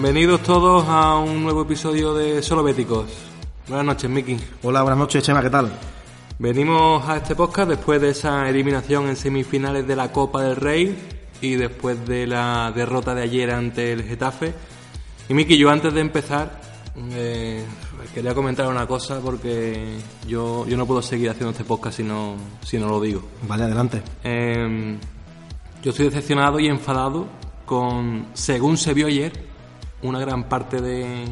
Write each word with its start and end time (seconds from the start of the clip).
Bienvenidos 0.00 0.44
todos 0.44 0.84
a 0.86 1.18
un 1.18 1.42
nuevo 1.42 1.62
episodio 1.62 2.14
de 2.14 2.40
Solo 2.40 2.62
Béticos. 2.62 3.06
Buenas 3.66 3.84
noches, 3.84 4.08
Miki. 4.08 4.36
Hola, 4.62 4.82
buenas 4.82 4.96
noches, 4.96 5.24
Chema, 5.24 5.42
¿qué 5.42 5.50
tal? 5.50 5.72
Venimos 6.38 7.06
a 7.08 7.16
este 7.16 7.34
podcast 7.34 7.70
después 7.70 8.00
de 8.00 8.10
esa 8.10 8.48
eliminación 8.48 9.08
en 9.08 9.16
semifinales 9.16 9.88
de 9.88 9.96
la 9.96 10.12
Copa 10.12 10.44
del 10.44 10.54
Rey 10.54 10.96
y 11.40 11.56
después 11.56 12.06
de 12.06 12.28
la 12.28 12.72
derrota 12.72 13.12
de 13.12 13.22
ayer 13.22 13.50
ante 13.50 13.92
el 13.92 14.04
Getafe. 14.04 14.54
Y 15.28 15.34
Miki, 15.34 15.58
yo 15.58 15.68
antes 15.68 15.92
de 15.92 16.00
empezar 16.00 16.60
eh, 17.14 17.64
quería 18.14 18.36
comentar 18.36 18.68
una 18.68 18.86
cosa 18.86 19.18
porque 19.20 19.96
yo, 20.28 20.64
yo 20.68 20.76
no 20.76 20.86
puedo 20.86 21.02
seguir 21.02 21.28
haciendo 21.28 21.50
este 21.50 21.64
podcast 21.64 21.96
si 21.96 22.04
no, 22.04 22.36
si 22.62 22.78
no 22.78 22.86
lo 22.86 23.00
digo. 23.00 23.24
Vale, 23.48 23.64
adelante. 23.64 24.00
Eh, 24.22 24.96
yo 25.82 25.90
estoy 25.90 26.04
decepcionado 26.04 26.60
y 26.60 26.68
enfadado 26.68 27.26
con, 27.66 28.26
según 28.34 28.76
se 28.76 28.94
vio 28.94 29.08
ayer, 29.08 29.47
una 30.02 30.18
gran 30.20 30.44
parte 30.44 30.80
de, 30.80 31.24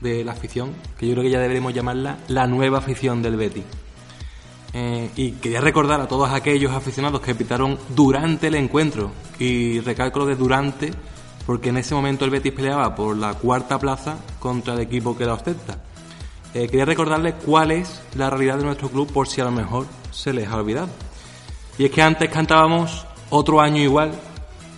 de 0.00 0.24
la 0.24 0.32
afición, 0.32 0.74
que 0.98 1.06
yo 1.06 1.12
creo 1.14 1.24
que 1.24 1.30
ya 1.30 1.40
deberíamos 1.40 1.72
llamarla 1.72 2.18
la 2.28 2.46
nueva 2.46 2.78
afición 2.78 3.22
del 3.22 3.36
Betis. 3.36 3.64
Eh, 4.74 5.10
y 5.16 5.32
quería 5.32 5.60
recordar 5.60 6.00
a 6.00 6.08
todos 6.08 6.30
aquellos 6.30 6.72
aficionados 6.72 7.20
que 7.20 7.34
pitaron 7.34 7.78
durante 7.94 8.48
el 8.48 8.54
encuentro, 8.54 9.12
y 9.38 9.80
recalco 9.80 10.20
lo 10.20 10.26
de 10.26 10.36
durante, 10.36 10.90
porque 11.46 11.70
en 11.70 11.76
ese 11.76 11.94
momento 11.94 12.24
el 12.24 12.30
Betis 12.30 12.52
peleaba 12.52 12.94
por 12.94 13.16
la 13.16 13.34
cuarta 13.34 13.78
plaza 13.78 14.16
contra 14.38 14.74
el 14.74 14.80
equipo 14.80 15.16
que 15.16 15.26
la 15.26 15.34
ostenta. 15.34 15.78
Eh, 16.54 16.68
quería 16.68 16.84
recordarles 16.84 17.34
cuál 17.44 17.70
es 17.70 18.02
la 18.14 18.28
realidad 18.28 18.58
de 18.58 18.64
nuestro 18.64 18.88
club 18.90 19.10
por 19.10 19.26
si 19.26 19.40
a 19.40 19.44
lo 19.44 19.50
mejor 19.50 19.86
se 20.10 20.32
les 20.32 20.48
ha 20.48 20.56
olvidado. 20.56 20.88
Y 21.78 21.86
es 21.86 21.90
que 21.90 22.02
antes 22.02 22.30
cantábamos 22.30 23.06
otro 23.30 23.60
año 23.60 23.82
igual 23.82 24.12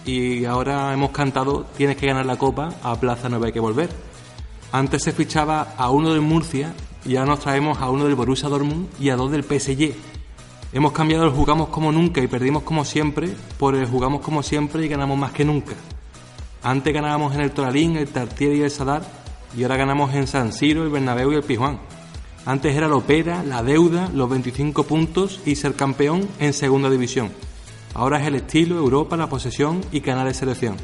y 0.05 0.45
ahora 0.45 0.93
hemos 0.93 1.11
cantado 1.11 1.67
tienes 1.77 1.97
que 1.97 2.07
ganar 2.07 2.27
la 2.27 2.37
copa, 2.37 2.71
a 2.83 2.99
Plaza 2.99 3.29
Nueva 3.29 3.47
hay 3.47 3.53
que 3.53 3.61
volver. 3.61 3.91
Antes 4.73 5.03
se 5.03 5.13
fichaba 5.13 5.75
a 5.77 5.91
uno 5.91 6.13
del 6.13 6.21
Murcia 6.21 6.75
y 7.05 7.17
ahora 7.17 7.31
nos 7.31 7.41
traemos 7.41 7.79
a 7.79 7.91
uno 7.91 8.05
del 8.05 8.15
Borussia 8.15 8.49
Dortmund 8.49 8.89
y 8.99 9.11
a 9.11 9.17
dos 9.17 9.31
del 9.31 9.45
PSG. 9.45 9.95
Hemos 10.73 10.93
cambiado 10.93 11.25
el 11.25 11.31
jugamos 11.31 11.69
como 11.69 11.93
nunca 11.93 12.21
y 12.21 12.27
perdimos 12.27 12.65
como 12.65 12.85
siempre 12.85 13.33
por 13.59 13.77
el 13.77 13.87
jugamos 13.87 14.21
como 14.21 14.43
siempre 14.43 14.85
y 14.85 14.89
ganamos 14.89 15.17
más 15.17 15.33
que 15.33 15.45
nunca. 15.45 15.75
Antes 16.63 16.93
ganábamos 16.93 17.35
en 17.35 17.43
el 17.43 17.53
Toralín, 17.53 17.97
el 17.97 18.09
Tartiere 18.09 18.57
y 18.57 18.63
el 18.63 18.71
Sadar 18.71 19.03
y 19.57 19.63
ahora 19.63 19.77
ganamos 19.77 20.13
en 20.15 20.27
San 20.27 20.53
Siro, 20.53 20.83
el 20.83 20.91
Bernabéu 20.91 21.33
y 21.33 21.37
el 21.37 21.43
Pijuán. 21.43 21.79
Antes 22.47 22.77
era 22.77 22.89
la 22.89 22.97
opera, 22.97 23.43
la 23.43 23.63
deuda, 23.63 24.11
los 24.13 24.29
25 24.29 24.83
puntos 24.83 25.41
y 25.47 25.57
ser 25.57 25.75
campeón 25.75 26.29
en 26.41 26.53
segunda 26.53 26.91
división. 26.91 27.31
Ahora 27.95 28.21
es 28.21 28.27
el 28.27 28.35
estilo, 28.35 28.77
Europa, 28.77 29.17
la 29.17 29.29
posesión 29.29 29.81
y 29.93 30.01
canal 30.01 30.27
de 30.27 30.35
selección. 30.35 30.77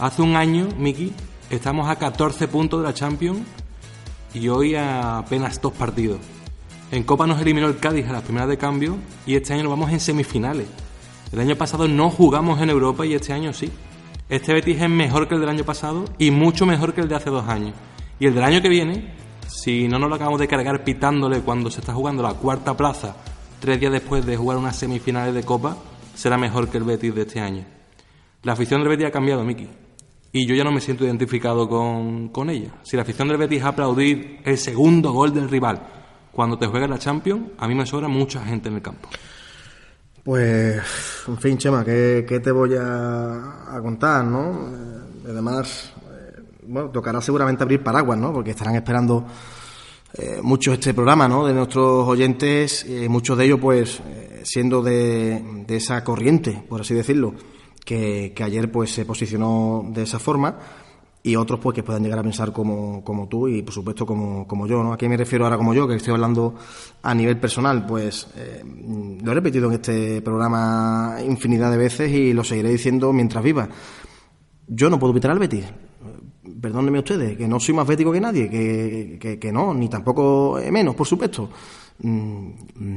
Hace 0.00 0.22
un 0.22 0.34
año, 0.34 0.68
Miki, 0.76 1.12
estamos 1.50 1.88
a 1.88 1.94
14 1.94 2.48
puntos 2.48 2.80
de 2.80 2.88
la 2.88 2.92
Champions 2.92 3.42
y 4.34 4.48
hoy 4.48 4.74
a 4.74 5.18
apenas 5.18 5.60
dos 5.60 5.72
partidos. 5.72 6.18
En 6.90 7.04
Copa 7.04 7.28
nos 7.28 7.40
eliminó 7.40 7.68
el 7.68 7.78
Cádiz 7.78 8.08
a 8.08 8.12
las 8.12 8.22
primeras 8.22 8.48
de 8.48 8.58
cambio 8.58 8.96
y 9.24 9.36
este 9.36 9.52
año 9.52 9.62
nos 9.62 9.70
vamos 9.70 9.92
en 9.92 10.00
semifinales. 10.00 10.66
El 11.32 11.38
año 11.38 11.54
pasado 11.54 11.86
no 11.86 12.10
jugamos 12.10 12.60
en 12.60 12.70
Europa 12.70 13.06
y 13.06 13.14
este 13.14 13.32
año 13.32 13.52
sí. 13.52 13.70
Este 14.28 14.52
Betis 14.52 14.82
es 14.82 14.90
mejor 14.90 15.28
que 15.28 15.36
el 15.36 15.40
del 15.40 15.48
año 15.48 15.64
pasado 15.64 16.06
y 16.18 16.32
mucho 16.32 16.66
mejor 16.66 16.92
que 16.92 17.02
el 17.02 17.08
de 17.08 17.14
hace 17.14 17.30
dos 17.30 17.48
años. 17.48 17.74
Y 18.18 18.26
el 18.26 18.34
del 18.34 18.42
año 18.42 18.60
que 18.60 18.68
viene, 18.68 19.14
si 19.46 19.86
no 19.86 20.00
nos 20.00 20.08
lo 20.08 20.16
acabamos 20.16 20.40
de 20.40 20.48
cargar 20.48 20.82
pitándole 20.82 21.40
cuando 21.40 21.70
se 21.70 21.78
está 21.78 21.94
jugando 21.94 22.20
la 22.20 22.34
cuarta 22.34 22.76
plaza, 22.76 23.14
tres 23.60 23.78
días 23.78 23.92
después 23.92 24.26
de 24.26 24.36
jugar 24.36 24.58
unas 24.58 24.74
semifinales 24.74 25.34
de 25.34 25.44
Copa, 25.44 25.76
será 26.14 26.38
mejor 26.38 26.68
que 26.68 26.78
el 26.78 26.84
Betis 26.84 27.14
de 27.14 27.22
este 27.22 27.40
año. 27.40 27.64
La 28.42 28.52
afición 28.52 28.80
del 28.80 28.88
Betis 28.88 29.06
ha 29.06 29.10
cambiado, 29.10 29.44
Miki. 29.44 29.68
Y 30.32 30.46
yo 30.46 30.54
ya 30.54 30.64
no 30.64 30.72
me 30.72 30.80
siento 30.80 31.04
identificado 31.04 31.68
con, 31.68 32.30
con 32.30 32.48
ella. 32.48 32.70
Si 32.82 32.96
la 32.96 33.02
afición 33.02 33.28
del 33.28 33.36
Betis 33.36 33.62
aplaudir 33.62 34.40
el 34.44 34.56
segundo 34.56 35.12
gol 35.12 35.34
del 35.34 35.48
rival 35.48 35.80
cuando 36.32 36.58
te 36.58 36.66
juegas 36.66 36.88
la 36.88 36.98
Champions, 36.98 37.50
a 37.58 37.68
mí 37.68 37.74
me 37.74 37.86
sobra 37.86 38.08
mucha 38.08 38.42
gente 38.44 38.68
en 38.68 38.76
el 38.76 38.82
campo. 38.82 39.08
Pues, 40.24 40.80
en 41.26 41.38
fin, 41.38 41.58
Chema, 41.58 41.84
¿qué, 41.84 42.40
te 42.42 42.52
voy 42.52 42.74
a, 42.78 43.78
contar, 43.82 44.24
no? 44.24 44.68
Eh, 44.68 45.30
además, 45.30 45.92
eh, 46.06 46.42
bueno, 46.62 46.90
tocará 46.90 47.20
seguramente 47.20 47.64
abrir 47.64 47.82
paraguas, 47.82 48.18
¿no? 48.18 48.32
Porque 48.32 48.52
estarán 48.52 48.76
esperando 48.76 49.26
eh, 50.14 50.38
mucho 50.40 50.72
este 50.72 50.94
programa, 50.94 51.26
¿no? 51.26 51.44
De 51.44 51.52
nuestros 51.52 52.06
oyentes, 52.06 52.86
muchos 53.08 53.36
de 53.36 53.44
ellos, 53.44 53.58
pues, 53.60 54.00
siendo 54.44 54.82
de, 54.82 55.64
de 55.66 55.76
esa 55.76 56.02
corriente, 56.04 56.62
por 56.68 56.80
así 56.80 56.94
decirlo, 56.94 57.34
que, 57.84 58.32
que 58.34 58.44
ayer, 58.44 58.70
pues, 58.70 58.90
se 58.92 59.04
posicionó 59.04 59.84
de 59.92 60.02
esa 60.02 60.18
forma 60.18 60.58
y 61.24 61.36
otros 61.36 61.60
pues 61.60 61.76
que 61.76 61.84
puedan 61.84 62.02
llegar 62.02 62.18
a 62.18 62.22
pensar 62.24 62.52
como, 62.52 63.04
como 63.04 63.28
tú 63.28 63.46
y 63.46 63.62
por 63.62 63.72
supuesto 63.72 64.04
como, 64.04 64.44
como 64.46 64.66
yo, 64.66 64.82
¿no? 64.82 64.92
¿A 64.92 64.98
qué 64.98 65.08
me 65.08 65.16
refiero 65.16 65.44
ahora 65.44 65.56
como 65.56 65.72
yo? 65.72 65.86
Que 65.86 65.94
estoy 65.94 66.12
hablando 66.14 66.56
a 67.00 67.14
nivel 67.14 67.38
personal, 67.38 67.86
pues 67.86 68.26
eh, 68.36 68.64
lo 69.22 69.30
he 69.30 69.34
repetido 69.34 69.68
en 69.68 69.74
este 69.74 70.20
programa 70.20 71.18
infinidad 71.24 71.70
de 71.70 71.76
veces 71.76 72.10
y 72.10 72.32
lo 72.32 72.42
seguiré 72.42 72.70
diciendo 72.70 73.12
mientras 73.12 73.44
viva. 73.44 73.68
Yo 74.66 74.90
no 74.90 74.98
puedo 74.98 75.14
pitar 75.14 75.30
al 75.30 75.38
Betis. 75.38 75.64
Perdónenme 76.60 76.98
ustedes, 76.98 77.36
que 77.36 77.46
no 77.46 77.60
soy 77.60 77.74
más 77.74 77.86
bético 77.86 78.10
que 78.10 78.20
nadie, 78.20 78.50
que, 78.50 79.16
que, 79.20 79.38
que 79.38 79.52
no, 79.52 79.72
ni 79.74 79.88
tampoco 79.88 80.58
menos, 80.72 80.96
por 80.96 81.06
supuesto. 81.06 81.48
Mm, 82.00 82.48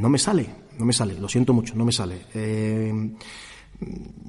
No 0.01 0.09
me 0.09 0.17
sale, 0.17 0.47
no 0.77 0.85
me 0.85 0.93
sale, 0.93 1.19
lo 1.19 1.27
siento 1.27 1.53
mucho, 1.53 1.75
no 1.75 1.85
me 1.85 1.91
sale. 1.91 2.22
Eh, 2.33 3.11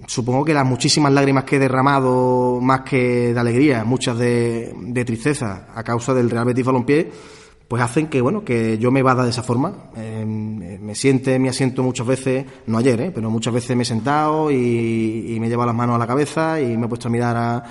supongo 0.06 0.44
que 0.44 0.54
las 0.54 0.66
muchísimas 0.66 1.12
lágrimas 1.12 1.44
que 1.44 1.56
he 1.56 1.58
derramado, 1.58 2.60
más 2.60 2.81
que 2.82 3.32
de 3.32 3.40
alegría, 3.40 3.84
muchas 3.84 4.19
de, 4.19 4.75
de 4.76 5.04
tristeza, 5.04 5.69
a 5.75 5.82
causa 5.82 6.14
del 6.14 6.31
Real 6.31 6.46
Betis 6.46 6.64
Balompié, 6.64 7.10
pues 7.69 7.82
hacen 7.82 8.06
que, 8.06 8.20
bueno, 8.20 8.44
que 8.44 8.78
yo 8.78 8.93
me 8.93 9.02
vada 9.02 9.25
de 9.25 9.31
esa 9.31 9.43
forma. 9.43 9.90
Eh, 9.96 10.25
me 10.25 10.94
siente 10.94 11.38
mi 11.38 11.48
asiento 11.48 11.82
muchas 11.82 12.06
veces, 12.06 12.44
no 12.66 12.78
ayer, 12.78 13.00
eh, 13.00 13.12
pero 13.14 13.28
muchas 13.31 13.52
veces 13.52 13.76
me 13.76 13.82
he 13.82 13.87
sentado 13.87 14.50
y, 14.50 15.34
y 15.34 15.40
me 15.40 15.46
he 15.46 15.50
llevado 15.50 15.66
las 15.66 15.76
manos 15.76 15.96
a 15.96 15.99
la 15.99 16.06
cabeza 16.06 16.60
y 16.60 16.76
me 16.76 16.87
he 16.87 16.88
puesto 16.88 17.08
a 17.08 17.10
mirar 17.10 17.37
a, 17.37 17.64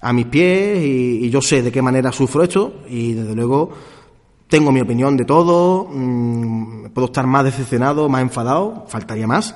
a 0.00 0.12
mis 0.12 0.26
pies 0.26 0.78
y, 0.78 1.26
y 1.26 1.30
yo 1.30 1.42
sé 1.42 1.62
de 1.62 1.72
qué 1.72 1.82
manera 1.82 2.12
sufro 2.12 2.42
esto 2.44 2.82
y 2.88 3.14
desde 3.14 3.34
luego 3.34 3.70
tengo 4.52 4.70
mi 4.70 4.82
opinión 4.82 5.16
de 5.16 5.24
todo, 5.24 5.88
mm, 5.90 6.90
puedo 6.92 7.06
estar 7.06 7.26
más 7.26 7.44
decepcionado, 7.44 8.08
más 8.08 8.20
enfadado, 8.20 8.84
faltaría 8.86 9.26
más, 9.26 9.54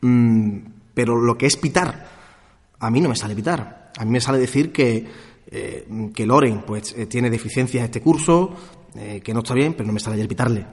Mm, 0.00 0.58
pero 0.94 1.16
lo 1.16 1.36
que 1.36 1.46
es 1.46 1.56
pitar, 1.56 2.06
a 2.78 2.90
mí 2.90 3.00
no 3.00 3.08
me 3.08 3.16
sale 3.16 3.34
pitar. 3.34 3.92
A 3.98 4.04
mí 4.04 4.10
me 4.10 4.20
sale 4.20 4.38
decir 4.38 4.72
que, 4.72 5.06
eh, 5.50 6.10
que 6.14 6.26
Loren 6.26 6.62
pues, 6.66 6.94
eh, 6.96 7.06
tiene 7.06 7.30
deficiencias 7.30 7.84
este 7.84 8.00
curso, 8.00 8.54
eh, 8.94 9.20
que 9.22 9.32
no 9.32 9.40
está 9.40 9.54
bien, 9.54 9.74
pero 9.74 9.86
no 9.86 9.92
me 9.92 10.00
sale 10.00 10.14
ayer 10.16 10.28
pitarle. 10.28 10.66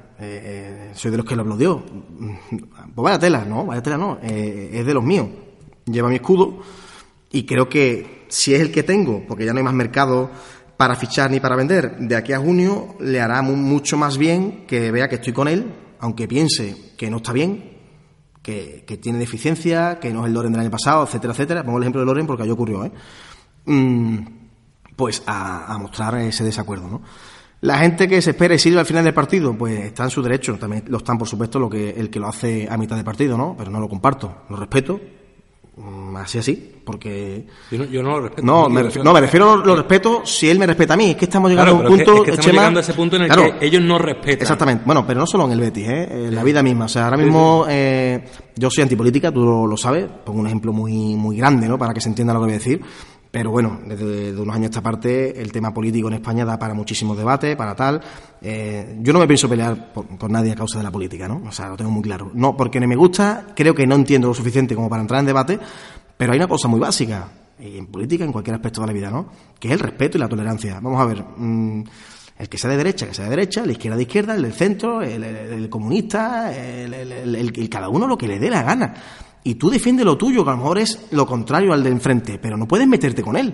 Soy 0.94 1.12
de 1.12 1.18
los 1.18 1.26
que 1.26 1.36
lo 1.36 1.42
aplaudió. 1.42 1.84
Pues 2.96 3.04
vaya 3.04 3.20
tela, 3.20 3.44
no, 3.44 3.66
vaya 3.66 3.82
tela 3.82 3.98
no, 3.98 4.20
es 4.22 4.86
de 4.86 4.94
los 4.94 5.04
míos. 5.04 5.28
Lleva 5.86 6.08
mi 6.08 6.16
escudo 6.16 6.60
y 7.32 7.44
creo 7.44 7.68
que 7.68 8.26
si 8.30 8.54
es 8.54 8.62
el 8.62 8.72
que 8.72 8.84
tengo, 8.84 9.24
porque 9.28 9.46
ya 9.46 9.52
no 9.52 9.58
hay 9.58 9.64
más 9.66 9.74
mercado 9.74 10.32
para 10.78 10.96
fichar 10.96 11.30
ni 11.32 11.40
para 11.40 11.56
vender, 11.56 11.98
de 11.98 12.16
aquí 12.16 12.34
a 12.34 12.40
junio 12.40 12.96
le 13.00 13.22
hará 13.22 13.42
mu- 13.42 13.56
mucho 13.56 13.98
más 13.98 14.18
bien 14.18 14.66
que 14.68 14.92
vea 14.92 15.08
que 15.08 15.16
estoy 15.16 15.34
con 15.34 15.48
él, 15.48 15.74
aunque 16.00 16.28
piense 16.28 16.76
que 16.98 17.10
no 17.10 17.18
está 17.18 17.32
bien, 17.32 17.72
que, 18.42 18.84
que 18.86 18.98
tiene 18.98 19.20
deficiencia, 19.20 20.00
que 20.00 20.12
no 20.12 20.22
es 20.22 20.28
el 20.28 20.34
Loren 20.34 20.52
del 20.52 20.62
año 20.62 20.72
pasado, 20.72 21.04
etcétera, 21.06 21.34
etcétera. 21.34 21.64
Pongo 21.64 21.78
el 21.78 21.84
ejemplo 21.84 22.02
de 22.02 22.06
Loren 22.08 22.28
porque 22.28 22.44
ahí 22.44 22.50
ocurrió, 22.52 22.84
¿eh? 22.86 22.92
Mm, 23.66 24.18
pues 24.96 25.24
a, 25.26 25.74
a 25.74 25.78
mostrar 25.78 26.16
ese 26.18 26.44
desacuerdo, 26.44 26.88
¿no? 26.90 27.02
La 27.62 27.78
gente 27.78 28.10
que 28.10 28.22
se 28.22 28.32
espera 28.32 28.54
y 28.56 28.60
sirve 28.60 28.80
al 28.80 28.86
final 28.86 29.06
del 29.06 29.14
partido, 29.14 29.58
pues 29.58 29.80
está 29.86 30.04
en 30.04 30.10
su 30.10 30.22
derecho. 30.22 30.58
También 30.60 30.84
lo 30.88 30.98
están, 30.98 31.18
por 31.18 31.30
supuesto, 31.30 31.60
lo 31.60 31.70
que, 31.70 31.92
el 31.92 32.10
que 32.10 32.20
lo 32.20 32.28
hace 32.28 32.68
a 32.70 32.76
mitad 32.78 32.98
de 32.98 33.06
partido, 33.06 33.38
¿no? 33.38 33.56
Pero 33.58 33.72
no 33.72 33.80
lo 33.80 33.88
comparto, 33.88 34.44
lo 34.50 34.58
respeto. 34.58 35.00
Mm, 35.78 36.16
Así, 36.18 36.38
así, 36.38 36.72
porque... 36.86 37.46
Yo 37.72 37.78
no, 37.80 37.86
yo 37.86 38.04
no 38.04 38.10
lo 38.12 38.22
respeto. 38.22 38.46
No, 38.46 38.70
me 38.70 38.84
refiero, 38.84 39.04
no, 39.04 39.14
me 39.14 39.20
refiero, 39.22 39.58
lo 39.58 39.76
respeto 39.76 40.22
si 40.26 40.50
él 40.50 40.58
me 40.60 40.66
respeta 40.68 40.94
a 40.94 40.98
mí. 40.98 41.10
Es 41.12 41.16
que 41.18 41.26
estamos 41.26 41.50
llegando 41.50 41.72
Claro, 41.80 41.88
a 41.88 41.90
un 41.92 41.98
punto... 41.98 42.14
es 42.18 42.22
que 42.24 42.30
estamos 42.32 42.46
Chema- 42.46 42.60
llegando 42.62 42.80
a 42.80 42.84
ese 42.84 42.94
punto 42.94 43.16
en 43.18 43.22
el 43.24 43.28
Claro, 43.30 43.60
que 43.60 43.66
ellos 43.66 43.82
no 43.82 43.98
respetan. 43.98 44.42
Exactamente. 44.42 44.84
Bueno, 44.86 45.06
pero 45.06 45.20
no 45.20 45.26
solo 45.28 45.46
en 45.46 45.52
el 45.52 45.60
Betis, 45.60 45.88
¿eh? 45.88 46.08
en 46.28 46.36
la 46.36 46.44
vida 46.44 46.62
misma. 46.64 46.86
O 46.86 46.90
sea, 46.90 47.06
ahora 47.06 47.18
mismo 47.18 47.66
eh, 47.68 48.24
yo 48.56 48.70
soy 48.70 48.84
antipolítica, 48.84 49.32
tú 49.32 49.44
lo, 49.44 49.68
lo 49.68 49.76
sabes. 49.76 50.06
Pongo 50.24 50.40
un 50.40 50.48
ejemplo 50.48 50.72
muy, 50.72 51.16
muy 51.16 51.36
grande, 51.38 51.68
¿no? 51.68 51.78
Para 51.78 51.94
que 51.94 52.00
se 52.02 52.10
entienda 52.10 52.34
lo 52.34 52.40
que 52.40 52.46
voy 52.46 52.54
a 52.54 52.58
decir. 52.60 52.82
Pero 53.34 53.50
bueno, 53.50 53.80
desde 53.88 54.32
de 54.32 54.40
unos 54.40 54.54
años 54.56 54.68
a 54.68 54.70
esta 54.70 54.84
parte, 54.84 55.42
el 55.42 55.52
tema 55.52 55.74
político 55.74 56.08
en 56.08 56.14
España 56.14 56.46
da 56.46 56.60
para 56.60 56.76
muchísimos 56.76 57.18
debates, 57.18 57.56
para 57.56 57.74
tal. 57.76 58.00
Eh, 58.40 59.00
yo 59.02 59.12
no 59.12 59.18
me 59.18 59.26
pienso 59.26 59.50
pelear 59.50 59.92
por- 59.92 60.06
con 60.20 60.32
nadie 60.32 60.52
a 60.52 60.56
causa 60.56 60.78
de 60.78 60.84
la 60.84 60.92
política, 60.92 61.28
¿no? 61.28 61.42
O 61.48 61.52
sea, 61.52 61.68
lo 61.70 61.76
tengo 61.76 61.90
muy 61.90 62.04
claro. 62.04 62.30
No, 62.36 62.56
porque 62.56 62.80
no 62.80 62.88
me 62.88 62.96
gusta, 62.96 63.48
creo 63.56 63.74
que 63.74 63.88
no 63.88 63.96
entiendo 63.96 64.28
lo 64.28 64.36
suficiente 64.36 64.76
como 64.76 64.88
para 64.88 65.02
entrar 65.02 65.20
en 65.20 65.26
debate, 65.26 65.58
pero 66.16 66.34
hay 66.34 66.38
una 66.38 66.48
cosa 66.48 66.68
muy 66.68 66.80
básica, 66.80 67.28
y 67.60 67.76
en 67.80 67.88
política, 67.88 68.24
en 68.24 68.32
cualquier 68.32 68.54
aspecto 68.56 68.82
de 68.82 68.88
la 68.88 68.94
vida, 68.94 69.10
¿no? 69.10 69.30
Que 69.60 69.68
es 69.70 69.74
el 69.74 69.80
respeto 69.80 70.20
y 70.20 70.22
la 70.22 70.30
tolerancia. 70.30 70.80
Vamos 70.80 71.02
a 71.02 71.06
ver. 71.06 71.24
mm, 71.36 71.84
el 72.38 72.50
que 72.50 72.58
sea 72.60 72.70
de 72.70 72.78
derecha, 72.78 73.08
que 73.08 73.16
sea 73.16 73.24
de 73.26 73.32
derecha, 73.32 73.64
el 73.64 73.72
izquierda 73.72 73.96
de 73.98 74.04
izquierda, 74.04 74.36
el 74.36 74.44
del 74.44 74.54
centro, 74.54 75.02
el, 75.02 75.70
comunista, 75.72 76.54
el- 76.56 77.68
cada 77.70 77.90
uno 77.90 78.06
lo 78.06 78.16
que 78.16 78.28
le 78.28 78.38
dé 78.38 78.52
la 78.52 78.62
gana. 78.62 78.94
Y 79.44 79.56
tú 79.56 79.70
defiende 79.70 80.04
lo 80.06 80.18
tuyo, 80.18 80.44
que 80.44 80.50
a 80.52 80.54
lo 80.54 80.58
mejor 80.60 80.78
es 80.80 81.08
lo 81.12 81.26
contrario 81.26 81.74
al 81.74 81.84
de 81.84 81.90
enfrente, 81.90 82.40
pero 82.40 82.56
no 82.58 82.68
puedes 82.68 82.88
meterte 82.88 83.22
con 83.22 83.36
él. 83.36 83.54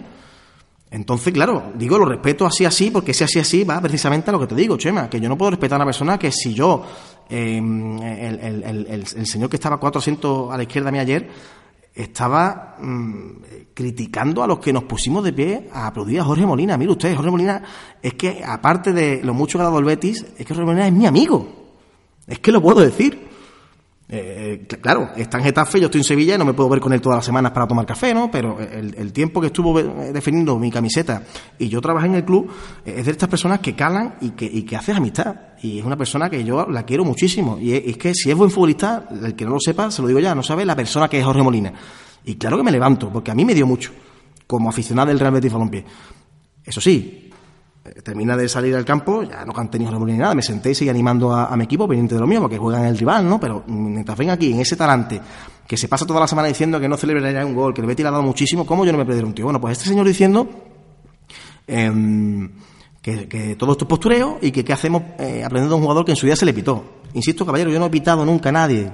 Entonces, 0.92 1.34
claro, 1.34 1.72
digo, 1.76 1.98
lo 2.00 2.06
respeto 2.06 2.46
así, 2.46 2.66
así, 2.66 2.90
porque 2.92 3.12
ese 3.12 3.24
así, 3.24 3.40
así 3.40 3.64
va 3.64 3.80
precisamente 3.82 4.30
a 4.30 4.34
lo 4.34 4.40
que 4.40 4.48
te 4.48 4.56
digo, 4.56 4.76
Chema, 4.78 5.10
que 5.10 5.20
yo 5.20 5.30
no 5.30 5.38
puedo 5.38 5.52
respetar 5.52 5.76
a 5.76 5.78
una 5.78 5.86
persona 5.86 6.18
que 6.18 6.32
si 6.32 6.54
yo, 6.54 6.84
el- 7.30 8.88
el 9.16 9.26
señor 9.28 9.50
que 9.50 9.56
estaba 9.58 9.78
cuatro 9.80 10.00
asientos 10.00 10.52
a 10.52 10.58
la 10.58 10.64
izquierda 10.64 10.92
mía 10.92 11.02
ayer, 11.02 11.30
estaba 11.94 12.76
mm, 12.80 13.32
criticando 13.74 14.42
a 14.44 14.48
los 14.48 14.60
que 14.60 14.72
nos 14.74 14.84
pusimos 14.84 15.24
de 15.24 15.34
pie 15.34 15.70
a 15.74 15.88
aplaudir 15.88 16.20
a 16.22 16.24
Jorge 16.24 16.46
Molina. 16.46 16.78
Mire 16.78 16.92
usted, 16.92 17.16
Jorge 17.16 17.32
Molina, 17.32 17.62
es 18.02 18.14
que 18.14 18.44
aparte 18.44 18.94
de 18.94 19.22
lo 19.24 19.34
mucho 19.34 19.58
que 19.58 19.62
ha 19.64 19.66
dado 19.66 19.80
el 19.80 19.86
Betis, 19.86 20.26
es 20.38 20.46
que 20.46 20.54
Jorge 20.54 20.66
Molina 20.66 20.88
es 20.88 20.94
mi 20.94 21.06
amigo. 21.06 21.48
Es 22.28 22.40
que 22.40 22.52
lo 22.52 22.62
puedo 22.62 22.80
decir. 22.80 23.29
Eh, 24.12 24.66
cl- 24.68 24.82
claro, 24.82 25.12
está 25.16 25.38
en 25.38 25.44
Getafe, 25.44 25.80
yo 25.80 25.86
estoy 25.86 26.02
en 26.02 26.06
Sevilla 26.06 26.34
y 26.34 26.38
no 26.40 26.46
me 26.46 26.54
puedo 26.54 26.68
ver 26.68 26.80
con 26.80 26.92
él 26.94 27.00
todas 27.00 27.18
las 27.18 27.26
semanas 27.26 27.52
para 27.52 27.68
tomar 27.68 27.86
café, 27.86 28.12
¿no? 28.12 28.32
Pero 28.32 28.60
el, 28.60 28.96
el 28.98 29.14
tiempo 29.14 29.40
que 29.40 29.48
estuvo 29.48 29.80
eh, 29.80 30.12
defendiendo 30.12 30.58
mi 30.58 30.72
camiseta 30.72 31.22
y 31.60 31.70
yo 31.70 31.80
trabajé 31.80 32.08
en 32.08 32.16
el 32.16 32.26
club 32.26 32.52
eh, 32.86 32.96
es 32.98 33.06
de 33.06 33.12
estas 33.12 33.30
personas 33.30 33.60
que 33.60 33.76
calan 33.76 34.16
y 34.22 34.32
que, 34.32 34.46
y 34.46 34.64
que 34.64 34.76
haces 34.76 34.96
amistad. 34.98 35.36
Y 35.62 35.78
es 35.78 35.86
una 35.86 35.96
persona 35.96 36.28
que 36.30 36.44
yo 36.44 36.66
la 36.68 36.84
quiero 36.84 37.06
muchísimo. 37.06 37.60
Y 37.60 37.74
es, 37.74 37.98
que 37.98 38.16
si 38.16 38.32
es 38.32 38.36
buen 38.36 38.50
futbolista, 38.50 39.08
el 39.24 39.36
que 39.36 39.46
no 39.46 39.52
lo 39.52 39.60
sepa, 39.60 39.92
se 39.92 40.02
lo 40.02 40.08
digo 40.08 40.20
ya, 40.20 40.34
no 40.34 40.42
sabe 40.42 40.66
la 40.66 40.76
persona 40.76 41.08
que 41.08 41.20
es 41.20 41.26
Jorge 41.26 41.44
Molina. 41.44 41.72
Y 42.26 42.36
claro 42.36 42.58
que 42.58 42.64
me 42.64 42.72
levanto, 42.72 43.10
porque 43.12 43.30
a 43.30 43.36
mí 43.36 43.46
me 43.46 43.54
dio 43.54 43.68
mucho, 43.68 43.92
como 44.48 44.70
aficionado 44.70 45.10
del 45.10 45.20
Real 45.20 45.34
Betis 45.34 45.54
Balompié. 45.54 45.86
Eso 46.64 46.82
sí, 46.82 47.29
eh, 47.29 47.29
termina 48.04 48.36
de 48.36 48.48
salir 48.50 48.76
al 48.76 48.86
campo, 48.86 49.24
ya 49.24 49.46
no 49.46 49.54
canté 49.54 49.80
ni 49.80 49.86
Jorge 49.86 50.00
Molina 50.00 50.18
ni 50.18 50.22
nada, 50.22 50.36
me 50.36 50.42
senté 50.42 50.72
y 50.72 50.76
seguí 50.76 50.90
animando 50.90 51.34
a, 51.34 51.56
mi 51.56 51.64
equipo 51.64 51.88
pendiente 51.88 52.16
de 52.16 52.22
lo 52.22 52.28
mío, 52.28 52.42
porque 52.42 52.58
juegan 52.58 52.86
el 52.86 52.98
rival, 52.98 53.28
¿no? 53.28 53.40
Pero 53.40 53.64
mientras 53.68 54.18
venga 54.18 54.34
aquí, 54.34 54.52
en 54.52 54.60
ese 54.60 54.76
talante, 54.76 55.20
que 55.68 55.78
se 55.78 55.88
pasa 55.88 56.06
toda 56.06 56.20
la 56.20 56.28
semana 56.28 56.48
diciendo 56.48 56.80
que 56.80 56.88
no 56.88 56.98
celebraría 56.98 57.46
un 57.46 57.54
gol, 57.54 57.74
que 57.74 57.82
el 57.82 57.88
Betis 57.88 58.04
le 58.04 58.10
ha 58.10 58.12
dado 58.12 58.24
muchísimo, 58.24 58.66
¿cómo 58.66 58.86
yo 58.86 58.92
no 58.92 58.98
me 58.98 59.06
perderé 59.06 59.26
un 59.26 59.34
tío? 59.34 59.46
Bueno, 59.46 59.62
pues 59.62 59.78
este 59.78 59.90
señor 59.90 60.08
diciendo 60.08 60.48
em, 61.68 62.50
que, 63.02 63.28
que 63.28 63.56
todo 63.56 63.72
esto 63.74 63.86
es 63.86 63.90
postureo 63.90 64.40
y 64.42 64.52
que 64.52 64.64
qué 64.64 64.74
hacemos 64.74 65.04
eh, 65.20 65.44
aprendiendo 65.44 65.76
a 65.76 65.78
un 65.78 65.84
jugador 65.84 66.06
que 66.06 66.12
en 66.12 66.18
su 66.18 66.26
día 66.26 66.36
se 66.36 66.46
le 66.46 66.54
pitó. 66.54 66.84
Insisto, 67.14 67.46
caballero, 67.46 67.72
yo 67.72 67.80
no 67.80 67.86
he 67.86 67.92
pitado 67.92 68.26
nunca 68.26 68.50
a 68.50 68.52
nadie. 68.52 68.92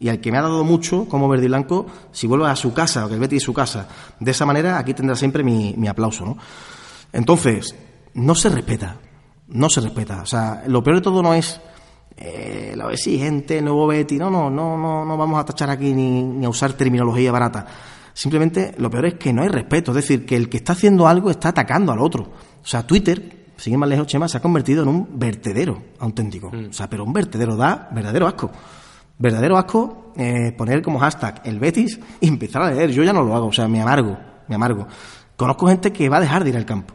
Y 0.00 0.08
al 0.08 0.20
que 0.20 0.30
me 0.30 0.38
ha 0.38 0.42
dado 0.42 0.62
mucho, 0.62 1.06
como 1.08 1.28
verde 1.28 1.46
y 1.46 1.48
blanco, 1.48 1.86
si 2.12 2.28
vuelve 2.28 2.46
a 2.46 2.54
su 2.54 2.72
casa, 2.72 3.06
o 3.06 3.08
que 3.08 3.14
el 3.14 3.20
Betis 3.20 3.38
es 3.38 3.42
su 3.44 3.52
casa, 3.52 3.88
de 4.20 4.30
esa 4.30 4.46
manera, 4.46 4.78
aquí 4.78 4.94
tendrá 4.94 5.16
siempre 5.16 5.42
mi 5.42 5.88
aplauso, 5.88 6.24
¿no? 6.24 6.36
Entonces, 7.12 7.74
no 8.14 8.34
se 8.34 8.48
respeta, 8.48 8.96
no 9.48 9.68
se 9.68 9.80
respeta. 9.80 10.22
O 10.22 10.26
sea, 10.26 10.64
lo 10.66 10.82
peor 10.82 10.96
de 10.96 11.02
todo 11.02 11.22
no 11.22 11.34
es 11.34 11.60
eh, 12.16 12.74
lo 12.76 12.90
exigente, 12.90 13.58
el 13.58 13.64
nuevo 13.64 13.86
Betty, 13.86 14.18
no, 14.18 14.28
no, 14.30 14.50
no, 14.50 14.76
no, 14.76 15.04
no 15.04 15.16
vamos 15.16 15.38
a 15.40 15.44
tachar 15.44 15.70
aquí 15.70 15.92
ni, 15.92 16.22
ni 16.22 16.44
a 16.44 16.48
usar 16.48 16.72
terminología 16.72 17.30
barata. 17.30 17.66
Simplemente 18.12 18.74
lo 18.78 18.90
peor 18.90 19.06
es 19.06 19.14
que 19.14 19.32
no 19.32 19.42
hay 19.42 19.48
respeto, 19.48 19.92
es 19.92 19.96
decir, 19.96 20.26
que 20.26 20.34
el 20.34 20.48
que 20.48 20.56
está 20.56 20.72
haciendo 20.72 21.06
algo 21.06 21.30
está 21.30 21.50
atacando 21.50 21.92
al 21.92 22.00
otro. 22.00 22.22
O 22.24 22.66
sea, 22.66 22.84
Twitter, 22.84 23.46
sigue 23.56 23.76
más 23.76 23.88
lejos, 23.88 24.08
Chema, 24.08 24.26
se 24.26 24.38
ha 24.38 24.42
convertido 24.42 24.82
en 24.82 24.88
un 24.88 25.08
vertedero 25.18 25.80
auténtico. 26.00 26.48
O 26.48 26.72
sea, 26.72 26.90
pero 26.90 27.04
un 27.04 27.12
vertedero 27.12 27.54
da 27.54 27.88
verdadero 27.92 28.26
asco. 28.26 28.50
Verdadero 29.16 29.56
asco 29.56 30.12
eh, 30.16 30.52
poner 30.58 30.82
como 30.82 30.98
hashtag 30.98 31.42
el 31.44 31.60
Betis 31.60 32.00
y 32.20 32.26
empezar 32.26 32.62
a 32.62 32.72
leer. 32.72 32.90
Yo 32.90 33.04
ya 33.04 33.12
no 33.12 33.22
lo 33.22 33.36
hago, 33.36 33.46
o 33.46 33.52
sea, 33.52 33.68
me 33.68 33.80
amargo, 33.80 34.18
me 34.48 34.56
amargo. 34.56 34.88
Conozco 35.36 35.68
gente 35.68 35.92
que 35.92 36.08
va 36.08 36.16
a 36.16 36.20
dejar 36.20 36.42
de 36.42 36.50
ir 36.50 36.56
al 36.56 36.66
campo. 36.66 36.94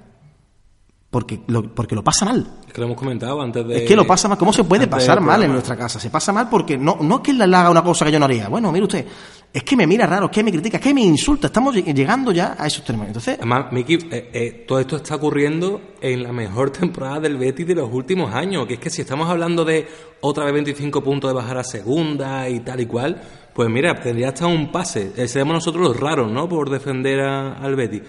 Porque 1.14 1.42
lo, 1.48 1.62
porque 1.76 1.94
lo 1.94 2.04
pasa 2.04 2.26
mal. 2.26 2.46
Es 2.68 2.74
que 2.74 2.82
lo 2.82 2.88
hemos 2.88 2.98
comentado 2.98 3.40
antes 3.40 3.66
de. 3.68 3.78
Es 3.78 3.84
que 3.88 3.96
lo 3.96 4.06
pasa 4.08 4.28
mal. 4.28 4.38
¿Cómo 4.38 4.52
se 4.52 4.64
puede 4.64 4.88
pasar 4.88 5.22
mal 5.22 5.44
en 5.44 5.52
nuestra 5.52 5.78
casa? 5.78 6.00
Se 6.00 6.10
pasa 6.10 6.34
mal 6.34 6.50
porque 6.50 6.76
no, 6.76 6.98
no 7.02 7.18
es 7.18 7.22
que 7.22 7.30
él 7.32 7.38
le 7.38 7.44
haga 7.56 7.70
una 7.70 7.84
cosa 7.84 8.04
que 8.04 8.12
yo 8.12 8.18
no 8.18 8.26
haría. 8.26 8.50
Bueno, 8.50 8.72
mire 8.72 8.86
usted, 8.86 9.06
es 9.54 9.64
que 9.64 9.76
me 9.78 9.86
mira 9.86 10.08
raro, 10.08 10.26
es 10.26 10.32
que 10.32 10.44
me 10.44 10.52
critica, 10.52 10.78
es 10.78 10.84
que 10.84 10.92
me 10.92 11.02
insulta. 11.02 11.46
Estamos 11.48 11.76
lleg- 11.76 11.94
llegando 11.94 12.32
ya 12.32 12.56
a 12.58 12.66
esos 12.66 12.84
términos. 12.84 13.10
Entonces, 13.10 13.36
Además, 13.38 13.72
Miki, 13.72 13.94
eh, 14.10 14.32
eh, 14.34 14.66
todo 14.68 14.80
esto 14.80 14.96
está 14.96 15.16
ocurriendo 15.16 15.80
en 16.02 16.24
la 16.24 16.34
mejor 16.34 16.72
temporada 16.72 17.20
del 17.20 17.38
Betis 17.38 17.68
de 17.68 17.76
los 17.76 17.94
últimos 17.94 18.34
años. 18.34 18.66
Que 18.66 18.74
es 18.74 18.80
que 18.80 18.90
si 18.90 19.02
estamos 19.02 19.30
hablando 19.30 19.64
de 19.64 19.88
otra 20.22 20.46
vez 20.46 20.54
25 20.56 21.04
puntos 21.04 21.30
de 21.30 21.36
bajar 21.36 21.60
a 21.60 21.64
segunda 21.64 22.50
y 22.50 22.62
tal 22.62 22.80
y 22.80 22.88
cual, 22.88 23.22
pues 23.54 23.70
mira, 23.70 23.94
tendría 24.02 24.30
hasta 24.30 24.48
un 24.48 24.72
pase. 24.72 25.12
Eh, 25.16 25.28
seremos 25.28 25.54
nosotros 25.54 25.88
los 25.90 26.00
raros, 26.00 26.32
¿no? 26.32 26.50
Por 26.50 26.72
defender 26.72 27.20
a- 27.20 27.54
al 27.54 27.76
Betis. 27.76 28.02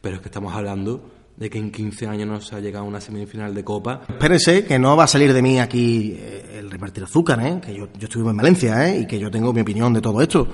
Pero 0.00 0.14
es 0.16 0.22
que 0.22 0.28
estamos 0.28 0.54
hablando 0.54 1.10
de 1.42 1.50
que 1.50 1.58
en 1.58 1.72
15 1.72 2.06
años 2.06 2.28
no 2.28 2.40
se 2.40 2.54
ha 2.54 2.60
llegado 2.60 2.84
a 2.84 2.88
una 2.88 3.00
semifinal 3.00 3.52
de 3.52 3.64
Copa. 3.64 4.02
espérense 4.08 4.64
que 4.64 4.78
no 4.78 4.96
va 4.96 5.04
a 5.04 5.06
salir 5.08 5.32
de 5.32 5.42
mí 5.42 5.58
aquí 5.58 6.14
eh, 6.16 6.58
el 6.60 6.70
repartir 6.70 7.02
azúcar, 7.02 7.44
¿eh? 7.44 7.60
que 7.60 7.74
yo, 7.74 7.88
yo 7.98 8.04
estuve 8.04 8.30
en 8.30 8.36
Valencia 8.36 8.88
¿eh? 8.88 9.00
y 9.00 9.06
que 9.08 9.18
yo 9.18 9.28
tengo 9.28 9.52
mi 9.52 9.60
opinión 9.60 9.92
de 9.92 10.00
todo 10.00 10.22
esto. 10.22 10.46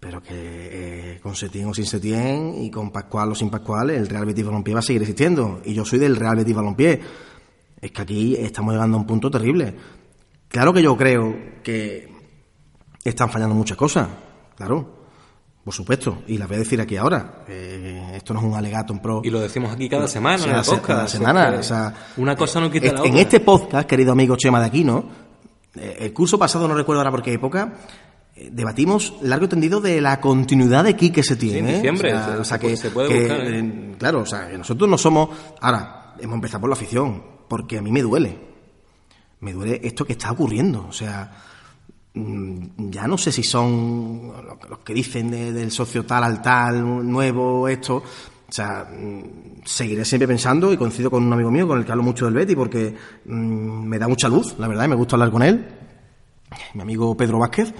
Pero 0.00 0.22
que 0.22 0.30
eh, 0.32 1.20
con 1.22 1.34
Setién 1.34 1.66
o 1.66 1.74
sin 1.74 1.84
Setién 1.84 2.54
y 2.62 2.70
con 2.70 2.90
Pascual 2.90 3.32
o 3.32 3.34
sin 3.34 3.50
Pascual, 3.50 3.90
el 3.90 4.08
Real 4.08 4.24
Betis 4.24 4.46
Balompié 4.46 4.72
va 4.72 4.80
a 4.80 4.82
seguir 4.82 5.02
existiendo. 5.02 5.60
Y 5.66 5.74
yo 5.74 5.84
soy 5.84 5.98
del 5.98 6.16
Real 6.16 6.36
Betis 6.36 6.56
Balompié. 6.56 7.00
Es 7.78 7.90
que 7.90 8.00
aquí 8.00 8.36
estamos 8.36 8.72
llegando 8.72 8.96
a 8.96 9.00
un 9.00 9.06
punto 9.06 9.30
terrible. 9.30 9.74
Claro 10.48 10.72
que 10.72 10.82
yo 10.82 10.96
creo 10.96 11.36
que 11.62 12.08
están 13.04 13.28
fallando 13.28 13.54
muchas 13.54 13.76
cosas, 13.76 14.08
claro, 14.56 14.97
por 15.68 15.74
supuesto, 15.74 16.22
y 16.26 16.38
las 16.38 16.48
voy 16.48 16.54
a 16.56 16.60
decir 16.60 16.80
aquí 16.80 16.96
ahora. 16.96 17.44
Eh, 17.46 18.12
esto 18.14 18.32
no 18.32 18.40
es 18.40 18.46
un 18.46 18.54
alegato 18.54 18.94
en 18.94 19.00
pro. 19.00 19.20
Y 19.22 19.28
lo 19.28 19.38
decimos 19.38 19.70
aquí 19.70 19.86
cada 19.86 20.08
semana 20.08 20.36
O 20.36 20.38
sea, 20.38 20.50
en 20.52 20.56
el 20.60 20.64
se- 20.64 20.70
podcast. 20.70 20.86
cada 20.88 21.08
semana. 21.08 21.50
que 21.52 21.58
o 21.58 21.62
sea, 21.62 21.94
una 22.16 22.34
cosa 22.36 22.58
no 22.58 22.70
quita 22.70 22.86
eh, 22.86 22.92
la 22.94 23.00
En 23.02 23.08
otra. 23.10 23.20
este 23.20 23.40
podcast, 23.40 23.86
querido 23.86 24.12
amigo 24.12 24.34
Chema 24.36 24.60
de 24.60 24.66
Aquino, 24.66 25.04
eh, 25.76 25.96
el 26.00 26.14
curso 26.14 26.38
pasado, 26.38 26.66
no 26.68 26.74
recuerdo 26.74 27.00
ahora 27.02 27.10
por 27.10 27.20
qué 27.20 27.34
época, 27.34 27.74
eh, 28.34 28.48
debatimos 28.50 29.12
largo 29.20 29.44
y 29.44 29.48
tendido 29.48 29.82
de 29.82 30.00
la 30.00 30.18
continuidad 30.22 30.84
de 30.84 30.96
Quique 30.96 31.22
Setién. 31.22 31.52
Sí, 31.52 31.58
en 31.58 31.68
¿eh? 31.68 31.72
diciembre, 31.74 32.14
O 32.14 32.16
sea, 32.16 32.24
se- 32.24 32.38
o 32.40 32.44
sea 32.44 32.56
se 32.56 32.60
que, 32.60 32.66
puede- 32.68 32.76
se 32.78 32.90
puede 32.90 33.08
que, 33.10 33.18
buscar, 33.20 33.98
claro, 33.98 34.20
o 34.22 34.26
sea, 34.26 34.48
que 34.48 34.56
nosotros 34.56 34.88
no 34.88 34.96
somos. 34.96 35.28
Ahora, 35.60 36.14
hemos 36.18 36.36
empezado 36.36 36.62
por 36.62 36.70
la 36.70 36.76
afición, 36.76 37.22
porque 37.46 37.76
a 37.76 37.82
mí 37.82 37.92
me 37.92 38.00
duele. 38.00 38.38
Me 39.40 39.52
duele 39.52 39.82
esto 39.84 40.06
que 40.06 40.14
está 40.14 40.30
ocurriendo. 40.32 40.86
O 40.88 40.92
sea, 40.94 41.30
ya 42.14 43.06
no 43.06 43.16
sé 43.18 43.30
si 43.32 43.42
son 43.42 44.32
los 44.68 44.78
que 44.80 44.94
dicen 44.94 45.30
de- 45.30 45.52
del 45.52 45.70
socio 45.70 46.04
tal 46.04 46.24
al 46.24 46.42
tal, 46.42 47.08
nuevo, 47.10 47.68
esto. 47.68 47.96
O 47.96 48.52
sea, 48.52 48.84
mm, 48.90 49.62
seguiré 49.64 50.04
siempre 50.04 50.26
pensando 50.26 50.72
y 50.72 50.76
coincido 50.76 51.10
con 51.10 51.22
un 51.24 51.32
amigo 51.32 51.50
mío 51.50 51.68
con 51.68 51.78
el 51.78 51.84
que 51.84 51.92
hablo 51.92 52.02
mucho 52.02 52.24
del 52.24 52.34
Betty 52.34 52.56
porque 52.56 52.94
mm, 53.26 53.30
me 53.86 53.98
da 53.98 54.08
mucha 54.08 54.28
luz, 54.28 54.56
la 54.58 54.68
verdad, 54.68 54.86
y 54.86 54.88
me 54.88 54.94
gusta 54.96 55.16
hablar 55.16 55.30
con 55.30 55.42
él, 55.42 55.66
mi 56.74 56.82
amigo 56.82 57.16
Pedro 57.16 57.38
Vázquez. 57.38 57.72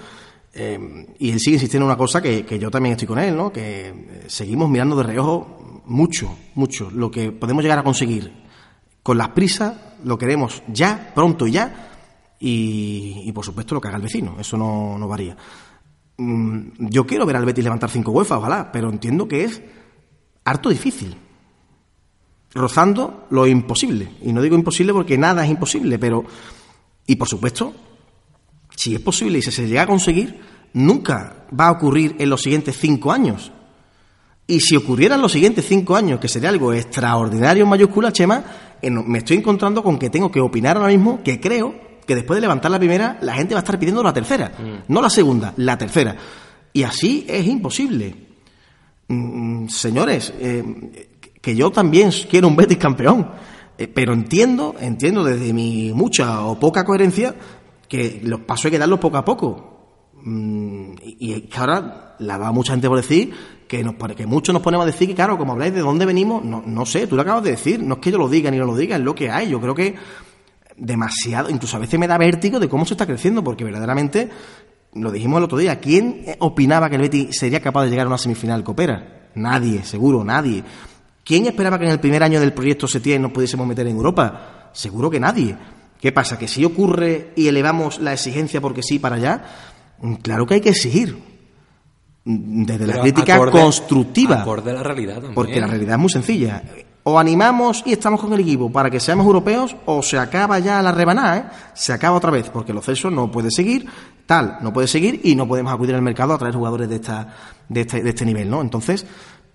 eh, 0.53 1.07
y 1.19 1.31
él 1.31 1.39
sigue 1.39 1.55
insistiendo 1.55 1.85
en 1.85 1.89
una 1.91 1.97
cosa 1.97 2.21
que, 2.21 2.45
que 2.45 2.57
yo 2.59 2.69
también 2.71 2.93
estoy 2.93 3.07
con 3.07 3.19
él, 3.19 3.35
¿no? 3.35 3.51
Que 3.51 3.87
eh, 3.89 4.23
seguimos 4.27 4.69
mirando 4.69 4.95
de 4.95 5.03
reojo 5.03 5.81
mucho, 5.85 6.35
mucho 6.55 6.89
lo 6.91 7.09
que 7.11 7.31
podemos 7.31 7.63
llegar 7.63 7.79
a 7.79 7.83
conseguir 7.83 8.31
con 9.03 9.17
las 9.17 9.29
prisas, 9.29 9.73
lo 10.03 10.17
queremos 10.17 10.61
ya, 10.67 11.11
pronto 11.15 11.47
y 11.47 11.51
ya, 11.53 11.88
y, 12.39 13.31
por 13.33 13.43
supuesto 13.43 13.75
lo 13.75 13.81
que 13.81 13.89
haga 13.89 13.97
el 13.97 14.03
vecino, 14.03 14.37
eso 14.39 14.57
no, 14.57 14.97
no 14.97 15.07
varía. 15.07 15.35
Mm, 16.17 16.87
Yo 16.89 17.05
quiero 17.05 17.25
ver 17.25 17.35
al 17.35 17.45
Betis 17.45 17.63
levantar 17.63 17.89
cinco 17.89 18.11
UEFA, 18.11 18.37
ojalá, 18.37 18.71
pero 18.71 18.89
entiendo 18.89 19.27
que 19.27 19.43
es 19.43 19.61
harto 20.45 20.69
difícil. 20.69 21.15
Rozando 22.53 23.27
lo 23.29 23.45
imposible. 23.45 24.11
Y 24.23 24.33
no 24.33 24.41
digo 24.41 24.55
imposible 24.55 24.93
porque 24.93 25.17
nada 25.17 25.43
es 25.43 25.51
imposible, 25.51 25.99
pero. 25.99 26.23
Y 27.05 27.15
por 27.15 27.27
supuesto, 27.27 27.73
si 28.75 28.95
es 28.95 29.01
posible 29.01 29.39
y 29.39 29.41
si 29.41 29.51
se 29.51 29.67
llega 29.67 29.83
a 29.83 29.87
conseguir, 29.87 30.39
nunca 30.73 31.45
va 31.57 31.67
a 31.67 31.71
ocurrir 31.71 32.15
en 32.19 32.29
los 32.29 32.41
siguientes 32.41 32.77
cinco 32.77 33.11
años. 33.11 33.51
Y 34.47 34.61
si 34.61 34.75
ocurriera 34.75 35.15
en 35.15 35.21
los 35.21 35.31
siguientes 35.31 35.65
cinco 35.67 35.95
años, 35.95 36.19
que 36.19 36.27
sería 36.27 36.49
algo 36.49 36.73
extraordinario 36.73 37.63
en 37.65 37.69
mayúscula, 37.69 38.11
Chema, 38.11 38.43
me 38.81 39.19
estoy 39.19 39.37
encontrando 39.37 39.83
con 39.83 39.99
que 39.99 40.09
tengo 40.09 40.31
que 40.31 40.39
opinar 40.39 40.77
ahora 40.77 40.89
mismo 40.89 41.21
que 41.23 41.39
creo 41.39 41.88
que 42.09 42.15
después 42.15 42.35
de 42.37 42.41
levantar 42.41 42.69
la 42.71 42.79
primera, 42.79 43.17
la 43.21 43.33
gente 43.35 43.53
va 43.53 43.59
a 43.59 43.63
estar 43.63 43.79
pidiendo 43.79 44.03
la 44.03 44.11
tercera. 44.11 44.51
No 44.89 45.01
la 45.01 45.09
segunda, 45.09 45.53
la 45.57 45.77
tercera. 45.77 46.15
Y 46.73 46.83
así 46.83 47.25
es 47.29 47.45
imposible. 47.47 48.15
Mm, 49.07 49.67
señores, 49.67 50.33
eh, 50.39 51.09
que 51.41 51.55
yo 51.55 51.71
también 51.71 52.09
quiero 52.29 52.47
un 52.47 52.55
Betis 52.55 52.77
campeón, 52.77 53.27
eh, 53.77 53.87
pero 53.87 54.13
entiendo, 54.13 54.75
entiendo 54.79 55.23
desde 55.23 55.53
mi 55.53 55.91
mucha 55.93 56.43
o 56.45 56.59
poca 56.59 56.83
coherencia 56.83 57.35
que 57.87 58.21
los 58.23 58.41
pasos 58.41 58.65
hay 58.65 58.71
que 58.71 58.79
darlos 58.79 58.99
poco 58.99 59.17
a 59.17 59.25
poco. 59.25 60.11
Mm, 60.21 60.93
y, 61.03 61.33
y 61.35 61.41
que 61.41 61.57
ahora 61.57 62.15
la 62.19 62.37
va 62.37 62.51
mucha 62.51 62.73
gente 62.73 62.87
por 62.89 62.97
decir 62.97 63.33
que, 63.67 63.83
nos, 63.83 63.95
pone- 63.95 64.15
que 64.15 64.25
muchos 64.25 64.51
nos 64.53 64.61
ponemos 64.61 64.83
a 64.83 64.87
decir 64.87 65.07
que, 65.07 65.15
claro, 65.15 65.37
como 65.37 65.53
habláis 65.53 65.73
de 65.73 65.79
dónde 65.81 66.05
venimos, 66.05 66.43
no, 66.43 66.61
no 66.65 66.85
sé, 66.85 67.07
tú 67.07 67.15
lo 67.15 67.21
acabas 67.21 67.43
de 67.43 67.51
decir, 67.51 67.81
no 67.81 67.95
es 67.95 67.99
que 68.01 68.11
yo 68.11 68.17
lo 68.17 68.27
diga 68.27 68.51
ni 68.51 68.57
no 68.57 68.65
lo 68.65 68.75
diga, 68.75 68.95
es 68.97 69.01
lo 69.01 69.15
que 69.15 69.29
hay. 69.31 69.49
Yo 69.49 69.61
creo 69.61 69.73
que 69.73 69.95
demasiado, 70.79 71.49
incluso 71.49 71.77
a 71.77 71.79
veces 71.79 71.99
me 71.99 72.07
da 72.07 72.17
vértigo 72.17 72.59
de 72.59 72.69
cómo 72.69 72.85
se 72.85 72.93
está 72.93 73.05
creciendo, 73.05 73.43
porque 73.43 73.63
verdaderamente, 73.63 74.29
lo 74.93 75.11
dijimos 75.11 75.37
el 75.39 75.43
otro 75.43 75.57
día, 75.57 75.79
¿quién 75.79 76.25
opinaba 76.39 76.89
que 76.89 76.95
el 76.95 77.01
Betis 77.01 77.37
sería 77.37 77.61
capaz 77.61 77.83
de 77.85 77.91
llegar 77.91 78.05
a 78.05 78.09
una 78.09 78.17
semifinal 78.17 78.63
copera? 78.63 79.29
Nadie, 79.35 79.83
seguro, 79.83 80.23
nadie. 80.23 80.63
¿Quién 81.23 81.45
esperaba 81.45 81.77
que 81.77 81.85
en 81.85 81.91
el 81.91 81.99
primer 81.99 82.23
año 82.23 82.39
del 82.39 82.53
proyecto 82.53 82.87
Setién 82.87 83.21
nos 83.21 83.31
pudiésemos 83.31 83.67
meter 83.67 83.85
en 83.87 83.95
Europa? 83.95 84.71
Seguro 84.73 85.09
que 85.09 85.19
nadie. 85.19 85.55
¿Qué 86.01 86.11
pasa? 86.11 86.39
¿Que 86.39 86.47
si 86.47 86.63
ocurre 86.65 87.33
y 87.35 87.47
elevamos 87.47 87.99
la 87.99 88.13
exigencia 88.13 88.61
porque 88.61 88.81
sí 88.81 88.97
para 88.99 89.17
allá? 89.17 89.43
Mm, 90.01 90.13
Claro 90.15 90.47
que 90.47 90.55
hay 90.55 90.61
que 90.61 90.69
exigir. 90.69 91.17
Mm, 92.23 92.63
Desde 92.65 92.87
la 92.87 93.01
crítica 93.01 93.35
acorde- 93.35 93.51
constructiva. 93.61 94.41
Acorde 94.41 94.73
la 94.73 94.81
realidad 94.81 95.15
también. 95.15 95.35
Porque 95.35 95.59
la 95.59 95.67
realidad 95.67 95.95
es 95.95 95.99
muy 95.99 96.09
sencilla. 96.09 96.63
O 97.03 97.17
animamos 97.17 97.81
y 97.85 97.93
estamos 97.93 98.19
con 98.19 98.33
el 98.33 98.41
equipo 98.41 98.71
para 98.71 98.89
que 98.89 98.99
seamos 98.99 99.25
europeos, 99.25 99.75
o 99.85 100.03
se 100.03 100.17
acaba 100.17 100.59
ya 100.59 100.81
la 100.81 100.91
rebanada, 100.91 101.37
¿eh? 101.37 101.45
Se 101.73 101.93
acaba 101.93 102.17
otra 102.17 102.29
vez, 102.29 102.49
porque 102.49 102.71
el 102.71 102.81
Celso 102.81 103.09
no 103.09 103.31
puede 103.31 103.49
seguir, 103.51 103.85
tal, 104.25 104.57
no 104.61 104.73
puede 104.73 104.87
seguir, 104.87 105.21
y 105.23 105.35
no 105.35 105.47
podemos 105.47 105.73
acudir 105.73 105.95
al 105.95 106.01
mercado 106.01 106.33
a 106.33 106.37
traer 106.37 106.55
jugadores 106.55 106.89
de 106.89 106.95
esta, 106.95 107.33
de 107.67 107.81
este, 107.81 108.03
de 108.03 108.09
este 108.09 108.25
nivel, 108.25 108.49
¿no? 108.49 108.61
Entonces, 108.61 109.05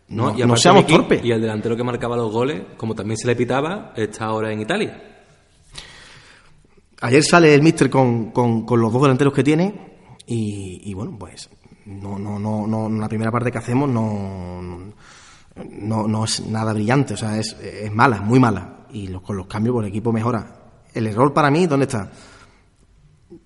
no, 0.08 0.36
y 0.36 0.44
no 0.44 0.56
seamos 0.56 0.86
torpes. 0.86 1.24
Y 1.24 1.30
el 1.32 1.40
delantero 1.40 1.76
que 1.76 1.84
marcaba 1.84 2.16
los 2.16 2.32
goles, 2.32 2.62
como 2.76 2.94
también 2.94 3.18
se 3.18 3.26
le 3.26 3.36
pitaba, 3.36 3.92
está 3.94 4.24
ahora 4.24 4.50
en 4.50 4.60
Italia. 4.60 5.02
Ayer 7.02 7.22
sale 7.22 7.54
el 7.54 7.62
míster 7.62 7.90
con, 7.90 8.30
con, 8.30 8.64
con 8.64 8.80
los 8.80 8.92
dos 8.92 9.02
delanteros 9.02 9.34
que 9.34 9.44
tiene, 9.44 9.98
y, 10.26 10.80
y 10.90 10.94
bueno, 10.94 11.16
pues, 11.18 11.50
no, 11.84 12.18
no, 12.18 12.38
no, 12.38 12.66
no, 12.66 12.88
la 12.88 13.08
primera 13.08 13.30
parte 13.30 13.52
que 13.52 13.58
hacemos 13.58 13.88
no, 13.88 14.62
no, 14.62 14.92
no 15.70 16.24
es 16.24 16.46
nada 16.46 16.72
brillante, 16.72 17.14
o 17.14 17.16
sea, 17.16 17.38
es, 17.38 17.56
es 17.60 17.92
mala, 17.92 18.20
muy 18.20 18.38
mala. 18.38 18.86
Y 18.90 19.08
los, 19.08 19.22
con 19.22 19.36
los 19.36 19.46
cambios, 19.46 19.76
el 19.80 19.88
equipo 19.88 20.12
mejora. 20.12 20.46
El 20.92 21.06
error 21.06 21.32
para 21.32 21.50
mí, 21.50 21.66
¿dónde 21.66 21.86
está? 21.86 22.10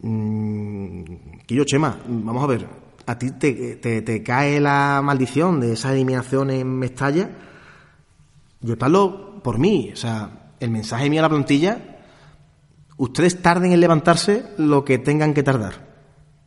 Mm, 0.00 1.02
Quillo 1.46 1.64
Chema, 1.64 1.98
vamos 2.06 2.44
a 2.44 2.46
ver, 2.46 2.66
¿a 3.06 3.18
ti 3.18 3.30
te, 3.32 3.76
te, 3.76 4.02
te 4.02 4.22
cae 4.22 4.60
la 4.60 5.00
maldición 5.02 5.60
de 5.60 5.72
esa 5.72 5.92
eliminación 5.92 6.50
en 6.50 6.78
Mestalla? 6.78 7.30
Yo 8.60 8.74
hablo 8.80 9.40
por 9.42 9.58
mí, 9.58 9.90
o 9.92 9.96
sea, 9.96 10.52
el 10.60 10.70
mensaje 10.70 11.08
mío 11.08 11.20
a 11.20 11.22
la 11.22 11.28
plantilla, 11.28 11.98
ustedes 12.96 13.40
tarden 13.40 13.72
en 13.72 13.80
levantarse 13.80 14.44
lo 14.58 14.84
que 14.84 14.98
tengan 14.98 15.32
que 15.32 15.42
tardar. 15.42 15.88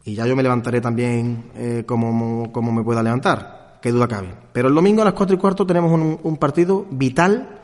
Y 0.04 0.16
ya 0.16 0.26
yo 0.26 0.36
me 0.36 0.44
levantaré 0.44 0.82
también 0.82 1.52
eh, 1.56 1.84
como, 1.86 2.52
como 2.52 2.72
me 2.72 2.84
pueda 2.84 3.02
levantar, 3.04 3.61
qué 3.82 3.92
duda 3.92 4.08
cabe. 4.08 4.36
Pero 4.54 4.68
el 4.68 4.76
domingo 4.76 5.02
a 5.02 5.06
las 5.06 5.14
cuatro 5.14 5.36
y 5.36 5.40
cuarto 5.40 5.66
tenemos 5.66 5.92
un, 5.92 6.20
un 6.22 6.38
partido 6.38 6.86
vital, 6.90 7.60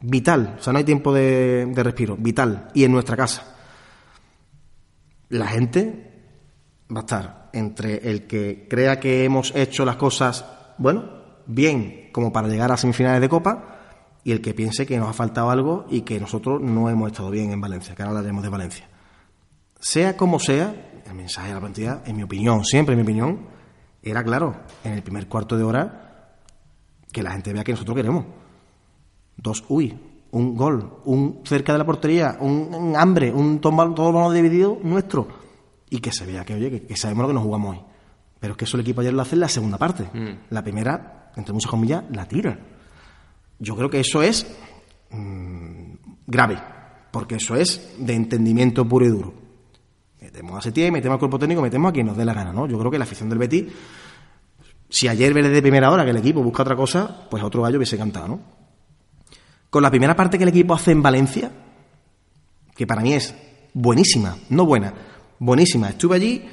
vital, 0.00 0.56
o 0.58 0.62
sea, 0.62 0.72
no 0.72 0.78
hay 0.78 0.84
tiempo 0.84 1.12
de, 1.12 1.66
de 1.66 1.82
respiro, 1.82 2.16
vital, 2.16 2.68
y 2.74 2.84
en 2.84 2.92
nuestra 2.92 3.16
casa. 3.16 3.56
La 5.28 5.46
gente 5.46 6.08
va 6.90 7.00
a 7.00 7.00
estar 7.00 7.50
entre 7.52 8.08
el 8.08 8.26
que 8.26 8.66
crea 8.68 8.98
que 8.98 9.24
hemos 9.24 9.54
hecho 9.54 9.84
las 9.84 9.96
cosas, 9.96 10.44
bueno, 10.78 11.04
bien, 11.46 12.10
como 12.12 12.32
para 12.32 12.48
llegar 12.48 12.72
a 12.72 12.76
semifinales 12.76 13.20
de 13.20 13.28
Copa, 13.28 13.78
y 14.24 14.32
el 14.32 14.40
que 14.40 14.54
piense 14.54 14.86
que 14.86 14.98
nos 14.98 15.08
ha 15.08 15.12
faltado 15.12 15.50
algo 15.50 15.86
y 15.88 16.02
que 16.02 16.20
nosotros 16.20 16.60
no 16.60 16.90
hemos 16.90 17.10
estado 17.12 17.30
bien 17.30 17.50
en 17.52 17.60
Valencia, 17.60 17.94
que 17.94 18.02
ahora 18.02 18.18
hablaremos 18.18 18.42
de 18.42 18.48
Valencia. 18.48 18.88
Sea 19.80 20.16
como 20.16 20.38
sea, 20.38 21.02
el 21.06 21.14
mensaje 21.14 21.48
de 21.48 21.54
la 21.54 21.60
plantilla, 21.60 22.02
en 22.04 22.16
mi 22.16 22.22
opinión, 22.22 22.64
siempre 22.64 22.94
en 22.94 22.98
mi 22.98 23.02
opinión, 23.04 23.57
era 24.10 24.22
claro, 24.24 24.54
en 24.84 24.92
el 24.92 25.02
primer 25.02 25.26
cuarto 25.28 25.56
de 25.56 25.64
hora, 25.64 26.36
que 27.12 27.22
la 27.22 27.32
gente 27.32 27.52
vea 27.52 27.64
que 27.64 27.72
nosotros 27.72 27.96
queremos. 27.96 28.24
Dos, 29.36 29.64
uy, 29.68 29.96
un 30.30 30.56
gol, 30.56 31.00
un 31.04 31.40
cerca 31.44 31.72
de 31.72 31.78
la 31.78 31.86
portería, 31.86 32.36
un, 32.40 32.74
un 32.74 32.96
hambre, 32.96 33.32
un 33.32 33.60
tomar 33.60 33.94
todo 33.94 34.12
lo 34.12 34.30
dividido 34.30 34.78
nuestro. 34.82 35.28
Y 35.90 36.00
que 36.00 36.12
se 36.12 36.26
vea 36.26 36.44
que, 36.44 36.54
oye, 36.54 36.70
que, 36.70 36.82
que 36.82 36.96
sabemos 36.96 37.22
lo 37.22 37.28
que 37.28 37.34
nos 37.34 37.42
jugamos 37.42 37.76
hoy. 37.76 37.82
Pero 38.40 38.52
es 38.52 38.56
que 38.56 38.64
eso 38.64 38.76
el 38.76 38.82
equipo 38.82 39.00
ayer 39.00 39.12
lo 39.12 39.22
hace 39.22 39.34
en 39.34 39.40
la 39.40 39.48
segunda 39.48 39.78
parte. 39.78 40.08
La 40.50 40.62
primera, 40.62 41.32
entre 41.36 41.52
muchas 41.52 41.70
comillas, 41.70 42.04
la 42.10 42.26
tira. 42.26 42.58
Yo 43.58 43.74
creo 43.74 43.90
que 43.90 44.00
eso 44.00 44.22
es 44.22 44.46
mm, 45.10 45.92
grave, 46.26 46.58
porque 47.10 47.36
eso 47.36 47.56
es 47.56 47.96
de 47.98 48.14
entendimiento 48.14 48.86
puro 48.86 49.06
y 49.06 49.08
duro. 49.08 49.34
Metemos 50.38 50.56
a 50.56 50.62
Setién, 50.62 50.92
metemos 50.92 51.16
al 51.16 51.18
cuerpo 51.18 51.36
técnico, 51.36 51.60
metemos 51.60 51.90
a 51.90 51.92
quien 51.92 52.06
nos 52.06 52.16
dé 52.16 52.24
la 52.24 52.32
gana, 52.32 52.52
¿no? 52.52 52.68
Yo 52.68 52.78
creo 52.78 52.92
que 52.92 52.98
la 52.98 53.02
afición 53.02 53.28
del 53.28 53.38
Betis, 53.38 53.64
si 54.88 55.08
ayer 55.08 55.34
ves 55.34 55.50
de 55.50 55.60
primera 55.60 55.90
hora 55.90 56.04
que 56.04 56.10
el 56.10 56.16
equipo 56.16 56.44
busca 56.44 56.62
otra 56.62 56.76
cosa, 56.76 57.26
pues 57.28 57.42
a 57.42 57.46
otro 57.46 57.62
gallo 57.62 57.78
hubiese 57.78 57.98
cantado, 57.98 58.28
¿no? 58.28 58.40
Con 59.68 59.82
la 59.82 59.90
primera 59.90 60.14
parte 60.14 60.38
que 60.38 60.44
el 60.44 60.50
equipo 60.50 60.74
hace 60.74 60.92
en 60.92 61.02
Valencia, 61.02 61.50
que 62.76 62.86
para 62.86 63.02
mí 63.02 63.14
es 63.14 63.34
buenísima, 63.74 64.36
no 64.50 64.64
buena, 64.64 64.94
buenísima. 65.40 65.88
Estuve 65.88 66.14
allí, 66.14 66.48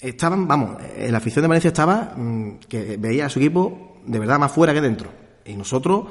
estaban, 0.00 0.48
vamos, 0.48 0.82
eh, 0.96 1.08
la 1.12 1.18
afición 1.18 1.44
de 1.44 1.48
Valencia 1.48 1.68
estaba, 1.68 2.14
mm, 2.16 2.58
que 2.68 2.96
veía 2.96 3.26
a 3.26 3.28
su 3.28 3.38
equipo 3.38 3.98
de 4.04 4.18
verdad 4.18 4.40
más 4.40 4.50
fuera 4.50 4.74
que 4.74 4.80
dentro. 4.80 5.12
Y 5.44 5.54
nosotros 5.54 6.06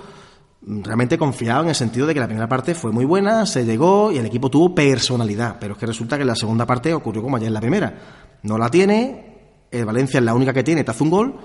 realmente 0.61 1.17
confiados 1.17 1.63
en 1.63 1.69
el 1.69 1.75
sentido 1.75 2.05
de 2.05 2.13
que 2.13 2.19
la 2.19 2.27
primera 2.27 2.47
parte 2.47 2.75
fue 2.75 2.91
muy 2.91 3.05
buena, 3.05 3.45
se 3.45 3.65
llegó 3.65 4.11
y 4.11 4.17
el 4.17 4.25
equipo 4.25 4.49
tuvo 4.49 4.75
personalidad. 4.75 5.57
Pero 5.59 5.73
es 5.73 5.79
que 5.79 5.85
resulta 5.85 6.17
que 6.17 6.25
la 6.25 6.35
segunda 6.35 6.65
parte 6.65 6.93
ocurrió 6.93 7.21
como 7.21 7.37
ayer 7.37 7.47
en 7.47 7.53
la 7.53 7.61
primera. 7.61 8.39
No 8.43 8.57
la 8.57 8.69
tiene, 8.69 9.65
el 9.71 9.85
Valencia 9.85 10.19
es 10.19 10.23
la 10.23 10.33
única 10.33 10.53
que 10.53 10.63
tiene, 10.63 10.83
te 10.83 10.91
hace 10.91 11.03
un 11.03 11.09
gol. 11.09 11.35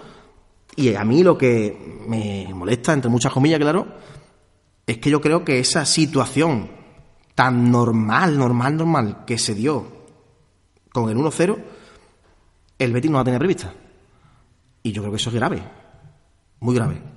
Y 0.76 0.94
a 0.94 1.04
mí 1.04 1.22
lo 1.22 1.38
que 1.38 2.02
me 2.06 2.52
molesta, 2.52 2.92
entre 2.92 3.10
muchas 3.10 3.32
comillas, 3.32 3.58
claro, 3.58 3.86
es 4.86 4.98
que 4.98 5.10
yo 5.10 5.20
creo 5.20 5.44
que 5.44 5.58
esa 5.58 5.84
situación 5.86 6.70
tan 7.34 7.70
normal, 7.70 8.38
normal, 8.38 8.76
normal 8.76 9.24
que 9.26 9.38
se 9.38 9.54
dio 9.54 9.86
con 10.92 11.08
el 11.10 11.16
1-0, 11.16 11.56
el 12.78 12.92
Betis 12.92 13.10
no 13.10 13.18
la 13.18 13.24
tenía 13.24 13.38
prevista. 13.38 13.72
Y 14.82 14.92
yo 14.92 15.02
creo 15.02 15.12
que 15.12 15.16
eso 15.16 15.30
es 15.30 15.36
grave, 15.36 15.62
muy 16.60 16.74
grave. 16.74 17.15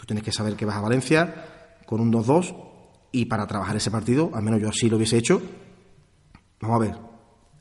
Tú 0.00 0.06
tienes 0.06 0.24
que 0.24 0.32
saber 0.32 0.56
que 0.56 0.64
vas 0.64 0.76
a 0.76 0.80
Valencia 0.80 1.76
con 1.84 2.00
un 2.00 2.10
2-2 2.10 2.56
y 3.12 3.26
para 3.26 3.46
trabajar 3.46 3.76
ese 3.76 3.90
partido, 3.90 4.30
al 4.32 4.42
menos 4.42 4.58
yo 4.58 4.70
así 4.70 4.88
lo 4.88 4.96
hubiese 4.96 5.18
hecho, 5.18 5.42
vamos 6.60 6.76
a 6.76 6.78
ver, 6.80 6.96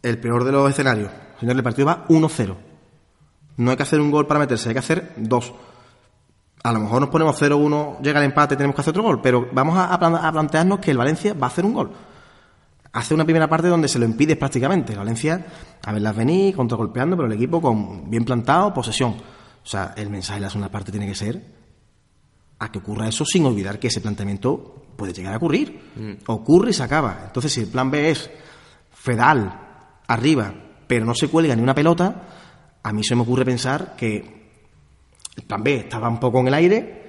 el 0.03 0.19
peor 0.21 0.45
de 0.45 0.53
los 0.53 0.69
escenarios, 0.69 1.11
señor, 1.39 1.57
el 1.57 1.63
partido 1.63 1.87
va 1.87 2.05
1-0. 2.07 2.55
No 3.57 3.71
hay 3.71 3.75
que 3.77 3.83
hacer 3.83 3.99
un 3.99 4.09
gol 4.09 4.25
para 4.25 4.39
meterse, 4.39 4.69
hay 4.69 4.73
que 4.75 4.79
hacer 4.79 5.13
dos. 5.17 5.53
A 6.63 6.71
lo 6.71 6.79
mejor 6.79 7.01
nos 7.01 7.09
ponemos 7.09 7.41
0-1, 7.41 7.99
llega 8.01 8.19
el 8.19 8.25
empate, 8.27 8.55
tenemos 8.55 8.73
que 8.73 8.81
hacer 8.81 8.91
otro 8.91 9.03
gol, 9.03 9.21
pero 9.21 9.49
vamos 9.51 9.77
a, 9.77 9.93
a 9.93 9.99
plan- 9.99 10.15
a 10.15 10.31
plantearnos 10.31 10.79
que 10.79 10.91
el 10.91 10.97
Valencia 10.97 11.33
va 11.33 11.47
a 11.47 11.49
hacer 11.49 11.65
un 11.65 11.73
gol. 11.73 11.91
Hace 12.93 13.13
una 13.13 13.25
primera 13.25 13.49
parte 13.49 13.67
donde 13.67 13.87
se 13.89 13.99
lo 13.99 14.05
impides 14.05 14.37
prácticamente. 14.37 14.95
Valencia, 14.95 15.45
a 15.85 15.91
verlas 15.91 16.15
venir, 16.15 16.55
contragolpeando, 16.55 17.15
pero 17.17 17.27
el 17.27 17.33
equipo 17.33 17.61
con 17.61 18.09
bien 18.09 18.23
plantado, 18.25 18.73
posesión. 18.73 19.11
O 19.11 19.67
sea, 19.67 19.93
el 19.97 20.09
mensaje 20.09 20.39
de 20.39 20.45
la 20.45 20.49
segunda 20.49 20.69
parte 20.71 20.91
tiene 20.91 21.05
que 21.07 21.15
ser 21.15 21.58
a 22.59 22.71
que 22.71 22.79
ocurra 22.79 23.07
eso 23.07 23.25
sin 23.25 23.45
olvidar 23.45 23.79
que 23.79 23.87
ese 23.87 24.01
planteamiento 24.01 24.75
puede 24.95 25.13
llegar 25.13 25.33
a 25.33 25.37
ocurrir. 25.37 26.17
Ocurre 26.27 26.71
y 26.71 26.73
se 26.73 26.83
acaba. 26.83 27.23
Entonces, 27.25 27.53
si 27.53 27.61
el 27.61 27.67
plan 27.67 27.89
B 27.89 28.11
es 28.11 28.29
Fedal 28.91 29.67
arriba, 30.07 30.53
pero 30.87 31.05
no 31.05 31.15
se 31.15 31.29
cuelga 31.29 31.55
ni 31.55 31.61
una 31.61 31.75
pelota, 31.75 32.27
a 32.83 32.93
mí 32.93 33.03
se 33.03 33.15
me 33.15 33.21
ocurre 33.21 33.45
pensar 33.45 33.95
que 33.95 34.17
el 35.37 35.43
plan 35.43 35.63
B 35.63 35.75
estaba 35.77 36.09
un 36.09 36.19
poco 36.19 36.39
en 36.41 36.47
el 36.47 36.53
aire, 36.53 36.99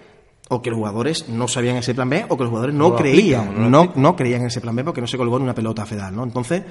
o 0.52 0.60
que 0.60 0.70
los 0.70 0.78
jugadores 0.78 1.28
no 1.28 1.46
sabían 1.46 1.76
ese 1.76 1.94
plan 1.94 2.10
B 2.10 2.26
o 2.28 2.36
que 2.36 2.42
los 2.42 2.50
jugadores 2.50 2.74
no, 2.74 2.88
No 2.88 2.90
lo 2.90 2.96
creían, 2.96 3.42
aplican, 3.42 3.62
no 3.62 3.70
lo 3.70 3.84
no, 3.86 3.92
no 3.94 4.16
creían 4.16 4.40
en 4.40 4.48
ese 4.48 4.60
plan 4.60 4.74
B 4.74 4.82
porque 4.82 5.00
no 5.00 5.06
se 5.06 5.16
colgó 5.16 5.36
en 5.36 5.44
una 5.44 5.54
pelota 5.54 5.86
federal, 5.86 6.14
¿no? 6.14 6.24
Entonces, 6.24 6.62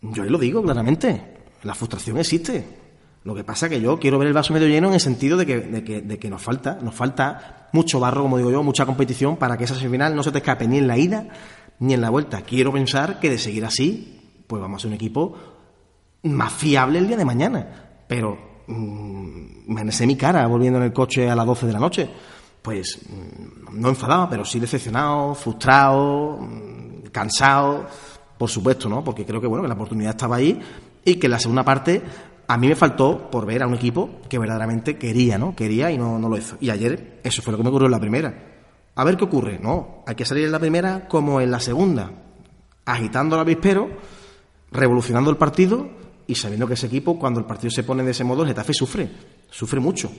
yo 0.00 0.22
ahí 0.22 0.30
lo 0.30 0.38
digo 0.38 0.62
claramente, 0.62 1.36
la 1.62 1.74
frustración 1.74 2.16
existe. 2.16 2.85
Lo 3.26 3.34
que 3.34 3.42
pasa 3.42 3.68
que 3.68 3.80
yo 3.80 3.98
quiero 3.98 4.20
ver 4.20 4.28
el 4.28 4.34
vaso 4.34 4.52
medio 4.52 4.68
lleno 4.68 4.86
en 4.86 4.94
el 4.94 5.00
sentido 5.00 5.36
de 5.36 5.44
que, 5.44 5.58
de 5.58 5.82
que, 5.82 6.00
de 6.00 6.16
que 6.16 6.30
nos 6.30 6.40
falta, 6.40 6.78
nos 6.80 6.94
falta 6.94 7.66
mucho 7.72 7.98
barro, 7.98 8.22
como 8.22 8.38
digo 8.38 8.52
yo, 8.52 8.62
mucha 8.62 8.86
competición 8.86 9.36
para 9.36 9.58
que 9.58 9.64
esa 9.64 9.74
semifinal 9.74 10.14
no 10.14 10.22
se 10.22 10.30
te 10.30 10.38
escape 10.38 10.68
ni 10.68 10.78
en 10.78 10.86
la 10.86 10.96
ida 10.96 11.26
ni 11.80 11.94
en 11.94 12.02
la 12.02 12.10
vuelta. 12.10 12.42
Quiero 12.42 12.72
pensar 12.72 13.18
que 13.18 13.28
de 13.28 13.38
seguir 13.38 13.64
así, 13.64 14.44
pues 14.46 14.62
vamos 14.62 14.76
a 14.76 14.82
ser 14.82 14.90
un 14.90 14.94
equipo 14.94 15.34
más 16.22 16.52
fiable 16.52 17.00
el 17.00 17.08
día 17.08 17.16
de 17.16 17.24
mañana. 17.24 18.04
Pero 18.06 18.62
mm, 18.68 19.76
anesé 19.76 20.06
mi 20.06 20.14
cara 20.14 20.46
volviendo 20.46 20.78
en 20.78 20.84
el 20.84 20.92
coche 20.92 21.28
a 21.28 21.34
las 21.34 21.46
12 21.46 21.66
de 21.66 21.72
la 21.72 21.80
noche. 21.80 22.08
Pues 22.62 23.00
mm, 23.10 23.80
no 23.80 23.88
enfadado, 23.88 24.30
pero 24.30 24.44
sí 24.44 24.60
decepcionado, 24.60 25.34
frustrado, 25.34 26.38
mm, 26.42 27.08
cansado, 27.10 27.88
por 28.38 28.48
supuesto, 28.48 28.88
¿no? 28.88 29.02
Porque 29.02 29.26
creo 29.26 29.40
que 29.40 29.48
bueno, 29.48 29.62
que 29.62 29.68
la 29.68 29.74
oportunidad 29.74 30.10
estaba 30.10 30.36
ahí 30.36 30.60
y 31.04 31.16
que 31.16 31.26
en 31.26 31.32
la 31.32 31.40
segunda 31.40 31.64
parte 31.64 32.00
a 32.48 32.56
mí 32.56 32.68
me 32.68 32.76
faltó 32.76 33.30
por 33.30 33.46
ver 33.46 33.62
a 33.62 33.66
un 33.66 33.74
equipo 33.74 34.20
que 34.28 34.38
verdaderamente 34.38 34.96
quería, 34.96 35.38
¿no? 35.38 35.54
Quería 35.54 35.90
y 35.90 35.98
no, 35.98 36.18
no 36.18 36.28
lo 36.28 36.36
hizo. 36.36 36.56
Y 36.60 36.70
ayer 36.70 37.20
eso 37.24 37.42
fue 37.42 37.52
lo 37.52 37.58
que 37.58 37.64
me 37.64 37.70
ocurrió 37.70 37.86
en 37.86 37.92
la 37.92 38.00
primera. 38.00 38.34
A 38.94 39.04
ver 39.04 39.16
qué 39.16 39.24
ocurre. 39.24 39.58
No, 39.58 40.04
hay 40.06 40.14
que 40.14 40.24
salir 40.24 40.44
en 40.44 40.52
la 40.52 40.58
primera 40.58 41.08
como 41.08 41.40
en 41.40 41.50
la 41.50 41.60
segunda, 41.60 42.10
agitando 42.84 43.36
el 43.36 43.40
avispero, 43.40 43.88
revolucionando 44.70 45.30
el 45.30 45.36
partido 45.36 45.88
y 46.26 46.34
sabiendo 46.34 46.66
que 46.66 46.74
ese 46.74 46.86
equipo, 46.86 47.18
cuando 47.18 47.40
el 47.40 47.46
partido 47.46 47.70
se 47.70 47.82
pone 47.82 48.02
de 48.02 48.12
ese 48.12 48.24
modo, 48.24 48.42
el 48.42 48.48
Getafe 48.48 48.72
sufre, 48.72 49.10
sufre 49.50 49.80
mucho. 49.80 50.10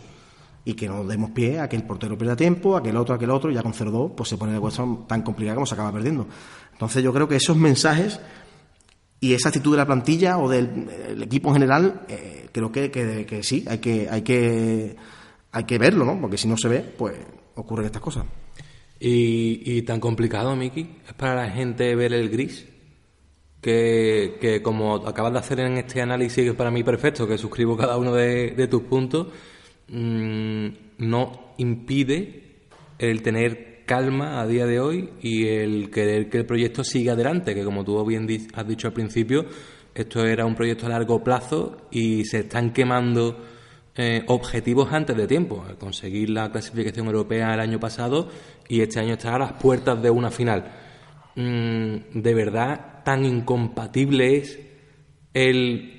Y 0.66 0.74
que 0.74 0.88
no 0.88 1.06
demos 1.06 1.32
pie 1.32 1.62
a 1.62 1.70
que 1.70 1.78
el 1.78 1.84
portero 1.84 2.18
pierda 2.18 2.36
tiempo, 2.36 2.76
a 2.76 2.84
que 2.84 2.90
el 2.90 2.98
otro, 2.98 3.16
a 3.16 3.18
que 3.18 3.24
el 3.24 3.32
otro, 3.32 3.50
y 3.50 3.54
ya 3.54 3.64
con 3.64 3.74
0-2, 3.74 4.16
pues 4.16 4.28
se 4.28 4.38
pone 4.38 4.52
de 4.52 4.60
cuestión 4.60 5.08
tan 5.08 5.22
complicada 5.22 5.56
como 5.56 5.66
se 5.66 5.76
acaba 5.76 5.94
perdiendo. 5.94 6.28
Entonces 6.74 7.02
yo 7.02 7.14
creo 7.14 7.28
que 7.28 7.38
esos 7.38 7.56
mensajes 7.56 8.20
y 9.20 9.34
esa 9.34 9.50
actitud 9.50 9.72
de 9.72 9.78
la 9.78 9.86
plantilla 9.86 10.38
o 10.38 10.48
del 10.50 10.88
el 11.10 11.24
equipo 11.24 11.50
en 11.50 11.54
general, 11.56 12.02
eh, 12.08 12.48
creo 12.52 12.72
que, 12.72 12.92
que- 12.92 13.26
que 13.26 13.44
sí, 13.44 13.66
hay 13.68 13.80
que, 13.80 14.08
hay 14.10 14.22
que 14.22 14.96
hay 15.52 15.64
que 15.64 15.78
verlo, 15.80 16.06
¿no? 16.06 16.20
Porque 16.22 16.38
si 16.38 16.48
no 16.48 16.56
se 16.58 16.68
ve, 16.68 16.80
pues 16.82 17.16
ocurren 17.56 17.86
estas 17.88 18.02
cosas. 18.02 18.26
Y, 19.00 19.82
tan 19.84 20.00
complicado, 20.00 20.56
Miki, 20.56 20.98
es 21.08 21.14
para 21.14 21.36
la 21.36 21.50
gente 21.52 21.96
ver 21.96 22.14
el 22.14 22.30
gris, 22.30 22.66
que, 23.62 24.38
que 24.42 24.62
como 24.62 24.96
acabas 25.08 25.34
de 25.34 25.40
hacer 25.40 25.60
en 25.62 25.78
este 25.78 26.02
análisis, 26.02 26.44
que 26.44 26.50
es 26.50 26.56
para 26.56 26.72
mí 26.72 26.84
perfecto, 26.84 27.28
que 27.28 27.38
suscribo 27.38 27.76
cada 27.78 27.98
uno 27.98 28.14
de, 28.14 28.52
de 28.52 28.68
tus 28.68 28.84
puntos, 28.84 29.28
mm, 29.88 30.68
no 31.00 31.54
impide 31.58 32.44
el 33.00 33.22
tener 33.22 33.77
calma 33.88 34.40
a 34.42 34.46
día 34.46 34.68
de 34.68 34.80
hoy 34.80 35.10
y 35.22 35.48
el 35.48 35.90
querer 35.90 36.30
que 36.30 36.38
el 36.40 36.46
proyecto 36.46 36.84
siga 36.84 37.14
adelante, 37.14 37.56
que 37.56 37.64
como 37.64 37.84
tú 37.84 38.06
bien 38.06 38.28
has 38.54 38.68
dicho 38.68 38.88
al 38.88 38.94
principio, 38.94 39.46
esto 39.96 40.24
era 40.24 40.46
un 40.46 40.54
proyecto 40.54 40.86
a 40.86 40.90
largo 40.90 41.24
plazo 41.24 41.88
y 41.90 42.24
se 42.26 42.42
están 42.42 42.72
quemando 42.72 43.44
eh, 43.96 44.24
objetivos 44.28 44.92
antes 44.92 45.18
de 45.18 45.26
tiempo. 45.26 45.66
Conseguir 45.80 46.30
la 46.30 46.52
clasificación 46.52 47.08
europea 47.08 47.54
el 47.56 47.60
año 47.62 47.80
pasado 47.80 48.30
y 48.68 48.82
este 48.82 49.00
año 49.00 49.14
estar 49.14 49.34
a 49.34 49.40
las 49.40 49.54
puertas 49.54 50.00
de 50.04 50.12
una 50.12 50.30
final. 50.30 50.72
Mm, 51.36 52.22
¿De 52.22 52.34
verdad 52.36 53.04
tan 53.04 53.26
incompatible 53.26 54.38
es 54.38 54.60
el 55.34 55.98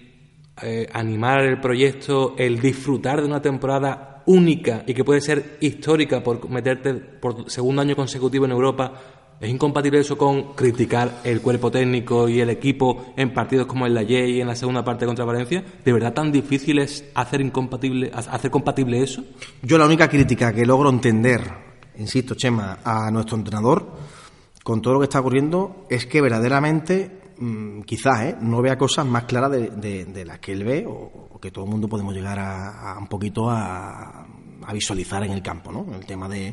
eh, 0.62 0.88
animar 0.92 1.40
el 1.44 1.58
proyecto, 1.58 2.34
el 2.36 2.60
disfrutar 2.60 3.20
de 3.20 3.26
una 3.26 3.40
temporada 3.40 4.07
única 4.28 4.84
y 4.86 4.94
que 4.94 5.04
puede 5.04 5.20
ser 5.20 5.56
histórica 5.60 6.22
por 6.22 6.48
meterte 6.48 6.94
por 6.94 7.50
segundo 7.50 7.82
año 7.82 7.96
consecutivo 7.96 8.44
en 8.44 8.52
Europa? 8.52 8.92
¿Es 9.40 9.48
incompatible 9.48 10.00
eso 10.00 10.18
con 10.18 10.54
criticar 10.54 11.20
el 11.24 11.40
cuerpo 11.40 11.70
técnico 11.70 12.28
y 12.28 12.40
el 12.40 12.50
equipo 12.50 13.14
en 13.16 13.32
partidos 13.32 13.66
como 13.66 13.86
el 13.86 13.94
Laye 13.94 14.28
y 14.28 14.40
en 14.40 14.48
la 14.48 14.56
segunda 14.56 14.84
parte 14.84 15.06
contra 15.06 15.24
Valencia? 15.24 15.64
¿De 15.84 15.92
verdad 15.92 16.12
tan 16.12 16.30
difícil 16.30 16.78
es 16.80 17.04
hacer 17.14 17.40
incompatible 17.40 18.10
hacer 18.12 18.50
compatible 18.50 19.02
eso? 19.02 19.24
Yo 19.62 19.78
la 19.78 19.86
única 19.86 20.08
crítica 20.08 20.52
que 20.52 20.66
logro 20.66 20.90
entender, 20.90 21.40
insisto, 21.96 22.34
Chema, 22.34 22.78
a 22.84 23.10
nuestro 23.10 23.36
entrenador, 23.36 23.92
con 24.64 24.82
todo 24.82 24.94
lo 24.94 25.00
que 25.00 25.04
está 25.04 25.20
ocurriendo, 25.20 25.86
es 25.88 26.04
que 26.04 26.20
verdaderamente, 26.20 27.17
quizás, 27.84 28.20
¿eh? 28.22 28.36
no 28.40 28.62
vea 28.62 28.76
cosas 28.76 29.06
más 29.06 29.24
claras 29.24 29.50
de, 29.50 30.24
las 30.26 30.38
que 30.38 30.52
él 30.52 30.64
ve 30.64 30.84
o, 30.86 31.38
que 31.40 31.50
todo 31.50 31.64
el 31.64 31.70
mundo 31.70 31.88
podemos 31.88 32.14
llegar 32.14 32.38
a, 32.38 32.96
un 32.98 33.06
poquito 33.06 33.48
a, 33.48 34.26
visualizar 34.72 35.22
en 35.24 35.32
el 35.32 35.42
campo, 35.42 35.72
¿no? 35.72 35.86
El 35.94 36.04
tema 36.04 36.28
de 36.28 36.52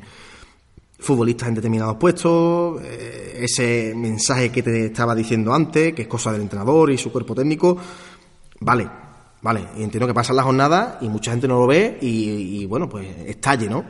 futbolistas 1.00 1.50
en 1.50 1.56
determinados 1.56 1.98
puestos, 1.98 2.82
eh, 2.82 3.40
ese 3.42 3.94
mensaje 3.94 4.52
que 4.52 4.64
te 4.64 4.86
estaba 4.86 5.14
diciendo 5.14 5.54
antes, 5.54 5.94
que 5.94 6.04
es 6.04 6.08
cosa 6.08 6.32
del 6.32 6.42
entrenador 6.42 6.92
y 6.92 6.98
su 6.98 7.12
cuerpo 7.12 7.36
técnico, 7.36 7.78
vale, 8.62 8.90
vale, 9.42 9.68
y 9.76 9.84
entiendo 9.84 10.08
que 10.08 10.14
pasan 10.14 10.38
las 10.38 10.46
jornadas 10.46 10.98
y 11.02 11.10
mucha 11.10 11.32
gente 11.32 11.48
no 11.48 11.60
lo 11.60 11.68
ve 11.68 11.98
y, 12.02 12.62
y, 12.62 12.66
bueno, 12.66 12.88
pues 12.88 13.06
estalle, 13.26 13.68
¿no? 13.68 13.84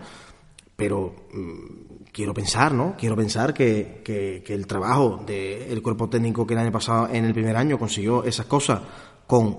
Pero 0.76 1.28
mm, 1.32 1.85
quiero 2.16 2.34
pensar, 2.34 2.74
¿no? 2.74 2.96
Quiero 2.98 3.16
pensar 3.18 3.54
que, 3.54 4.02
que- 4.06 4.42
que 4.46 4.54
el 4.54 4.66
trabajo 4.68 5.22
del 5.28 5.82
cuerpo 5.82 6.08
técnico 6.08 6.48
que 6.48 6.54
el 6.54 6.62
año 6.62 6.72
pasado, 6.72 7.10
en 7.12 7.26
el 7.26 7.34
primer 7.34 7.58
año, 7.58 7.78
consiguió 7.78 8.24
esas 8.24 8.46
cosas 8.46 8.80
con, 9.28 9.58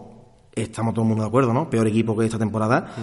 estamos 0.55 0.95
todo 0.95 1.03
el 1.03 1.09
mundo 1.09 1.23
de 1.25 1.29
acuerdo, 1.29 1.53
¿no? 1.53 1.69
Peor 1.69 1.87
equipo 1.87 2.17
que 2.17 2.25
esta 2.25 2.39
temporada, 2.39 2.95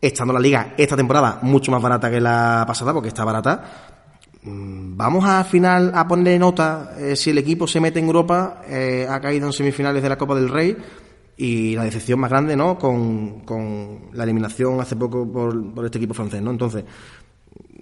estando 0.00 0.34
la 0.34 0.40
liga 0.40 0.74
esta 0.76 0.96
temporada 0.96 1.38
mucho 1.40 1.72
más 1.72 1.80
barata 1.80 2.10
que 2.10 2.20
la 2.20 2.64
pasada, 2.66 2.92
porque 2.92 3.08
está 3.08 3.24
barata. 3.24 3.64
Mm, 4.42 4.96
Vamos 4.98 5.24
al 5.24 5.46
final 5.46 5.90
a 5.94 6.06
ponerle 6.06 6.38
nota 6.38 6.92
eh, 6.98 7.16
si 7.16 7.30
el 7.30 7.38
equipo 7.38 7.66
se 7.66 7.80
mete 7.80 8.00
en 8.00 8.06
Europa, 8.06 8.60
eh, 8.68 9.06
ha 9.08 9.18
caído 9.20 9.46
en 9.46 9.52
semifinales 9.54 10.02
de 10.02 10.08
la 10.10 10.18
Copa 10.18 10.34
del 10.34 10.50
Rey 10.50 10.76
y 11.38 11.74
la 11.74 11.84
decepción 11.84 12.20
más 12.20 12.28
grande, 12.30 12.54
¿no? 12.54 12.78
Con, 12.78 13.40
con 13.40 14.10
la 14.12 14.24
eliminación 14.24 14.78
hace 14.80 14.94
poco 14.96 15.26
por, 15.32 15.72
por 15.74 15.86
este 15.86 15.96
equipo 15.98 16.12
francés, 16.14 16.42
¿no? 16.42 16.50
Entonces, 16.50 16.84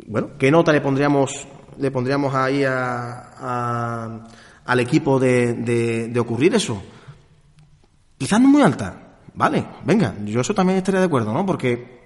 bueno, 0.07 0.31
¿qué 0.39 0.51
nota 0.51 0.73
le 0.73 0.81
pondríamos 0.81 1.47
le 1.79 1.91
pondríamos 1.91 2.35
ahí 2.35 2.65
a, 2.65 3.31
a- 3.39 4.21
al 4.65 4.81
equipo 4.81 5.19
de, 5.19 5.55
de- 5.55 6.09
ocurrir 6.21 6.55
eso? 6.55 6.83
Quizás 8.19 8.41
no 8.41 8.49
muy 8.49 8.63
alta, 8.63 9.17
vale, 9.35 9.65
venga, 9.85 10.15
yo 10.25 10.41
eso 10.41 10.55
también 10.55 10.79
estaría 10.79 11.01
de 11.01 11.07
acuerdo, 11.07 11.33
¿no? 11.33 11.45
Porque 11.47 12.01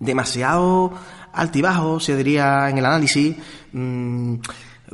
demasiado 0.00 0.92
altibajo, 1.32 2.00
se 2.00 2.16
diría 2.16 2.68
en 2.70 2.78
el 2.78 2.86
análisis. 2.86 3.36
mm, 3.72 4.34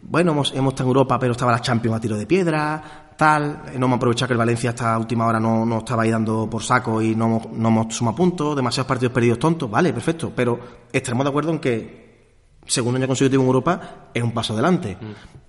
bueno, 0.03 0.33
hemos, 0.33 0.53
hemos 0.55 0.72
estado 0.72 0.88
en 0.88 0.96
Europa, 0.96 1.18
pero 1.18 1.33
estaba 1.33 1.53
la 1.53 1.61
Champions 1.61 1.96
a 1.96 2.00
tiro 2.00 2.16
de 2.16 2.26
piedra, 2.26 3.12
tal. 3.16 3.62
No 3.79 3.87
hemos 3.87 3.96
aprovechado 3.96 4.29
que 4.29 4.35
el 4.35 4.38
Valencia 4.38 4.70
hasta 4.70 4.96
última 4.98 5.26
hora 5.26 5.40
no, 5.40 5.64
no 5.66 5.79
estaba 5.79 6.03
ahí 6.03 6.11
dando 6.11 6.48
por 6.48 6.62
saco 6.62 7.00
y 7.03 7.14
no 7.14 7.40
no 7.53 7.68
hemos 7.68 7.94
sumado 7.94 8.16
puntos, 8.16 8.55
demasiados 8.57 8.87
partidos 8.88 9.12
perdidos 9.12 9.38
tontos, 9.38 9.70
vale, 9.70 9.92
perfecto. 9.92 10.33
Pero 10.35 10.59
estaremos 10.92 11.24
de 11.24 11.29
acuerdo 11.31 11.50
en 11.53 11.59
que 11.59 12.10
segundo 12.70 12.98
año 12.98 13.09
consecutivo 13.09 13.42
en 13.42 13.46
Europa 13.48 13.80
es 14.14 14.22
un 14.22 14.33
paso 14.33 14.52
adelante. 14.52 14.96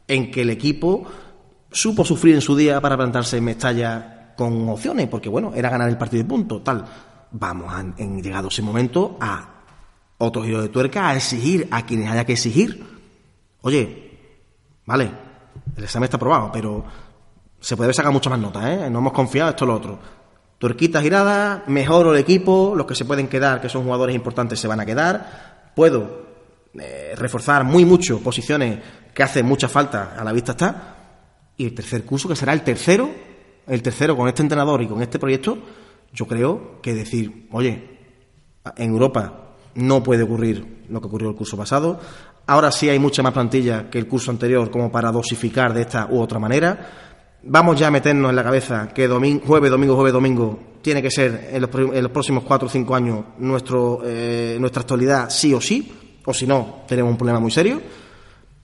En 0.07 0.31
que 0.31 0.41
el 0.41 0.49
equipo 0.49 1.05
supo 1.71 2.03
sufrir 2.03 2.35
en 2.35 2.41
su 2.41 2.55
día 2.55 2.81
para 2.81 2.97
plantarse 2.97 3.37
en 3.37 3.45
Mestalla 3.45 4.33
con 4.35 4.67
opciones, 4.69 5.07
porque 5.07 5.29
bueno, 5.29 5.53
era 5.55 5.69
ganar 5.69 5.87
el 5.87 5.97
partido 5.97 6.23
de 6.23 6.29
punto, 6.29 6.61
tal. 6.61 6.83
Vamos, 7.31 7.73
en 7.97 8.21
llegado 8.21 8.49
ese 8.49 8.61
momento, 8.61 9.17
a 9.21 9.47
otro 10.17 10.43
giro 10.43 10.61
de 10.61 10.69
tuerca, 10.69 11.09
a 11.09 11.15
exigir 11.15 11.67
a 11.71 11.85
quienes 11.85 12.09
haya 12.09 12.25
que 12.25 12.33
exigir. 12.33 12.83
Oye, 13.61 14.19
vale, 14.85 15.11
el 15.77 15.83
examen 15.83 16.05
está 16.05 16.17
aprobado, 16.17 16.51
pero 16.51 16.83
se 17.59 17.77
puede 17.77 17.93
sacar 17.93 18.11
muchas 18.11 18.31
más 18.31 18.39
notas, 18.39 18.65
¿eh? 18.65 18.89
No 18.89 18.99
hemos 18.99 19.13
confiado, 19.13 19.51
esto 19.51 19.65
es 19.65 19.67
lo 19.67 19.75
otro. 19.75 19.99
Tuerquita 20.57 21.01
girada, 21.01 21.63
mejoro 21.67 22.13
el 22.13 22.19
equipo, 22.19 22.73
los 22.75 22.85
que 22.85 22.95
se 22.95 23.05
pueden 23.05 23.27
quedar, 23.27 23.61
que 23.61 23.69
son 23.69 23.83
jugadores 23.83 24.15
importantes, 24.15 24.59
se 24.59 24.67
van 24.67 24.79
a 24.79 24.85
quedar. 24.85 25.71
Puedo 25.75 26.30
eh, 26.79 27.13
reforzar 27.17 27.63
muy 27.63 27.85
mucho 27.85 28.19
posiciones 28.19 28.79
que 29.13 29.23
hacen 29.23 29.45
mucha 29.45 29.67
falta, 29.67 30.15
a 30.17 30.23
la 30.23 30.31
vista 30.31 30.53
está. 30.53 30.97
Y 31.57 31.65
el 31.65 31.73
tercer 31.73 32.03
curso, 32.05 32.27
que 32.27 32.35
será 32.35 32.53
el 32.53 32.61
tercero, 32.61 33.09
el 33.67 33.81
tercero 33.81 34.15
con 34.15 34.27
este 34.27 34.41
entrenador 34.41 34.81
y 34.81 34.87
con 34.87 35.01
este 35.01 35.19
proyecto, 35.19 35.57
yo 36.13 36.25
creo 36.25 36.81
que 36.81 36.93
decir, 36.93 37.47
oye, 37.51 37.99
en 38.77 38.91
Europa 38.91 39.55
no 39.75 40.03
puede 40.03 40.23
ocurrir 40.23 40.85
lo 40.89 40.99
que 41.01 41.07
ocurrió 41.07 41.29
el 41.29 41.35
curso 41.35 41.57
pasado. 41.57 41.99
Ahora 42.47 42.71
sí 42.71 42.89
hay 42.89 42.99
mucha 42.99 43.23
más 43.23 43.33
plantilla 43.33 43.89
que 43.89 43.99
el 43.99 44.07
curso 44.07 44.31
anterior 44.31 44.69
como 44.71 44.91
para 44.91 45.11
dosificar 45.11 45.73
de 45.73 45.81
esta 45.81 46.07
u 46.09 46.19
otra 46.19 46.39
manera. 46.39 46.89
Vamos 47.43 47.79
ya 47.79 47.87
a 47.87 47.91
meternos 47.91 48.29
en 48.29 48.35
la 48.35 48.43
cabeza 48.43 48.89
que 48.93 49.07
domingo, 49.07 49.43
jueves, 49.45 49.71
domingo, 49.71 49.95
jueves, 49.95 50.13
domingo 50.13 50.59
tiene 50.81 51.01
que 51.01 51.09
ser 51.09 51.49
en 51.51 51.61
los, 51.61 51.69
en 51.73 52.03
los 52.03 52.11
próximos 52.11 52.43
cuatro 52.43 52.67
o 52.67 52.69
cinco 52.69 52.95
años 52.95 53.23
nuestro, 53.39 54.01
eh, 54.05 54.57
nuestra 54.59 54.81
actualidad 54.81 55.29
sí 55.29 55.53
o 55.53 55.61
sí, 55.61 55.91
o 56.25 56.33
si 56.33 56.47
no, 56.47 56.83
tenemos 56.87 57.11
un 57.11 57.17
problema 57.17 57.39
muy 57.39 57.51
serio. 57.51 57.81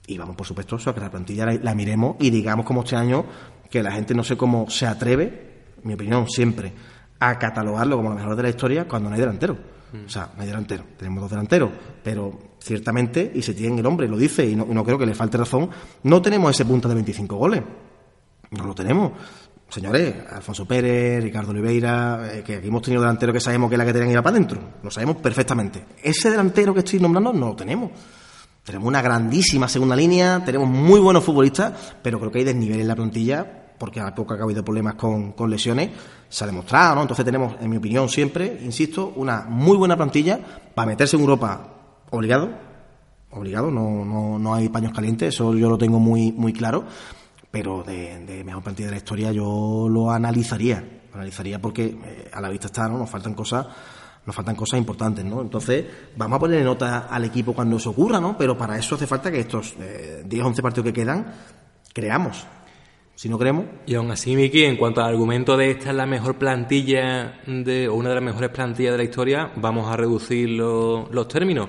Y 0.06 0.16
vamos, 0.16 0.36
por 0.36 0.46
supuesto, 0.46 0.76
a 0.76 0.94
que 0.94 1.00
la 1.00 1.10
plantilla 1.10 1.46
la, 1.46 1.54
la 1.54 1.74
miremos 1.74 2.16
y 2.18 2.30
digamos 2.30 2.64
como 2.64 2.82
este 2.82 2.96
año 2.96 3.24
que 3.70 3.82
la 3.82 3.92
gente 3.92 4.14
no 4.14 4.24
sé 4.24 4.36
cómo 4.36 4.70
se 4.70 4.86
atreve, 4.86 5.48
mi 5.82 5.94
opinión 5.94 6.28
siempre, 6.28 6.72
a 7.20 7.38
catalogarlo 7.38 7.96
como 7.96 8.10
lo 8.10 8.16
mejor 8.16 8.36
de 8.36 8.42
la 8.42 8.48
historia 8.48 8.88
cuando 8.88 9.08
no 9.10 9.14
hay 9.14 9.20
delantero. 9.20 9.56
O 10.06 10.08
sea, 10.08 10.30
no 10.36 10.42
hay 10.42 10.48
delantero. 10.48 10.84
Tenemos 10.96 11.22
dos 11.22 11.30
delanteros, 11.30 11.70
pero 12.02 12.38
ciertamente, 12.58 13.30
y 13.34 13.42
se 13.42 13.54
tiene 13.54 13.80
el 13.80 13.86
hombre, 13.86 14.06
lo 14.06 14.18
dice, 14.18 14.46
y 14.46 14.54
no, 14.54 14.66
no 14.66 14.84
creo 14.84 14.98
que 14.98 15.06
le 15.06 15.14
falte 15.14 15.38
razón, 15.38 15.70
no 16.02 16.20
tenemos 16.20 16.50
ese 16.50 16.64
punto 16.64 16.88
de 16.88 16.94
25 16.94 17.36
goles. 17.36 17.62
No 18.50 18.64
lo 18.64 18.74
tenemos. 18.74 19.12
Señores, 19.68 20.14
Alfonso 20.32 20.64
Pérez, 20.66 21.22
Ricardo 21.22 21.50
Oliveira, 21.50 22.30
eh, 22.32 22.42
que 22.42 22.56
aquí 22.56 22.68
hemos 22.68 22.80
tenido 22.80 23.02
delanteros 23.02 23.34
que 23.34 23.40
sabemos 23.40 23.68
que 23.68 23.74
es 23.74 23.78
la 23.78 23.84
que 23.84 23.92
tienen 23.92 24.08
que 24.08 24.14
ir 24.14 24.22
para 24.22 24.34
adentro. 24.34 24.60
Lo 24.82 24.90
sabemos 24.90 25.16
perfectamente. 25.16 25.84
Ese 26.02 26.30
delantero 26.30 26.72
que 26.72 26.80
estoy 26.80 27.00
nombrando 27.00 27.34
no 27.34 27.48
lo 27.48 27.56
tenemos. 27.56 27.90
Tenemos 28.64 28.88
una 28.88 29.02
grandísima 29.02 29.68
segunda 29.68 29.94
línea, 29.94 30.42
tenemos 30.44 30.68
muy 30.68 31.00
buenos 31.00 31.24
futbolistas, 31.24 31.72
pero 32.02 32.18
creo 32.18 32.30
que 32.30 32.38
hay 32.38 32.44
desnivel 32.44 32.80
en 32.80 32.88
la 32.88 32.96
plantilla, 32.96 33.46
porque 33.78 34.00
a 34.00 34.14
poco 34.14 34.34
ha 34.34 34.42
habido 34.42 34.64
problemas 34.64 34.94
con, 34.94 35.32
con 35.32 35.50
lesiones, 35.50 35.90
se 36.28 36.44
ha 36.44 36.46
demostrado, 36.46 36.96
¿no? 36.96 37.02
Entonces 37.02 37.24
tenemos, 37.24 37.56
en 37.60 37.70
mi 37.70 37.76
opinión, 37.76 38.08
siempre, 38.08 38.60
insisto, 38.62 39.12
una 39.16 39.46
muy 39.48 39.76
buena 39.76 39.96
plantilla 39.96 40.38
para 40.74 40.86
meterse 40.86 41.16
en 41.16 41.22
Europa 41.22 41.66
obligado, 42.10 42.50
obligado, 43.30 43.70
no, 43.70 44.04
no, 44.04 44.38
no 44.38 44.54
hay 44.54 44.68
paños 44.68 44.92
calientes, 44.92 45.34
eso 45.34 45.54
yo 45.54 45.70
lo 45.70 45.78
tengo 45.78 45.98
muy, 45.98 46.32
muy 46.32 46.52
claro, 46.52 46.84
pero 47.50 47.82
de, 47.82 48.24
de 48.24 48.44
mejor 48.44 48.62
plantilla 48.62 48.86
de 48.88 48.92
la 48.92 48.98
historia 48.98 49.32
yo 49.32 49.88
lo 49.90 50.10
analizaría, 50.10 51.02
analizaría 51.12 51.60
porque 51.60 51.84
eh, 52.04 52.30
a 52.32 52.40
la 52.40 52.48
vista 52.48 52.66
está, 52.66 52.88
¿no? 52.88 52.98
Nos 52.98 53.10
faltan 53.10 53.34
cosas 53.34 53.66
nos 54.26 54.36
faltan 54.36 54.56
cosas 54.56 54.78
importantes, 54.78 55.24
¿no? 55.24 55.40
Entonces, 55.40 55.86
vamos 56.14 56.36
a 56.36 56.40
ponerle 56.40 56.62
nota 56.62 57.06
al 57.08 57.24
equipo 57.24 57.54
cuando 57.54 57.78
eso 57.78 57.88
ocurra, 57.90 58.20
¿no? 58.20 58.36
Pero 58.36 58.58
para 58.58 58.76
eso 58.76 58.94
hace 58.96 59.06
falta 59.06 59.30
que 59.32 59.40
estos 59.40 59.74
eh, 59.80 60.22
10 60.26 60.44
11 60.44 60.60
partidos 60.62 60.84
que 60.84 60.92
quedan, 60.92 61.32
creamos. 61.94 62.46
Si 63.14 63.28
no 63.30 63.38
creemos, 63.38 63.64
Y 63.86 63.94
aún 63.94 64.10
así, 64.10 64.36
Miki, 64.36 64.64
en 64.64 64.76
cuanto 64.76 65.00
al 65.00 65.08
argumento 65.08 65.56
de 65.56 65.70
esta 65.70 65.88
es 65.90 65.96
la 65.96 66.04
mejor 66.04 66.36
plantilla 66.36 67.40
de, 67.46 67.88
o 67.88 67.94
una 67.94 68.10
de 68.10 68.14
las 68.16 68.24
mejores 68.24 68.50
plantillas 68.50 68.92
de 68.92 68.98
la 68.98 69.04
historia, 69.04 69.50
vamos 69.56 69.90
a 69.90 69.96
reducir 69.96 70.50
lo- 70.50 71.08
los 71.10 71.26
términos. 71.26 71.68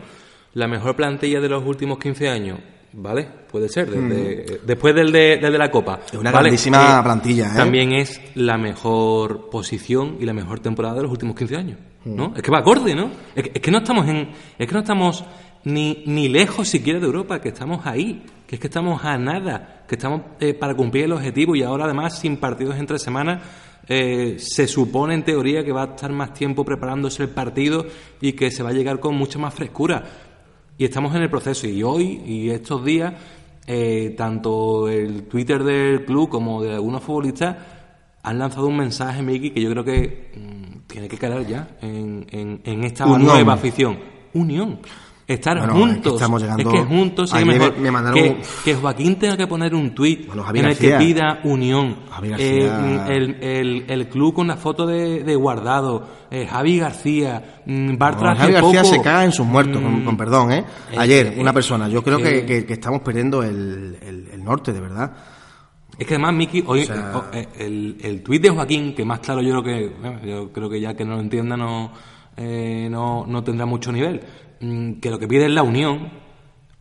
La 0.53 0.67
mejor 0.67 0.97
plantilla 0.97 1.39
de 1.39 1.47
los 1.47 1.63
últimos 1.65 1.97
15 1.97 2.27
años, 2.27 2.59
¿vale? 2.93 3.27
Puede 3.51 3.69
ser, 3.69 3.89
desde- 3.89 4.61
después 4.65 4.93
del 4.95 5.11
de, 5.11 5.37
del 5.37 5.51
de 5.51 5.57
la 5.57 5.69
Copa. 5.71 5.99
Es 6.07 6.13
una 6.13 6.31
¿vale? 6.31 6.49
grandísima 6.49 7.03
plantilla, 7.03 7.47
¿eh? 7.53 7.57
También 7.57 7.91
es 7.93 8.21
la 8.35 8.57
mejor 8.57 9.49
posición 9.49 10.17
y 10.19 10.25
la 10.25 10.33
mejor 10.33 10.59
temporada 10.59 10.95
de 10.95 11.03
los 11.03 11.11
últimos 11.11 11.35
15 11.35 11.55
años, 11.55 11.79
¿no? 12.05 12.33
Es 12.35 12.41
que 12.41 12.51
va 12.51 12.59
acorde, 12.59 12.95
¿no? 12.95 13.11
Es 13.35 13.43
que, 13.43 13.51
es 13.55 13.61
que 13.61 13.71
no 13.71 13.79
estamos 13.79 14.07
en... 14.07 14.29
Es 14.57 14.67
que 14.67 14.73
no 14.73 14.79
estamos 14.79 15.23
ni, 15.63 16.03
ni 16.05 16.29
lejos 16.29 16.67
siquiera 16.67 16.99
de 16.99 17.05
Europa, 17.05 17.39
que 17.41 17.49
estamos 17.49 17.85
ahí, 17.85 18.23
que 18.47 18.55
es 18.55 18.61
que 18.61 18.67
estamos 18.67 19.03
a 19.03 19.17
nada, 19.17 19.83
que 19.87 19.95
estamos 19.95 20.21
eh, 20.39 20.53
para 20.53 20.73
cumplir 20.75 21.05
el 21.05 21.11
objetivo 21.13 21.55
y 21.55 21.63
ahora 21.63 21.85
además 21.85 22.17
sin 22.19 22.37
partidos 22.37 22.77
entre 22.77 22.97
semanas 22.97 23.41
eh, 23.87 24.35
se 24.39 24.67
supone 24.67 25.15
en 25.15 25.23
teoría 25.23 25.63
que 25.63 25.71
va 25.71 25.83
a 25.83 25.85
estar 25.95 26.11
más 26.11 26.33
tiempo 26.33 26.63
preparándose 26.63 27.23
el 27.23 27.29
partido 27.29 27.85
y 28.21 28.33
que 28.33 28.51
se 28.51 28.61
va 28.63 28.69
a 28.69 28.73
llegar 28.73 28.99
con 28.99 29.15
mucha 29.15 29.37
más 29.39 29.53
frescura. 29.53 30.03
Y 30.79 30.85
estamos 30.85 31.13
en 31.15 31.21
el 31.21 31.29
proceso 31.29 31.67
y 31.67 31.83
hoy 31.83 32.21
y 32.25 32.49
estos 32.49 32.83
días, 32.83 33.13
eh, 33.67 34.15
tanto 34.17 34.87
el 34.89 35.23
Twitter 35.23 35.63
del 35.63 36.05
club 36.05 36.29
como 36.29 36.63
de 36.63 36.73
algunos 36.73 37.03
futbolistas 37.03 37.55
han 38.23 38.39
lanzado 38.39 38.65
un 38.67 38.77
mensaje, 38.77 39.21
Miki, 39.21 39.51
que 39.51 39.61
yo 39.61 39.69
creo 39.71 39.83
que 39.83 40.31
mm, 40.35 40.87
tiene 40.87 41.07
que 41.07 41.17
calar 41.17 41.45
ya 41.45 41.67
en, 41.81 42.25
en- 42.31 42.61
en 42.63 42.83
esta 42.85 43.05
Unión. 43.05 43.23
nueva 43.25 43.53
afición. 43.53 43.99
Unión. 44.33 44.79
Estar 45.29 45.59
Bueno, 45.59 45.73
es 45.73 45.79
que 45.79 45.93
juntos. 45.93 46.13
estamos 46.15 46.41
llegando- 46.41 46.69
Es 46.71 46.75
que 46.75 46.85
juntos 46.87 47.33
me- 47.35 47.71
me 47.79 47.91
mandaron 47.91 48.37
que, 48.65 48.73
Joaquín 48.73 49.15
tenga 49.17 49.37
que 49.37 49.45
poner 49.45 49.75
un 49.75 49.93
tuit 49.93 50.25
Bueno, 50.25 50.43
en 50.51 50.65
el 50.65 50.75
que 50.75 50.93
pida 50.97 51.39
unión. 51.43 51.97
Javi 52.09 52.29
Eh, 52.29 52.31
García. 52.67 53.05
el, 53.15 53.35
el- 53.43 53.85
el 53.87 54.07
club 54.09 54.33
con 54.33 54.47
la 54.47 54.57
foto 54.57 54.87
de, 54.87 55.23
de 55.23 55.35
Guardado, 55.35 56.07
eh, 56.31 56.47
Javi 56.47 56.79
García, 56.79 57.61
mm, 57.63 57.95
Bartra 57.95 58.31
No, 58.33 58.39
Javi 58.39 58.53
García 58.53 58.81
poco, 58.81 58.95
se 58.95 59.01
caga 59.03 59.23
en 59.23 59.31
sus 59.31 59.45
muertos, 59.45 59.79
con, 59.79 60.01
mm, 60.01 60.05
con 60.05 60.17
perdón, 60.17 60.51
¿eh? 60.51 60.65
eh, 60.91 60.95
Ayer, 60.97 61.27
eh, 61.27 61.35
una 61.39 61.53
persona. 61.53 61.87
Yo 61.87 62.03
creo 62.03 62.17
que, 62.17 62.43
que- 62.43 62.65
que 62.65 62.73
estamos 62.73 63.01
perdiendo 63.01 63.43
el, 63.43 63.99
el- 64.01 64.29
el 64.33 64.43
norte, 64.43 64.73
de 64.73 64.79
verdad. 64.81 65.11
Es 65.95 66.07
que 66.07 66.15
además, 66.15 66.33
Miki, 66.33 66.63
hoy 66.65 66.81
O 66.81 66.85
sea- 66.85 67.23
el, 67.59 67.97
el 68.01 68.23
tuit 68.23 68.41
de 68.41 68.49
Joaquín, 68.49 68.95
que 68.95 69.05
más 69.05 69.19
claro 69.19 69.41
yo 69.43 69.61
creo 69.61 69.63
que, 69.63 70.27
yo 70.27 70.51
creo 70.51 70.69
que 70.71 70.81
ya 70.81 70.95
que 70.95 71.05
no 71.05 71.17
lo 71.17 71.21
entienda 71.21 71.55
no, 71.55 71.91
eh, 72.35 72.87
no, 72.89 73.25
no 73.27 73.43
tendrá 73.43 73.67
mucho 73.67 73.91
nivel, 73.91 74.15
Mm, 74.15 74.48
que 74.59 75.09
lo 75.09 75.19
que 75.19 75.27
pide 75.27 75.45
es 75.45 75.51
la 75.51 75.63
unión, 75.63 76.11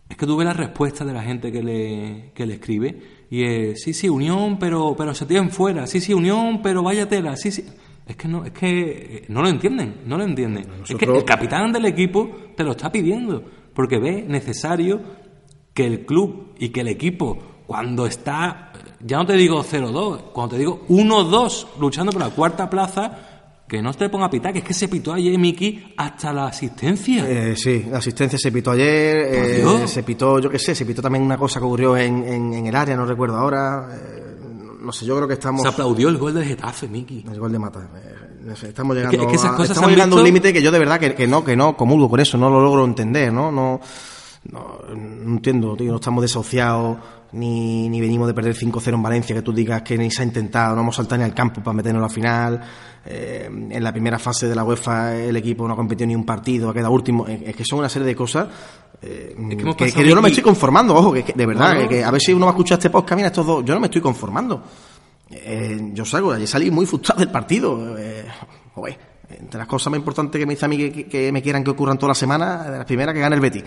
es 0.08 0.16
que 0.16 0.26
tú 0.26 0.36
ves 0.36 0.46
la 0.46 0.54
respuesta 0.54 1.04
de 1.04 1.12
la 1.12 1.22
gente 1.22 1.52
que 1.52 1.62
le, 1.62 2.32
que 2.34 2.46
le 2.46 2.54
escribe, 2.54 2.98
y 3.30 3.44
es, 3.44 3.82
sí, 3.82 3.92
sí, 3.92 4.08
unión, 4.08 4.58
pero, 4.58 4.94
pero 4.96 5.14
se 5.14 5.26
tienen 5.26 5.50
fuera, 5.50 5.86
sí, 5.86 6.00
sí, 6.00 6.14
unión, 6.14 6.60
pero 6.62 6.82
vaya 6.82 7.08
tela, 7.08 7.36
sí, 7.36 7.50
sí. 7.50 7.64
Es 8.06 8.16
que 8.16 8.26
no, 8.26 8.44
es 8.44 8.52
que 8.52 9.18
eh, 9.18 9.24
no 9.28 9.42
lo 9.42 9.48
entienden, 9.48 10.00
no 10.06 10.16
lo 10.16 10.24
entienden. 10.24 10.66
Es 10.88 10.96
que 10.96 11.04
el 11.04 11.24
capitán 11.24 11.70
del 11.72 11.84
equipo 11.84 12.30
te 12.56 12.64
lo 12.64 12.70
está 12.70 12.90
pidiendo, 12.90 13.44
porque 13.74 13.98
ve 13.98 14.24
necesario 14.26 15.00
que 15.74 15.86
el 15.86 16.06
club 16.06 16.54
y 16.58 16.70
que 16.70 16.80
el 16.80 16.88
equipo, 16.88 17.38
cuando 17.66 18.06
está, 18.06 18.72
ya 19.00 19.18
no 19.18 19.26
te 19.26 19.34
digo 19.34 19.62
0-2, 19.62 20.32
cuando 20.32 20.56
te 20.56 20.58
digo 20.58 20.86
1-2, 20.88 21.78
luchando 21.78 22.10
por 22.10 22.22
la 22.22 22.30
cuarta 22.30 22.70
plaza, 22.70 23.27
que 23.68 23.82
no 23.82 23.92
te 23.92 24.08
ponga 24.08 24.26
a 24.26 24.30
pitar, 24.30 24.52
que 24.52 24.60
es 24.60 24.64
que 24.64 24.72
se 24.74 24.88
pitó 24.88 25.12
ayer 25.12 25.38
Miki 25.38 25.92
hasta 25.96 26.32
la 26.32 26.46
asistencia. 26.46 27.24
Eh, 27.28 27.54
sí, 27.56 27.84
la 27.90 27.98
asistencia 27.98 28.38
se 28.38 28.50
pitó 28.50 28.70
ayer, 28.70 29.16
eh, 29.30 29.86
se 29.86 30.02
pitó, 30.02 30.38
yo 30.38 30.48
qué 30.50 30.58
sé, 30.58 30.74
se 30.74 30.86
pitó 30.86 31.02
también 31.02 31.22
una 31.22 31.36
cosa 31.36 31.60
que 31.60 31.66
ocurrió 31.66 31.96
en, 31.96 32.24
en- 32.24 32.54
en 32.54 32.66
el 32.66 32.74
área, 32.74 32.96
no 32.96 33.04
recuerdo 33.04 33.36
ahora. 33.36 33.88
eh, 33.92 34.24
no 34.80 34.92
sé, 34.92 35.04
yo 35.04 35.14
creo 35.16 35.28
que 35.28 35.34
estamos. 35.34 35.60
se 35.62 35.68
aplaudió 35.68 36.08
el 36.08 36.16
gol 36.16 36.32
del 36.34 36.44
Getafe, 36.44 36.88
Miki. 36.88 37.24
El 37.30 37.38
gol 37.38 37.52
de 37.52 37.58
Mata. 37.58 37.80
eh, 37.94 38.14
no 38.44 38.56
sé, 38.56 38.68
estamos 38.68 38.96
llegando, 38.96 39.18
que- 39.18 39.24
es 39.24 39.30
que 39.30 39.36
esas 39.36 39.50
cosas 39.52 39.70
estamos 39.70 39.90
llegando 39.90 40.16
a 40.16 40.20
un 40.20 40.24
límite 40.24 40.52
que 40.52 40.62
yo 40.62 40.70
de 40.70 40.78
verdad 40.78 40.98
que, 40.98 41.14
que 41.14 41.26
no, 41.26 41.44
que 41.44 41.54
no 41.54 41.76
comulgo 41.76 42.08
con 42.08 42.20
eso, 42.20 42.38
no 42.38 42.48
lo 42.48 42.62
logro 42.62 42.84
entender, 42.86 43.30
¿no? 43.30 43.52
No, 43.52 43.80
no, 44.52 44.78
no 44.94 45.30
entiendo, 45.34 45.76
tío, 45.76 45.90
no 45.90 45.96
estamos 45.96 46.22
desahuciados, 46.22 46.98
ni, 47.32 47.88
ni 47.88 48.00
venimos 48.00 48.26
de 48.26 48.34
perder 48.34 48.54
5-0 48.56 48.94
en 48.94 49.02
Valencia, 49.02 49.34
que 49.36 49.42
tú 49.42 49.52
digas 49.52 49.82
que 49.82 49.98
ni 49.98 50.10
se 50.10 50.22
ha 50.22 50.24
intentado, 50.24 50.74
no 50.74 50.80
hemos 50.82 50.96
saltado 50.96 51.18
ni 51.18 51.24
al 51.24 51.34
campo 51.34 51.62
para 51.62 51.74
meternos 51.74 52.00
a 52.00 52.06
la 52.06 52.08
final. 52.08 52.60
eh, 53.04 53.46
en 53.48 53.82
la 53.84 53.92
primera 53.92 54.18
fase 54.18 54.48
de 54.48 54.54
la 54.54 54.64
UEFA 54.64 55.14
el 55.16 55.36
equipo 55.36 55.66
no 55.66 55.74
ha 55.74 55.76
competido 55.76 56.06
ni 56.06 56.14
un 56.14 56.24
partido, 56.24 56.70
ha 56.70 56.74
quedado 56.74 56.92
último. 56.92 57.26
Es, 57.26 57.54
que 57.54 57.64
son 57.64 57.78
una 57.80 57.88
serie 57.88 58.06
de 58.08 58.16
cosas 58.16 58.48
eh, 59.02 59.36
Es 59.78 59.94
que 59.94 60.06
yo 60.06 60.14
no 60.14 60.22
me 60.22 60.28
estoy 60.28 60.42
conformando, 60.42 60.94
ojo, 60.94 61.12
que, 61.12 61.22
que 61.22 61.32
de 61.34 61.46
verdad, 61.46 61.74
No, 61.74 61.82
no. 61.82 61.88
que, 61.88 61.96
que 61.96 62.04
a 62.04 62.10
ver 62.10 62.20
si 62.20 62.32
uno 62.32 62.46
va 62.46 62.52
a 62.52 62.54
escuchar 62.54 62.78
este 62.78 62.90
podcast, 62.90 63.16
mira 63.16 63.28
estos 63.28 63.46
dos, 63.46 63.64
yo 63.64 63.74
no 63.74 63.80
me 63.80 63.86
estoy 63.86 64.00
conformando. 64.00 64.62
Eh, 65.30 65.90
yo 65.92 66.04
salgo, 66.06 66.32
ayer 66.32 66.48
salí 66.48 66.70
muy 66.70 66.86
frustrado 66.86 67.20
del 67.20 67.30
partido. 67.30 67.96
Eh, 67.98 68.24
joder, 68.74 68.98
entre 69.30 69.58
las 69.58 69.66
cosas 69.68 69.90
más 69.90 69.98
importantes 69.98 70.38
que 70.38 70.46
me 70.46 70.54
dice 70.54 70.64
a 70.64 70.68
mí 70.68 70.90
que, 70.90 71.30
me 71.32 71.42
quieran 71.42 71.62
que 71.62 71.70
ocurran 71.70 71.98
toda 71.98 72.08
la 72.10 72.14
semana, 72.14 72.64
de 72.70 72.78
las 72.78 72.86
primeras 72.86 73.14
que 73.14 73.20
gane 73.20 73.34
el 73.36 73.40
Betis. 73.42 73.64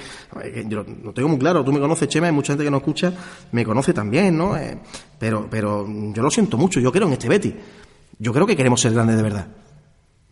Yo 0.67 0.83
lo, 1.03 1.13
tengo 1.13 1.29
muy 1.29 1.37
claro, 1.37 1.63
tú 1.63 1.71
me 1.71 1.79
conoces, 1.79 2.07
Chema, 2.09 2.27
hay 2.27 2.33
mucha 2.33 2.53
gente 2.53 2.63
que 2.63 2.71
nos 2.71 2.79
escucha, 2.81 3.13
me 3.51 3.63
conoce 3.65 3.93
también, 3.93 4.37
¿no? 4.37 4.57
Eh, 4.57 4.77
pero, 5.19 5.47
pero 5.49 5.85
yo 5.87 6.23
lo 6.23 6.31
siento 6.31 6.57
mucho, 6.57 6.79
yo 6.79 6.91
creo 6.91 7.07
en 7.07 7.13
este 7.13 7.29
Betis. 7.29 7.53
Yo 8.17 8.33
creo 8.33 8.45
que 8.47 8.55
queremos 8.55 8.81
ser 8.81 8.93
grandes 8.93 9.17
de 9.17 9.23
verdad. 9.23 9.47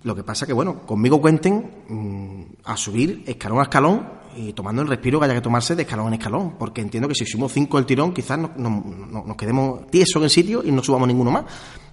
Lo 0.03 0.15
que 0.15 0.23
pasa 0.23 0.45
que, 0.47 0.53
bueno, 0.53 0.85
conmigo 0.85 1.19
cuenten 1.19 1.71
mm, 1.89 2.43
a 2.65 2.77
subir 2.77 3.23
escalón 3.27 3.59
a 3.59 3.63
escalón 3.63 4.07
y 4.37 4.53
tomando 4.53 4.81
el 4.81 4.87
respiro 4.87 5.19
que 5.19 5.25
haya 5.25 5.33
que 5.33 5.41
tomarse 5.41 5.75
de 5.75 5.81
escalón 5.81 6.07
en 6.07 6.13
escalón, 6.13 6.55
porque 6.57 6.81
entiendo 6.81 7.07
que 7.09 7.15
si 7.15 7.25
subimos 7.25 7.51
cinco 7.51 7.77
el 7.79 7.85
tirón, 7.85 8.13
quizás 8.13 8.37
no- 8.39 8.51
no- 8.57 8.83
no- 9.11 9.23
nos 9.25 9.35
quedemos 9.35 9.87
tiesos 9.87 10.15
en 10.17 10.23
el 10.23 10.29
sitio 10.29 10.61
y 10.63 10.71
no 10.71 10.81
subamos 10.83 11.07
ninguno 11.07 11.31
más. 11.31 11.45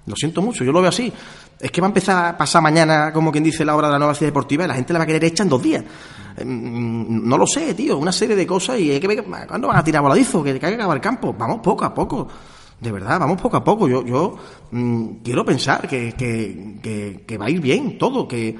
Lo 0.06 0.14
siento 0.16 0.40
mucho, 0.40 0.62
yo 0.64 0.72
lo 0.72 0.80
veo 0.80 0.88
así. 0.88 1.12
Es 1.58 1.70
que 1.70 1.80
va 1.80 1.86
a 1.86 1.90
empezar 1.90 2.24
a 2.26 2.36
pasar 2.38 2.62
mañana, 2.62 3.12
como 3.12 3.32
quien 3.32 3.42
dice, 3.44 3.64
la 3.64 3.74
hora 3.74 3.88
de 3.88 3.92
la 3.94 3.98
nueva 3.98 4.14
ciudad 4.14 4.28
deportiva 4.30 4.64
y 4.64 4.68
la 4.68 4.74
gente 4.74 4.92
la 4.92 5.00
va 5.00 5.02
a 5.02 5.06
querer 5.06 5.24
hecha 5.24 5.42
en 5.42 5.48
dos 5.48 5.62
días. 5.62 5.82
Mm, 6.44 7.26
No 7.28 7.38
lo 7.38 7.46
sé, 7.46 7.74
tío, 7.74 7.98
una 7.98 8.12
serie 8.12 8.36
de 8.36 8.46
cosas 8.46 8.78
y 8.78 8.90
hay 8.90 9.00
que 9.00 9.08
ver 9.08 9.24
cuándo 9.24 9.68
van 9.68 9.76
a 9.78 9.84
tirar 9.84 10.02
voladizo, 10.02 10.42
que, 10.42 10.58
que 10.58 10.66
hay 10.66 10.72
que 10.72 10.76
acabar 10.76 10.96
el 10.96 11.00
campo. 11.02 11.34
Vamos 11.36 11.60
poco 11.62 11.84
a 11.84 11.92
poco. 11.94 12.28
De 12.80 12.92
verdad, 12.92 13.18
vamos 13.18 13.40
poco 13.40 13.56
a 13.56 13.64
poco. 13.64 13.88
Yo, 13.88 14.04
yo 14.04 14.36
mm, 14.70 15.06
quiero 15.24 15.44
pensar 15.44 15.88
que, 15.88 16.12
que, 16.12 16.76
que- 16.82 17.24
que 17.26 17.38
va 17.38 17.46
a 17.46 17.50
ir 17.50 17.60
bien 17.60 17.96
todo, 17.98 18.28
que, 18.28 18.54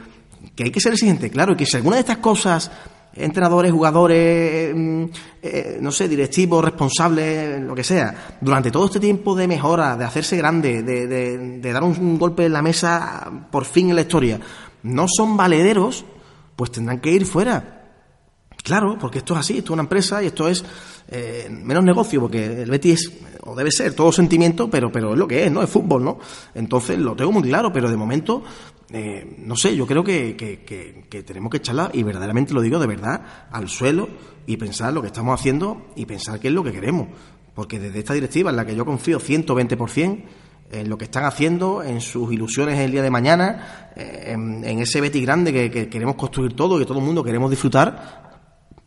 que 0.55 0.65
hay 0.65 0.71
que 0.71 0.81
ser 0.81 0.93
exigente, 0.95 1.31
claro, 1.31 1.53
y 1.53 1.57
que 1.57 1.67
si 1.67 1.77
alguna 1.77 1.97
de 1.97 2.01
estas 2.01 2.19
cosas, 2.19 2.71
entrenadores, 3.17 3.73
jugadores, 3.73 4.73
mm, 4.75 5.05
eh, 5.43 5.79
no 5.81 5.91
sé, 5.91 6.09
directivos, 6.09 6.65
responsables, 6.65 7.61
lo 7.61 7.75
que 7.75 7.85
sea, 7.85 8.37
durante 8.41 8.71
todo 8.71 8.87
este 8.87 9.01
tiempo 9.01 9.35
de 9.35 9.49
mejora, 9.49 9.97
de 9.97 10.05
hacerse 10.05 10.37
grande, 10.37 10.83
de, 10.83 11.07
de- 11.07 11.39
de 11.59 11.73
dar 11.73 11.83
un, 11.83 11.97
un 11.99 12.19
golpe 12.19 12.47
en 12.47 12.53
la 12.53 12.63
mesa 12.63 13.31
por 13.51 13.65
fin 13.65 13.91
en 13.91 13.97
la 13.97 14.03
historia, 14.03 14.41
no 14.83 15.07
son 15.09 15.37
valederos, 15.37 16.05
pues 16.55 16.71
tendrán 16.71 17.01
que 17.01 17.11
ir 17.11 17.27
fuera. 17.27 17.73
Claro, 18.63 18.97
porque 18.99 19.19
esto 19.19 19.35
es 19.35 19.41
así, 19.41 19.59
esto 19.59 19.73
es 19.73 19.75
una 19.75 19.83
empresa 19.83 20.23
y 20.23 20.27
esto 20.27 20.49
es 20.49 20.65
eh, 21.09 21.49
menos 21.51 21.85
negocio, 21.85 22.21
porque 22.21 22.63
el 22.63 22.71
Betis 22.71 23.01
es, 23.01 23.13
o 23.43 23.55
debe 23.55 23.71
ser, 23.71 23.95
todo 23.95 24.11
sentimiento, 24.13 24.69
pero, 24.69 24.91
pero 24.91 25.13
es 25.13 25.19
lo 25.19 25.27
que 25.29 25.45
es, 25.47 25.53
¿no? 25.53 25.63
Es 25.63 25.71
fútbol, 25.71 26.03
¿no? 26.05 26.19
Entonces 26.55 26.99
lo 26.99 27.15
tengo 27.15 27.33
muy 27.33 27.43
claro, 27.45 27.73
pero 27.73 27.89
de 27.91 27.97
momento, 27.97 28.43
eh, 28.91 29.37
no 29.39 29.55
sé, 29.57 29.77
yo 29.77 29.87
creo 29.87 30.03
que, 30.03 30.35
que- 30.37 30.61
que- 30.65 31.05
que 31.09 31.23
tenemos 31.23 31.51
que 31.51 31.59
echarla, 31.59 31.91
y 31.93 32.03
verdaderamente 32.03 32.53
lo 32.55 32.61
digo 32.61 32.79
de 32.79 32.87
verdad, 32.89 33.21
al 33.53 33.69
suelo 33.69 34.09
y 34.47 34.57
pensar 34.57 34.93
lo 34.93 35.01
que 35.01 35.09
estamos 35.09 35.39
haciendo 35.39 35.87
y 35.97 36.07
pensar 36.07 36.41
qué 36.41 36.49
es 36.49 36.55
lo 36.55 36.65
que 36.65 36.73
queremos. 36.73 37.09
Porque 37.55 37.79
desde 37.79 38.01
esta 38.01 38.13
directiva, 38.15 38.51
en 38.51 38.57
la 38.57 38.67
que 38.67 38.75
yo 38.77 38.85
confío 38.85 39.19
120%, 39.19 40.23
en 40.73 40.89
lo 40.91 40.99
que 40.99 41.05
están 41.05 41.25
haciendo, 41.25 41.83
en 41.85 42.01
sus 42.01 42.33
ilusiones 42.33 42.79
el 42.81 42.91
día 42.91 43.03
de 43.03 43.11
mañana, 43.11 43.93
eh, 43.95 44.33
en, 44.33 44.81
ese 44.81 45.01
Betis 45.01 45.23
grande 45.23 45.53
que, 45.53 45.71
que 45.71 45.89
queremos 45.89 46.17
construir 46.17 46.55
todo, 46.55 46.77
que 46.79 46.85
todo 46.85 46.99
el 46.99 47.05
mundo 47.05 47.23
queremos 47.23 47.49
disfrutar, 47.51 48.26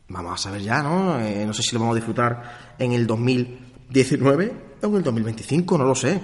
vamos 0.10 0.34
a 0.34 0.38
saber 0.38 0.62
ya, 0.62 0.84
¿no? 0.84 1.20
Eh, 1.20 1.46
no 1.46 1.54
sé 1.54 1.64
si 1.64 1.74
lo 1.74 1.80
vamos 1.80 1.94
a 1.94 1.98
disfrutar 1.98 2.76
en 2.78 2.92
el 2.92 3.08
2019 3.08 4.54
o 4.82 4.88
en 4.88 4.96
el 4.96 5.04
2025, 5.04 5.78
no 5.78 5.86
lo 5.86 5.96
sé. 5.96 6.20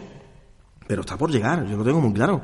Pero 0.88 1.02
está 1.02 1.18
por 1.18 1.32
llegar, 1.32 1.66
yo 1.66 1.78
lo 1.78 1.84
tengo 1.84 2.02
muy 2.02 2.14
claro. 2.14 2.42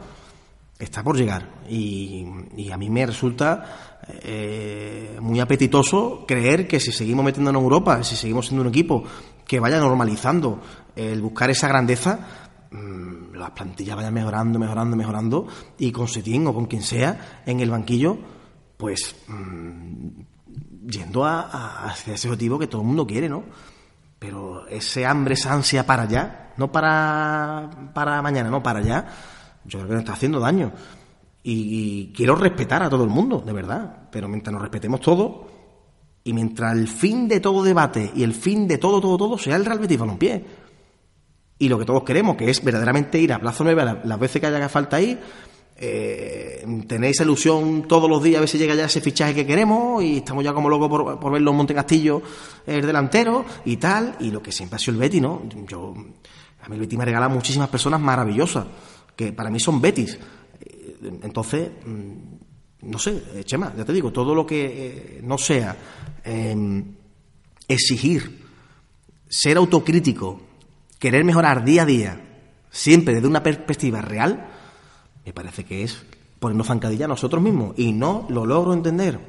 Está 0.80 1.04
por 1.04 1.16
llegar. 1.16 1.62
Y, 1.70 2.26
y 2.58 2.72
a 2.72 2.78
mí 2.78 2.90
me 2.90 3.06
resulta 3.06 3.92
eh, 4.24 5.18
muy 5.22 5.40
apetitoso 5.40 6.26
creer 6.28 6.68
que 6.68 6.80
si 6.80 6.92
seguimos 6.92 7.24
metiéndonos 7.24 7.60
en 7.60 7.64
Europa, 7.64 8.04
si 8.04 8.16
seguimos 8.16 8.48
siendo 8.48 8.64
un 8.64 8.70
equipo 8.70 9.04
que 9.46 9.60
vaya 9.60 9.80
normalizando 9.80 10.62
el 10.96 11.22
buscar 11.22 11.50
esa 11.52 11.68
grandeza, 11.68 12.20
mm, 12.72 13.36
las 13.36 13.52
plantillas 13.52 13.96
vayan 13.96 14.14
mejorando, 14.14 14.58
mejorando, 14.58 14.98
mejorando, 14.98 15.48
y 15.78 15.92
con 15.92 16.08
Setín 16.08 16.48
o 16.48 16.54
con 16.54 16.66
quien 16.66 16.82
sea 16.82 17.42
en 17.46 17.60
el 17.60 17.70
banquillo, 17.70 18.18
pues 18.78 19.16
mm, 19.28 20.22
yendo 20.88 21.26
a, 21.26 21.86
hacia 21.86 22.14
ese 22.16 22.28
objetivo 22.28 22.58
que 22.60 22.68
todo 22.68 22.82
el 22.82 22.88
mundo 22.88 23.06
quiere, 23.08 23.30
¿no? 23.30 23.44
Pero 24.20 24.68
ese 24.68 25.06
hambre, 25.06 25.34
esa 25.34 25.54
ansia 25.54 25.86
para 25.86 26.04
allá, 26.04 26.54
no 26.58 26.72
para, 26.72 27.70
para 27.94 28.22
mañana, 28.22 28.50
no 28.50 28.62
para 28.62 28.80
allá, 28.80 29.06
yo 29.66 29.80
creo 29.80 29.88
que 29.88 29.94
nos 29.94 30.02
está 30.04 30.14
haciendo 30.14 30.40
daño. 30.40 30.72
Y, 31.44 32.14
quiero 32.16 32.36
respetar 32.36 32.84
a 32.84 32.90
todo 32.90 33.04
el 33.04 33.10
mundo, 33.10 33.42
de 33.44 33.52
verdad. 33.52 34.10
Pero 34.12 34.28
mientras 34.28 34.54
nos 34.54 34.62
respetemos 34.62 35.02
todos, 35.02 35.48
y 36.24 36.34
mientras 36.34 36.74
el 36.78 36.88
fin 36.88 37.28
de 37.28 37.40
todo 37.40 37.64
debate 37.64 38.12
y 38.16 38.22
el 38.24 38.36
fin 38.36 38.68
de 38.68 38.78
todo, 38.78 39.02
todo, 39.02 39.18
todo 39.18 39.38
sea 39.40 39.56
el 39.56 39.66
Real 39.66 39.80
Betis 39.80 39.98
Balompié. 39.98 40.46
Y 41.58 41.68
lo 41.68 41.80
que 41.80 41.86
todos 41.86 42.04
queremos, 42.04 42.36
que 42.36 42.50
es 42.50 42.64
verdaderamente 42.64 43.18
ir 43.20 43.34
a 43.34 43.40
Plaza 43.40 43.64
Nueva 43.64 43.86
la- 43.86 44.02
las 44.04 44.20
veces 44.20 44.40
que 44.40 44.48
haya 44.48 44.70
falta 44.70 45.02
ir, 45.02 45.20
eh, 45.84 46.64
tener 46.88 47.10
esa 47.10 47.24
ilusión 47.24 47.88
todos 47.88 48.08
los 48.08 48.22
días 48.22 48.38
a 48.38 48.42
ver 48.42 48.50
si 48.50 48.60
llega 48.60 48.76
ya 48.76 48.86
ese 48.86 49.02
fichaje 49.02 49.34
que 49.34 49.48
queremos 49.48 50.04
y 50.04 50.18
estamos 50.18 50.44
ya 50.44 50.54
como 50.54 50.70
locos 50.70 50.88
por, 50.88 51.20
por 51.20 51.32
verlo 51.32 51.50
en 51.50 51.58
Montecastillo 51.58 52.22
el 52.68 52.86
delantero 52.86 53.44
y 53.66 53.78
tal, 53.78 54.16
y 54.20 54.30
lo 54.30 54.44
que 54.44 54.52
siempre 54.52 54.76
ha 54.76 54.80
sido 54.80 54.94
el 54.94 55.00
Betis, 55.00 55.22
¿no? 55.22 55.42
Yo, 55.68 55.94
a 56.62 56.70
mí 56.70 56.76
el 56.76 56.82
Betis 56.82 56.98
me 56.98 57.04
ha 57.04 57.06
regalado 57.06 57.32
muchísimas 57.32 57.68
personas 57.70 58.00
maravillosas, 58.00 58.68
que 59.16 59.34
para 59.34 59.50
mí 59.50 59.60
son 59.60 59.82
Betis. 59.82 60.20
Eh, 60.62 60.98
Entonces, 61.24 61.72
mm, 61.84 62.12
no 62.84 62.98
sé, 62.98 63.24
eh, 63.36 63.44
Chema, 63.44 63.74
ya 63.76 63.86
te 63.86 63.94
digo, 63.94 64.12
todo 64.12 64.34
lo 64.34 64.46
que 64.46 64.66
eh, 64.66 65.22
no 65.24 65.38
sea 65.38 65.76
eh, 66.24 66.84
exigir, 67.68 68.46
ser 69.28 69.58
autocrítico, 69.58 70.42
querer 71.00 71.24
mejorar 71.24 71.64
día 71.64 71.84
a 71.84 71.86
día, 71.86 72.22
siempre 72.70 73.16
desde 73.16 73.28
una 73.28 73.44
perspectiva 73.44 74.02
real, 74.02 74.51
me 75.26 75.34
parece 75.34 75.64
que 75.64 75.84
es 75.84 76.04
ponernos 76.40 76.68
zancadilla 76.68 77.06
a 77.06 77.10
nosotros 77.10 77.42
mismos. 77.42 77.74
Y 77.78 77.94
no 77.94 78.26
lo 78.30 78.46
logro 78.46 78.74
entender. 78.74 79.20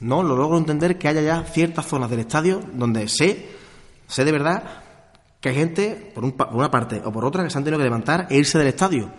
No 0.00 0.22
lo 0.22 0.36
logro 0.36 0.56
entender 0.58 0.98
que 0.98 1.08
haya 1.08 1.20
ya 1.20 1.42
ciertas 1.44 1.86
zonas 1.86 2.08
del 2.10 2.20
estadio 2.20 2.60
donde 2.72 3.06
sé, 3.08 3.48
sé 4.06 4.24
de 4.24 4.32
verdad 4.32 4.62
que 5.40 5.50
hay 5.50 5.54
gente, 5.54 6.12
por, 6.14 6.24
un 6.24 6.32
por 6.32 6.48
una 6.54 6.70
parte 6.70 7.00
o 7.04 7.10
por 7.12 7.24
otra, 7.24 7.42
que 7.44 7.50
se 7.50 7.58
han 7.58 7.64
tenido 7.64 7.78
que 7.78 7.84
levantar 7.84 8.26
e 8.30 8.36
irse 8.38 8.58
del 8.58 8.68
estadio. 8.68 9.10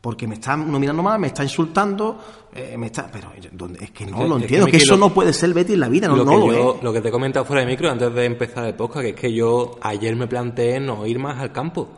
Porque 0.00 0.26
me 0.28 0.34
están 0.34 0.70
nominando 0.70 1.02
mal, 1.02 1.18
me 1.18 1.26
está 1.26 1.42
insultando, 1.42 2.18
eh, 2.54 2.76
me 2.78 2.86
está... 2.86 3.10
Pero 3.10 3.32
¿dónde? 3.52 3.82
es 3.84 3.90
que 3.90 4.06
no 4.06 4.22
Es 4.22 4.28
lo 4.28 4.36
entiendo, 4.38 4.66
es 4.66 4.70
que, 4.70 4.76
eso 4.78 4.92
lo- 4.96 5.08
no 5.08 5.14
puede 5.14 5.32
ser 5.32 5.52
Betty 5.52 5.72
en 5.74 5.80
la 5.80 5.88
vida, 5.88 6.06
no 6.08 6.16
lo, 6.16 6.24
no 6.24 6.46
que 6.46 6.54
yo, 6.54 6.78
lo 6.82 6.92
que 6.92 7.00
te 7.00 7.08
he 7.08 7.10
comentado 7.10 7.44
fuera 7.44 7.62
de 7.62 7.66
micro 7.68 7.90
antes 7.90 8.14
de 8.14 8.24
empezar 8.24 8.64
el 8.66 8.74
podcast, 8.74 9.02
que 9.02 9.08
es 9.10 9.16
que 9.16 9.32
yo 9.32 9.76
ayer 9.82 10.14
me 10.14 10.26
planteé 10.28 10.78
no 10.80 11.04
ir 11.06 11.18
más 11.18 11.38
al 11.40 11.52
campo. 11.52 11.88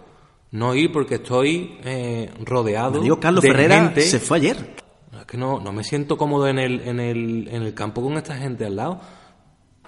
No 0.52 0.74
ir 0.74 0.90
porque 0.92 1.16
estoy 1.16 1.78
eh, 1.84 2.30
rodeado 2.44 2.98
Me 2.98 3.04
digo, 3.04 3.20
Carlos 3.20 3.42
de 3.42 3.50
Ferrera 3.50 3.84
gente. 3.84 4.02
se 4.02 4.18
fue 4.18 4.38
ayer. 4.38 4.56
Es 5.18 5.26
que 5.26 5.36
no, 5.36 5.60
no 5.60 5.72
me 5.72 5.84
siento 5.84 6.16
cómodo 6.16 6.48
en 6.48 6.58
el, 6.58 6.80
en, 6.80 6.98
el, 7.00 7.48
en 7.52 7.62
el 7.62 7.74
campo 7.74 8.02
con 8.02 8.14
esta 8.16 8.36
gente 8.36 8.64
al 8.64 8.76
lado. 8.76 9.00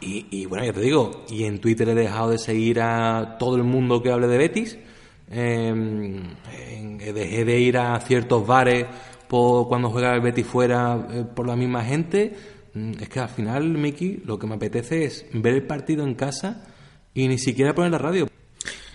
Y, 0.01 0.27
y 0.31 0.46
bueno, 0.46 0.64
ya 0.64 0.72
te 0.72 0.81
digo, 0.81 1.25
y 1.29 1.44
en 1.44 1.61
Twitter 1.61 1.88
he 1.88 1.94
dejado 1.94 2.31
de 2.31 2.38
seguir 2.38 2.81
a 2.81 3.37
todo 3.38 3.57
el 3.57 3.62
mundo 3.64 4.03
que 4.03 4.11
hable 4.11 4.27
de 4.29 4.38
Betis. 4.38 4.79
Eh, 5.31 5.68
en- 5.68 6.98
dejé 6.98 7.44
de 7.44 7.59
ir 7.61 7.79
a 7.79 7.98
ciertos 8.01 8.46
bares 8.46 8.87
por, 9.29 9.66
cuando 9.68 9.90
juega 9.90 10.14
el 10.14 10.20
Betis 10.20 10.46
fuera 10.46 11.07
eh, 11.11 11.25
por 11.35 11.46
la 11.46 11.57
misma 11.57 11.85
gente. 11.85 12.35
Mm, 12.75 12.92
Es 13.01 13.09
que 13.09 13.20
al 13.20 13.29
final, 13.29 13.64
Miki, 13.68 14.22
lo 14.25 14.38
que 14.38 14.46
me 14.46 14.55
apetece 14.57 15.05
es 15.05 15.27
ver 15.33 15.55
el 15.55 15.66
partido 15.66 16.05
en 16.05 16.14
casa 16.14 16.64
y 17.14 17.27
ni 17.29 17.38
siquiera 17.38 17.75
poner 17.75 17.90
la 17.92 17.98
radio. 17.98 18.29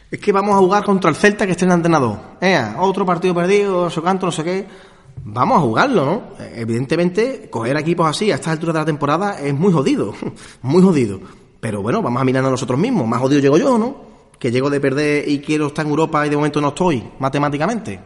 Es 0.10 0.20
que 0.20 0.32
vamos 0.32 0.56
a 0.56 0.60
jugar 0.60 0.86
contra 0.86 1.10
el 1.10 1.18
Celta 1.18 1.46
que 1.46 1.52
esté 1.52 1.66
en 1.66 1.72
Antena 1.72 2.00
2. 2.00 2.18
Ea, 2.40 2.78
otro 2.80 3.06
partido 3.06 3.36
perdido, 3.36 3.84
no 3.84 3.90
sé 3.90 4.00
cuánto, 4.00 4.26
no 4.26 4.32
sé 4.32 4.44
qué. 4.44 4.66
Vamos 5.26 5.58
a 5.58 5.62
jugarlo, 5.62 6.06
¿no? 6.06 6.22
Evidentemente, 6.56 7.50
coger 7.50 7.76
equipos 7.76 8.08
así 8.08 8.32
a 8.32 8.36
estas 8.36 8.54
alturas 8.54 8.76
de 8.76 8.80
la 8.80 8.86
temporada 8.86 9.40
es 9.42 9.54
muy 9.54 9.74
jodido. 9.74 10.14
muy 10.62 10.82
jodido. 10.82 11.20
Pero 11.60 11.82
bueno, 11.82 12.02
vamos 12.02 12.22
a 12.22 12.26
mirarnos 12.26 12.52
nosotros 12.52 12.80
mismos. 12.80 13.06
Más 13.06 13.20
jodido 13.20 13.42
llego 13.42 13.58
yo, 13.58 13.78
¿no? 13.78 13.98
Que 14.40 14.50
llego 14.50 14.70
de 14.70 14.80
perder 14.80 15.28
y 15.28 15.40
quiero 15.40 15.68
estar 15.68 15.84
en 15.86 15.90
Europa 15.90 16.26
y 16.26 16.30
de 16.30 16.38
momento 16.38 16.62
no 16.62 16.70
estoy, 16.70 17.04
matemáticamente. 17.20 18.00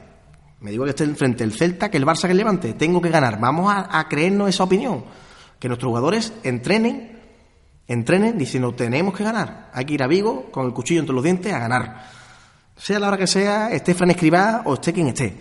Me 0.61 0.71
digo 0.71 0.85
que 0.85 0.91
esté 0.91 1.05
frente 1.13 1.43
el 1.43 1.53
Celta, 1.53 1.91
que 1.91 1.97
el 1.97 2.05
Barça 2.05 2.23
que 2.23 2.31
el 2.31 2.37
Levante. 2.37 2.73
Tengo 2.73 2.99
que 2.99 3.09
ganar. 3.09 3.39
Vamos 3.39 3.71
a, 3.71 3.99
a 3.99 4.07
creernos 4.07 4.49
esa 4.49 4.63
opinión. 4.63 5.03
Que 5.59 5.67
nuestros 5.67 5.89
jugadores 5.89 6.33
entrenen 6.43 7.10
entrenen 7.87 8.37
diciendo 8.37 8.73
tenemos 8.73 9.15
que 9.15 9.23
ganar, 9.23 9.69
hay 9.73 9.85
que 9.85 9.93
ir 9.93 10.03
a 10.03 10.07
Vigo 10.07 10.51
con 10.51 10.65
el 10.65 10.73
cuchillo 10.73 11.01
entre 11.01 11.15
los 11.15 11.23
dientes 11.23 11.53
a 11.53 11.59
ganar. 11.59 12.05
Sea 12.75 12.99
la 12.99 13.09
hora 13.09 13.17
que 13.17 13.27
sea, 13.27 13.71
esté 13.71 13.93
Fran 13.93 14.11
Escribá 14.11 14.63
o 14.65 14.73
esté 14.73 14.93
quien 14.93 15.07
esté. 15.07 15.37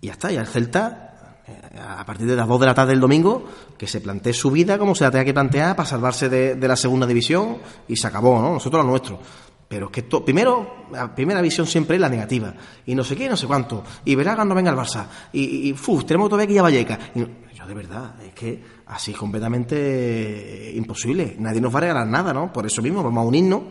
Y 0.00 0.08
ya 0.08 0.12
está, 0.12 0.30
ya 0.30 0.40
el 0.40 0.46
Celta, 0.46 1.40
eh, 1.46 1.80
a 1.80 2.04
partir 2.04 2.26
de 2.26 2.36
las 2.36 2.46
2 2.46 2.60
de 2.60 2.66
la 2.66 2.74
tarde 2.74 2.90
del 2.90 3.00
domingo, 3.00 3.48
que 3.78 3.86
se 3.86 4.00
plantee 4.00 4.32
su 4.32 4.50
vida 4.50 4.76
como 4.76 4.94
se 4.94 5.04
la 5.04 5.10
tenga 5.10 5.24
que 5.24 5.32
plantear 5.32 5.76
para 5.76 5.88
salvarse 5.88 6.28
de, 6.28 6.56
de 6.56 6.68
la 6.68 6.76
segunda 6.76 7.06
división 7.06 7.58
y 7.88 7.96
se 7.96 8.06
acabó, 8.06 8.40
¿no? 8.40 8.52
Nosotros 8.52 8.84
lo 8.84 8.90
nuestro. 8.90 9.18
Pero 9.66 9.86
es 9.86 9.92
que 9.92 10.00
esto, 10.00 10.24
primero, 10.24 10.86
la 10.92 11.14
primera 11.14 11.40
visión 11.40 11.66
siempre 11.66 11.96
es 11.96 12.00
la 12.00 12.08
negativa. 12.08 12.54
Y 12.86 12.94
no 12.94 13.02
sé 13.02 13.16
qué, 13.16 13.28
no 13.28 13.36
sé 13.36 13.46
cuánto. 13.46 13.82
Y 14.04 14.14
verá 14.14 14.34
cuando 14.34 14.54
venga 14.54 14.70
el 14.70 14.76
Barça. 14.76 15.06
Y, 15.32 15.42
y, 15.42 15.70
y, 15.70 16.04
tenemos 16.04 16.28
todavía 16.28 16.46
que 16.46 16.52
ir 16.52 16.58
a 16.58 16.62
Valleca. 16.62 16.98
Y 17.14 17.20
yo 17.20 17.66
de 17.66 17.74
verdad, 17.74 18.14
es 18.22 18.34
que 18.34 18.62
así 18.86 19.12
es 19.12 19.16
completamente 19.16 19.76
eh, 19.76 20.76
imposible. 20.76 21.36
Nadie 21.38 21.60
nos 21.60 21.72
va 21.74 21.78
a 21.78 21.80
regalar 21.82 22.06
nada, 22.06 22.32
¿no? 22.32 22.52
Por 22.52 22.66
eso 22.66 22.82
mismo 22.82 23.02
vamos 23.02 23.22
a 23.22 23.26
unirnos, 23.26 23.62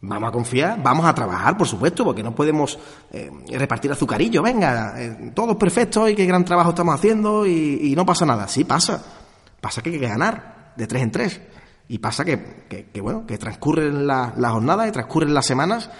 vamos 0.00 0.28
a 0.28 0.32
confiar, 0.32 0.82
vamos 0.82 1.06
a 1.06 1.14
trabajar, 1.14 1.56
por 1.56 1.66
supuesto, 1.66 2.04
porque 2.04 2.22
no 2.22 2.34
podemos 2.34 2.78
eh, 3.12 3.30
repartir 3.52 3.90
azucarillo. 3.92 4.42
Venga, 4.42 4.94
eh, 5.02 5.32
todo 5.34 5.52
es 5.52 5.56
perfecto 5.56 6.08
y 6.08 6.14
qué 6.14 6.26
gran 6.26 6.44
trabajo 6.44 6.70
estamos 6.70 6.94
haciendo 6.94 7.46
y, 7.46 7.94
no 7.96 8.04
pasa 8.04 8.26
nada. 8.26 8.48
Sí 8.48 8.64
pasa. 8.64 9.02
Pasa 9.60 9.80
que 9.82 9.90
hay 9.90 9.98
que 9.98 10.06
ganar 10.08 10.72
de 10.76 10.86
tres 10.86 11.02
en 11.02 11.10
tres. 11.10 11.40
Y 11.88 11.98
pasa 11.98 12.24
que, 12.24 12.64
que- 12.92 13.00
bueno, 13.00 13.26
que 13.26 13.36
transcurren 13.38 14.06
la- 14.06 14.32
las 14.36 14.52
jornadas 14.52 14.88
y 14.88 14.92
transcurren 14.92 15.32
las 15.34 15.46
semanas 15.46 15.90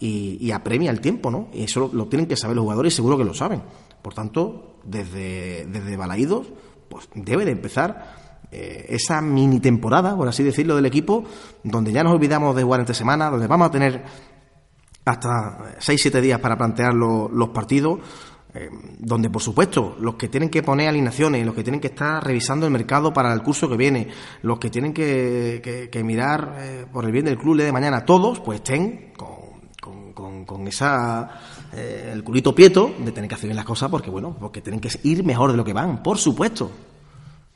y, 0.00 0.50
apremia 0.50 0.90
el 0.90 1.00
tiempo, 1.00 1.30
¿no? 1.30 1.48
Y 1.52 1.62
eso 1.64 1.78
lo, 1.80 1.90
lo 1.92 2.06
tienen 2.06 2.26
que 2.26 2.36
saber 2.36 2.56
los 2.56 2.62
jugadores 2.64 2.92
y 2.92 2.96
seguro 2.96 3.16
que 3.18 3.24
lo 3.24 3.34
saben. 3.34 3.62
Por 4.02 4.14
tanto, 4.14 4.78
desde, 4.84 5.64
desde 5.66 5.96
Balaídos, 5.96 6.48
pues 6.92 7.08
debe 7.14 7.44
de 7.46 7.52
empezar 7.52 8.20
eh, 8.52 8.84
esa 8.90 9.22
mini 9.22 9.60
temporada, 9.60 10.14
por 10.14 10.28
así 10.28 10.42
decirlo, 10.42 10.76
del 10.76 10.84
equipo, 10.86 11.24
donde 11.64 11.90
ya 11.90 12.04
nos 12.04 12.12
olvidamos 12.12 12.54
de 12.54 12.62
jugar 12.62 12.80
entre 12.80 12.94
semanas, 12.94 13.30
donde 13.30 13.46
vamos 13.46 13.68
a 13.68 13.70
tener 13.70 14.04
hasta 15.04 15.74
6-7 15.80 16.20
días 16.20 16.38
para 16.38 16.56
plantear 16.56 16.94
lo- 16.94 17.28
los 17.28 17.48
partidos, 17.48 17.98
eh, 18.54 18.68
donde 18.98 19.30
por 19.30 19.40
supuesto 19.40 19.96
los 19.98 20.16
que 20.16 20.28
tienen 20.28 20.50
que 20.50 20.62
poner 20.62 20.88
alineaciones, 20.88 21.44
los 21.46 21.54
que 21.54 21.62
tienen 21.64 21.80
que 21.80 21.86
estar 21.88 22.22
revisando 22.22 22.66
el 22.66 22.72
mercado 22.72 23.12
para 23.12 23.32
el 23.32 23.42
curso 23.42 23.68
que 23.68 23.76
viene, 23.78 24.08
los 24.42 24.58
que 24.58 24.68
tienen 24.70 24.92
que, 24.92 25.60
que- 25.64 25.88
que 25.90 26.04
mirar 26.04 26.56
eh, 26.58 26.86
por 26.92 27.04
el 27.06 27.12
bien 27.12 27.24
del 27.24 27.38
club 27.38 27.56
de 27.56 27.72
mañana, 27.72 28.04
todos 28.04 28.40
pues 28.40 28.58
estén 28.58 29.12
con, 29.16 29.62
con, 29.80 30.12
con- 30.12 30.44
con 30.44 30.68
esa 30.68 31.30
eh, 31.72 32.10
el 32.12 32.22
culito 32.24 32.54
pieto 32.54 32.94
de 32.98 33.12
tener 33.12 33.28
que 33.28 33.34
hacer 33.34 33.48
bien 33.48 33.56
las 33.56 33.64
cosas 33.64 33.90
porque 33.90 34.10
bueno, 34.10 34.36
porque 34.38 34.60
tienen 34.60 34.80
que 34.80 34.90
ir 35.04 35.24
mejor 35.24 35.50
de 35.50 35.56
lo 35.56 35.64
que 35.64 35.72
van, 35.72 36.02
por 36.02 36.18
supuesto. 36.18 36.70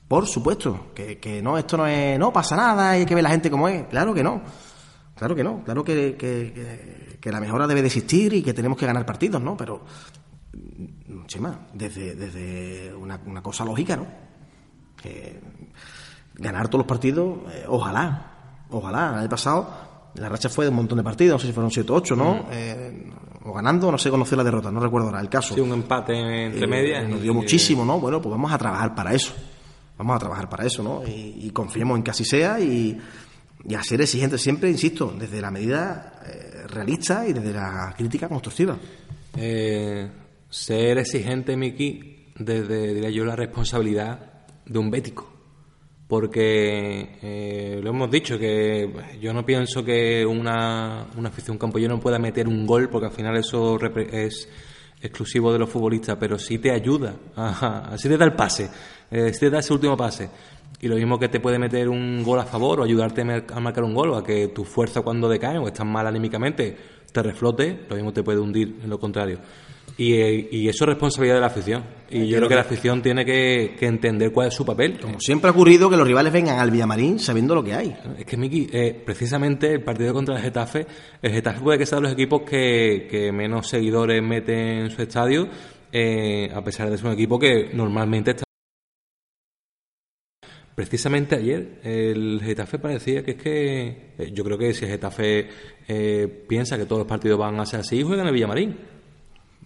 Por 0.08 0.26
supuesto, 0.26 0.88
que, 0.94 1.18
que 1.18 1.42
no, 1.42 1.58
esto 1.58 1.76
no 1.76 1.86
es, 1.86 2.16
no 2.18 2.32
pasa 2.32 2.54
nada, 2.54 2.90
hay 2.90 3.04
que 3.04 3.14
ver 3.14 3.24
la 3.24 3.30
gente 3.30 3.50
como 3.50 3.68
es, 3.68 3.86
claro 3.88 4.14
que 4.14 4.22
no. 4.22 4.40
Claro 5.16 5.34
que 5.34 5.42
no, 5.42 5.64
claro 5.64 5.82
que, 5.82 6.14
que- 6.16 7.16
que- 7.20 7.32
la 7.32 7.40
mejora 7.40 7.66
debe 7.66 7.80
de 7.80 7.88
existir 7.88 8.32
y 8.34 8.42
que 8.42 8.54
tenemos 8.54 8.78
que 8.78 8.86
ganar 8.86 9.04
partidos, 9.04 9.42
¿no? 9.42 9.56
Pero, 9.56 9.80
mm, 10.52 11.24
Chema, 11.26 11.58
desde, 11.74 12.14
desde 12.14 12.94
una, 12.94 13.18
una 13.26 13.42
cosa 13.42 13.64
lógica, 13.64 13.96
¿no? 13.96 14.06
Que 15.02 15.40
ganar 16.34 16.68
todos 16.68 16.80
los 16.80 16.86
partidos, 16.86 17.38
eh, 17.52 17.64
ojalá, 17.66 18.62
ojalá. 18.70 19.10
El 19.14 19.18
año 19.20 19.28
pasado 19.28 19.68
la 20.14 20.28
racha 20.28 20.48
fue 20.48 20.66
de 20.66 20.68
un 20.70 20.76
montón 20.76 20.98
de 20.98 21.02
partidos, 21.04 21.34
no 21.34 21.38
sé 21.40 21.46
si 21.48 21.52
fueron 21.52 21.70
7 21.72 21.90
o 21.90 21.96
8, 21.96 22.14
¿no? 22.14 22.46
Eh, 22.52 23.10
o 23.46 23.52
ganando, 23.52 23.90
no 23.90 23.98
sé 23.98 24.10
conocer 24.10 24.36
la 24.36 24.44
derrota, 24.44 24.70
no 24.70 24.80
recuerdo 24.80 25.08
ahora 25.08 25.20
el 25.20 25.28
caso. 25.28 25.54
Sí, 25.54 25.60
un 25.60 25.72
empate 25.72 26.46
entre 26.46 26.64
Eh, 26.64 26.66
medias. 26.68 27.08
Nos 27.08 27.22
dio 27.22 27.32
muchísimo, 27.32 27.84
¿no? 27.84 28.00
Bueno, 28.00 28.20
pues 28.20 28.30
vamos 28.30 28.52
a 28.52 28.58
trabajar 28.58 28.94
para 28.94 29.14
eso. 29.14 29.32
Vamos 29.96 30.16
a 30.16 30.18
trabajar 30.18 30.48
para 30.48 30.66
eso, 30.66 30.82
¿no? 30.82 31.02
Y, 31.06 31.46
y 31.46 31.50
confiemos 31.50 31.96
en 31.96 32.02
que 32.02 32.10
así 32.10 32.24
sea 32.24 32.60
y, 32.60 32.98
y 33.66 33.74
a 33.74 33.82
ser 33.82 34.00
exigentes 34.00 34.40
siempre, 34.42 34.68
insisto, 34.70 35.14
desde 35.18 35.40
la 35.40 35.50
medida 35.50 36.20
eh, 36.26 36.66
realista 36.68 37.26
y 37.26 37.32
desde 37.32 37.52
la 37.52 37.94
crítica 37.96 38.28
constructiva. 38.28 38.76
Eh, 39.36 40.10
ser 40.50 40.98
exigente, 40.98 41.56
Miki, 41.56 42.32
desde, 42.38 42.94
diría 42.94 43.10
yo, 43.10 43.24
la 43.24 43.36
responsabilidad 43.36 44.18
de 44.66 44.78
un 44.78 44.90
bético. 44.90 45.32
Porque 46.08 47.18
eh, 47.20 47.80
lo 47.82 47.90
hemos 47.90 48.10
dicho, 48.10 48.38
que 48.38 48.88
yo 49.20 49.32
no 49.32 49.44
pienso 49.44 49.84
que 49.84 50.24
una, 50.24 51.06
una 51.16 51.28
afición 51.28 51.58
campoyano 51.58 51.98
pueda 51.98 52.18
meter 52.18 52.46
un 52.46 52.64
gol, 52.64 52.88
porque 52.88 53.06
al 53.06 53.12
final 53.12 53.36
eso 53.36 53.76
es 54.12 54.48
exclusivo 55.00 55.52
de 55.52 55.58
los 55.58 55.68
futbolistas, 55.68 56.16
pero 56.18 56.38
sí 56.38 56.58
te 56.58 56.70
ayuda, 56.70 57.16
ajá, 57.34 57.96
sí 57.98 58.08
te 58.08 58.16
da 58.16 58.24
el 58.24 58.34
pase, 58.34 58.70
eh, 59.10 59.32
te 59.38 59.50
da 59.50 59.58
ese 59.58 59.72
último 59.72 59.96
pase. 59.96 60.30
Y 60.80 60.88
lo 60.88 60.96
mismo 60.96 61.18
que 61.18 61.28
te 61.28 61.40
puede 61.40 61.58
meter 61.58 61.88
un 61.88 62.22
gol 62.22 62.38
a 62.38 62.44
favor 62.44 62.80
o 62.80 62.84
ayudarte 62.84 63.22
a 63.22 63.60
marcar 63.60 63.82
un 63.82 63.94
gol, 63.94 64.14
a 64.14 64.22
que 64.22 64.48
tu 64.48 64.64
fuerza 64.64 65.00
cuando 65.00 65.28
decae 65.28 65.58
o 65.58 65.66
estás 65.66 65.86
mal 65.86 66.06
anímicamente 66.06 66.76
te 67.10 67.22
reflote, 67.22 67.86
lo 67.88 67.96
mismo 67.96 68.12
te 68.12 68.22
puede 68.22 68.40
hundir 68.40 68.80
en 68.82 68.90
lo 68.90 68.98
contrario. 68.98 69.38
Y, 69.98 70.14
y 70.54 70.68
eso 70.68 70.84
es 70.84 70.88
responsabilidad 70.88 71.36
de 71.36 71.40
la 71.40 71.46
afición. 71.46 71.84
Y 72.10 72.28
yo 72.28 72.36
creo 72.36 72.48
que 72.50 72.54
la 72.54 72.60
afición 72.60 73.00
tiene 73.00 73.24
que, 73.24 73.76
que 73.78 73.86
entender 73.86 74.30
cuál 74.30 74.48
es 74.48 74.54
su 74.54 74.64
papel. 74.64 75.00
Como 75.00 75.18
siempre 75.20 75.48
ha 75.48 75.52
ocurrido 75.52 75.88
que 75.88 75.96
los 75.96 76.06
rivales 76.06 76.32
vengan 76.32 76.58
al 76.58 76.70
Villamarín 76.70 77.18
sabiendo 77.18 77.54
lo 77.54 77.64
que 77.64 77.72
hay. 77.74 77.96
Es 78.18 78.26
que, 78.26 78.36
Miki, 78.36 78.68
eh, 78.72 79.00
precisamente 79.04 79.72
el 79.72 79.82
partido 79.82 80.12
contra 80.12 80.36
el 80.36 80.42
Getafe, 80.42 80.86
el 81.22 81.32
Getafe 81.32 81.60
puede 81.60 81.78
que 81.78 81.86
sea 81.86 81.96
de 81.96 82.02
los 82.02 82.12
equipos 82.12 82.42
que, 82.42 83.08
que 83.10 83.32
menos 83.32 83.68
seguidores 83.68 84.22
mete 84.22 84.80
en 84.80 84.90
su 84.90 85.00
estadio, 85.00 85.48
eh, 85.90 86.50
a 86.54 86.62
pesar 86.62 86.90
de 86.90 86.98
ser 86.98 87.06
un 87.06 87.12
equipo 87.14 87.38
que 87.38 87.70
normalmente 87.72 88.32
está. 88.32 88.44
Precisamente 90.74 91.36
ayer 91.36 91.80
el 91.84 92.38
Getafe 92.44 92.78
parecía 92.78 93.24
que 93.24 93.30
es 93.30 93.36
que. 93.38 94.12
eh, 94.18 94.30
yo 94.30 94.44
creo 94.44 94.58
que 94.58 94.74
si 94.74 94.84
el 94.84 94.90
Getafe 94.90 95.48
eh, 95.88 96.44
piensa 96.46 96.76
que 96.76 96.84
todos 96.84 96.98
los 97.00 97.08
partidos 97.08 97.38
van 97.38 97.58
a 97.58 97.64
ser 97.64 97.80
así, 97.80 98.02
juegan 98.02 98.26
en 98.26 98.28
el 98.28 98.34
Villamarín. 98.34 98.95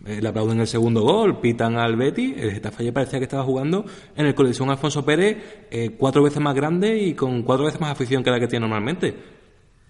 Eh, 0.07 0.21
le 0.23 0.29
aplauden 0.29 0.61
el 0.61 0.67
segundo 0.67 1.03
gol, 1.03 1.41
pitan 1.41 1.77
al 1.77 1.97
Betty. 1.97 2.35
El 2.37 2.53
Getafe 2.53 2.83
ayer 2.83 2.95
parecía 2.95 3.19
que 3.19 3.25
estaba 3.25 3.45
jugando 3.45 3.85
en 4.17 4.27
el 4.27 4.35
Coliseo 4.35 4.69
Alfonso 4.71 5.05
Pérez, 5.05 5.37
eh, 5.71 5.91
cuatro 5.99 6.23
veces 6.23 6.41
más 6.41 6.55
grande 6.55 6.97
y 6.99 7.15
con 7.15 7.43
cuatro 7.43 7.67
veces 7.67 7.81
más 7.81 7.91
afición 7.91 8.23
que 8.25 8.31
la 8.31 8.41
que 8.41 8.47
tiene 8.47 8.67
normalmente. 8.67 9.15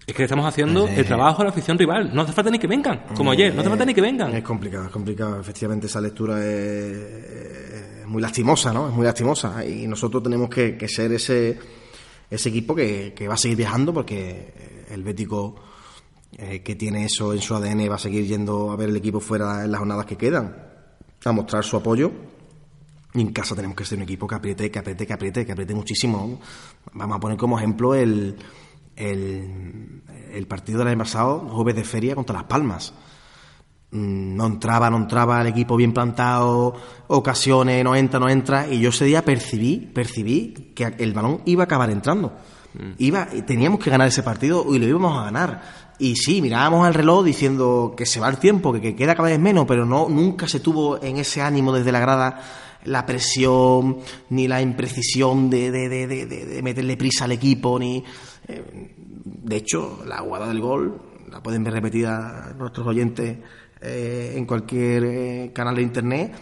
Es 0.05 0.13
que 0.13 0.23
le 0.23 0.25
estamos 0.25 0.45
haciendo 0.45 0.87
el 0.87 1.05
trabajo 1.05 1.41
a 1.41 1.45
la 1.45 1.51
afición 1.51 1.77
rival. 1.77 2.13
No 2.13 2.23
hace 2.23 2.33
falta 2.33 2.49
ni 2.49 2.59
que 2.59 2.67
vengan, 2.67 3.03
como 3.15 3.31
ayer. 3.31 3.53
No 3.53 3.61
hace 3.61 3.69
falta 3.69 3.85
ni 3.85 3.93
que 3.93 4.01
vengan. 4.01 4.33
Es 4.33 4.43
complicado, 4.43 4.85
es 4.85 4.91
complicado. 4.91 5.39
Efectivamente, 5.39 5.85
esa 5.85 6.01
lectura 6.01 6.39
es, 6.39 8.01
es 8.01 8.07
muy 8.07 8.21
lastimosa, 8.21 8.73
¿no? 8.73 8.89
Es 8.89 8.93
muy 8.93 9.05
lastimosa. 9.05 9.63
Y 9.63 9.87
nosotros 9.87 10.23
tenemos 10.23 10.49
que, 10.49 10.75
que 10.75 10.89
ser 10.89 11.13
ese, 11.13 11.57
ese 12.29 12.49
equipo 12.49 12.75
que, 12.75 13.13
que 13.15 13.27
va 13.27 13.35
a 13.35 13.37
seguir 13.37 13.57
viajando 13.59 13.93
porque 13.93 14.51
el 14.89 15.03
Bético 15.03 15.55
eh, 16.37 16.61
que 16.61 16.75
tiene 16.75 17.05
eso 17.05 17.33
en 17.33 17.41
su 17.41 17.55
ADN 17.55 17.89
va 17.89 17.95
a 17.95 17.99
seguir 17.99 18.25
yendo 18.25 18.71
a 18.71 18.75
ver 18.75 18.89
el 18.89 18.95
equipo 18.95 19.19
fuera 19.19 19.63
en 19.65 19.71
las 19.71 19.79
jornadas 19.79 20.05
que 20.05 20.17
quedan, 20.17 20.55
a 21.23 21.31
mostrar 21.31 21.63
su 21.63 21.77
apoyo. 21.77 22.11
Y 23.13 23.21
en 23.21 23.33
casa 23.33 23.55
tenemos 23.55 23.75
que 23.75 23.83
ser 23.83 23.97
un 23.97 24.03
equipo 24.03 24.25
que 24.25 24.35
apriete, 24.35 24.71
que 24.71 24.79
apriete, 24.79 25.05
que 25.05 25.13
apriete, 25.13 25.45
que 25.45 25.51
apriete 25.51 25.75
muchísimo. 25.75 26.39
Vamos 26.93 27.17
a 27.17 27.19
poner 27.19 27.37
como 27.37 27.57
ejemplo 27.57 27.93
el, 27.93 28.37
el, 28.95 30.01
el 30.33 30.47
partido 30.47 30.79
del 30.79 30.87
año 30.89 30.99
pasado, 30.99 31.39
jueves 31.49 31.75
de 31.75 31.83
feria 31.83 32.15
contra 32.15 32.35
Las 32.37 32.45
Palmas. 32.45 32.93
Mm, 33.91 34.35
No 34.37 34.45
entraba, 34.45 34.89
no 34.89 34.95
entraba 34.97 35.41
el 35.41 35.47
equipo 35.47 35.75
bien 35.75 35.93
plantado, 35.93 36.73
ocasiones, 37.07 37.83
no 37.83 37.95
entra, 37.95 38.19
no 38.19 38.29
entra. 38.29 38.67
Y 38.69 38.79
yo 38.79 38.89
ese 38.89 39.03
día 39.05 39.25
percibí, 39.25 39.91
percibí 39.93 40.71
que 40.73 40.85
el 40.97 41.13
balón 41.13 41.41
iba 41.45 41.63
a 41.63 41.65
acabar 41.65 41.89
entrando. 41.89 42.33
Iba, 42.99 43.27
teníamos 43.45 43.81
que 43.81 43.89
ganar 43.89 44.07
ese 44.07 44.23
partido 44.23 44.65
y 44.73 44.79
lo 44.79 44.87
íbamos 44.87 45.19
a 45.19 45.25
ganar. 45.25 45.90
Y 46.03 46.15
sí, 46.15 46.41
mirábamos 46.41 46.87
al 46.87 46.95
reloj 46.95 47.23
diciendo 47.23 47.93
que 47.95 48.07
se 48.07 48.19
va 48.19 48.27
el 48.27 48.37
tiempo, 48.37 48.73
que, 48.73 48.81
que 48.81 48.95
queda 48.95 49.13
cada 49.13 49.29
vez 49.29 49.39
menos, 49.39 49.65
pero 49.67 49.85
no, 49.85 50.09
nunca 50.09 50.47
se 50.47 50.59
tuvo 50.59 50.99
en 51.03 51.17
ese 51.17 51.41
ánimo 51.41 51.71
desde 51.71 51.91
la 51.91 51.99
grada 51.99 52.41
la 52.85 53.05
presión, 53.05 53.97
ni 54.29 54.47
la 54.47 54.61
imprecisión 54.63 55.51
de, 55.51 55.69
de, 55.69 55.89
de, 55.89 56.07
de- 56.07 56.25
de- 56.25 56.45
de 56.47 56.61
meterle 56.63 56.97
prisa 56.97 57.25
al 57.25 57.33
equipo, 57.33 57.77
ni. 57.77 58.03
eh, 58.47 58.63
de 59.43 59.55
hecho, 59.55 59.99
la 60.07 60.17
jugada 60.17 60.47
del 60.47 60.59
gol 60.61 60.99
la 61.31 61.43
pueden 61.43 61.63
ver 61.63 61.73
repetida 61.73 62.53
nuestros 62.57 62.87
oyentes 62.87 63.37
eh, 63.81 64.33
en 64.35 64.45
cualquier 64.47 65.03
eh, 65.05 65.51
canal 65.53 65.75
de 65.75 65.81
internet. 65.83 66.33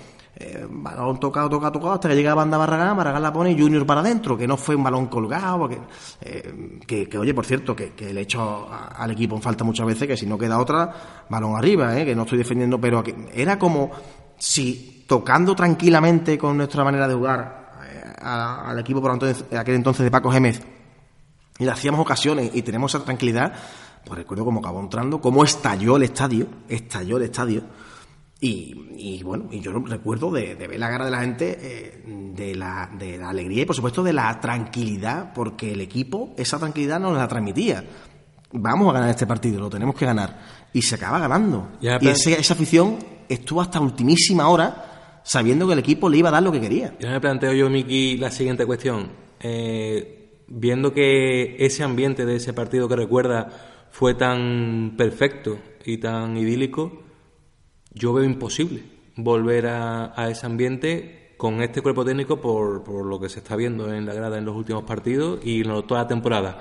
Eh, 0.42 0.66
balón 0.70 1.20
tocado, 1.20 1.50
tocado, 1.50 1.74
tocado, 1.74 1.94
hasta 1.96 2.08
que 2.08 2.16
llega 2.16 2.32
a 2.32 2.36
banda 2.36 2.58
Barragán, 2.58 2.96
Barragán 2.96 3.22
la 3.22 3.34
pone 3.34 3.60
Junior 3.60 3.86
para 3.86 4.00
adentro, 4.00 4.38
que 4.38 4.48
no 4.48 4.56
fue 4.56 4.74
un 4.74 4.84
balón 4.84 5.08
colgado, 5.08 5.58
porque, 5.60 5.78
eh, 6.22 6.80
que, 6.88 7.10
que, 7.10 7.18
oye, 7.18 7.34
por 7.34 7.46
cierto, 7.46 7.76
que, 7.76 7.92
que 7.92 8.14
le 8.14 8.22
he 8.22 8.24
hecho 8.24 8.70
al 8.72 9.12
equipo 9.12 9.36
en 9.36 9.42
falta 9.42 9.66
muchas 9.66 9.86
veces, 9.86 10.08
que 10.08 10.16
si 10.16 10.26
no 10.26 10.38
queda 10.38 10.58
otra, 10.58 11.26
balón 11.30 11.58
arriba, 11.58 12.00
eh, 12.00 12.06
que 12.06 12.16
no 12.16 12.22
estoy 12.24 12.38
defendiendo, 12.38 12.80
pero 12.80 13.04
que 13.04 13.14
era 13.34 13.60
como 13.60 13.92
si 14.38 15.04
tocando 15.10 15.54
tranquilamente 15.56 16.38
con 16.38 16.56
nuestra 16.56 16.86
manera 16.86 17.06
de 17.06 17.16
jugar 17.16 17.72
eh, 17.92 18.14
al 18.22 18.80
equipo 18.80 19.02
por 19.02 19.12
entonces- 19.12 19.44
aquel 19.58 19.76
entonces 19.76 20.06
de 20.06 20.12
Paco 20.12 20.32
Gémez, 20.32 20.62
y 21.58 21.66
le 21.66 21.72
hacíamos 21.72 22.00
ocasiones 22.00 22.52
y 22.54 22.62
tenemos 22.62 22.96
esa 22.96 23.04
tranquilidad, 23.04 23.52
pues 24.06 24.18
recuerdo 24.20 24.46
cómo 24.46 24.62
acabó 24.62 24.80
entrando, 24.80 25.20
cómo 25.20 25.44
estalló 25.44 25.98
el 25.98 26.04
estadio, 26.04 26.48
estalló 26.70 27.18
el 27.18 27.24
estadio. 27.24 27.64
Y, 28.42 28.74
y 28.96 29.22
bueno, 29.24 29.50
y 29.52 29.60
yo 29.60 29.74
recuerdo 29.74 30.32
de, 30.32 30.56
de 30.56 30.68
ver 30.68 30.80
la 30.80 30.90
cara 30.90 31.06
de 31.06 31.12
la 31.12 31.20
gente, 31.22 31.58
eh, 31.62 32.04
de, 32.36 32.56
la, 32.56 32.90
de 32.98 33.18
la 33.18 33.30
alegría 33.30 33.64
y 33.64 33.66
por 33.66 33.76
supuesto 33.76 34.02
de 34.02 34.14
la 34.14 34.40
tranquilidad, 34.40 35.34
porque 35.34 35.74
el 35.74 35.82
equipo 35.82 36.34
esa 36.38 36.58
tranquilidad 36.58 37.00
nos 37.02 37.18
la 37.18 37.28
transmitía. 37.28 37.84
Vamos 38.54 38.90
a 38.90 38.94
ganar 38.94 39.10
este 39.10 39.28
partido, 39.28 39.60
lo 39.60 39.70
tenemos 39.70 39.94
que 39.96 40.06
ganar. 40.06 40.40
Y 40.74 40.82
se 40.82 40.96
acaba 40.96 41.20
ganando. 41.20 41.74
Ya, 41.82 41.98
y 42.02 42.08
ese- 42.08 42.40
esa 42.40 42.54
afición 42.54 42.98
estuvo 43.28 43.62
hasta 43.62 43.80
ultimísima 43.82 44.48
hora 44.48 45.22
sabiendo 45.24 45.68
que 45.68 45.74
el 45.74 45.80
equipo 45.80 46.08
le 46.10 46.18
iba 46.18 46.30
a 46.30 46.32
dar 46.32 46.42
lo 46.44 46.52
que 46.52 46.62
quería. 46.62 46.96
Yo 47.00 47.10
me 47.10 47.20
planteo 47.20 47.52
yo, 47.54 47.70
Miki, 47.70 48.18
la 48.18 48.32
siguiente 48.32 48.66
cuestión. 48.66 49.12
Eh, 49.42 50.44
viendo 50.48 50.94
que 50.94 51.58
ese 51.64 51.84
ambiente 51.84 52.26
de 52.26 52.38
ese 52.38 52.54
partido 52.54 52.88
que 52.88 52.96
recuerda 52.96 53.50
fue 53.92 54.14
tan 54.16 54.94
perfecto 54.98 55.60
y 55.86 55.98
tan 55.98 56.38
idílico, 56.38 57.04
yo 57.94 58.14
veo 58.14 58.26
imposible 58.26 58.84
volver 59.16 59.68
a, 59.68 60.14
a 60.16 60.30
ese 60.30 60.46
ambiente 60.46 61.20
con 61.40 61.62
este 61.62 61.82
cuerpo 61.82 62.04
técnico 62.04 62.42
por, 62.42 62.84
por 62.84 63.06
lo 63.06 63.18
que 63.18 63.30
se 63.30 63.40
está 63.40 63.56
viendo 63.56 63.94
en 63.94 64.06
la 64.06 64.14
grada 64.14 64.38
en 64.38 64.44
los 64.44 64.58
últimos 64.58 64.84
partidos 64.84 65.40
y 65.42 65.62
en 65.62 65.88
toda 65.88 66.02
la 66.02 66.08
temporada. 66.10 66.60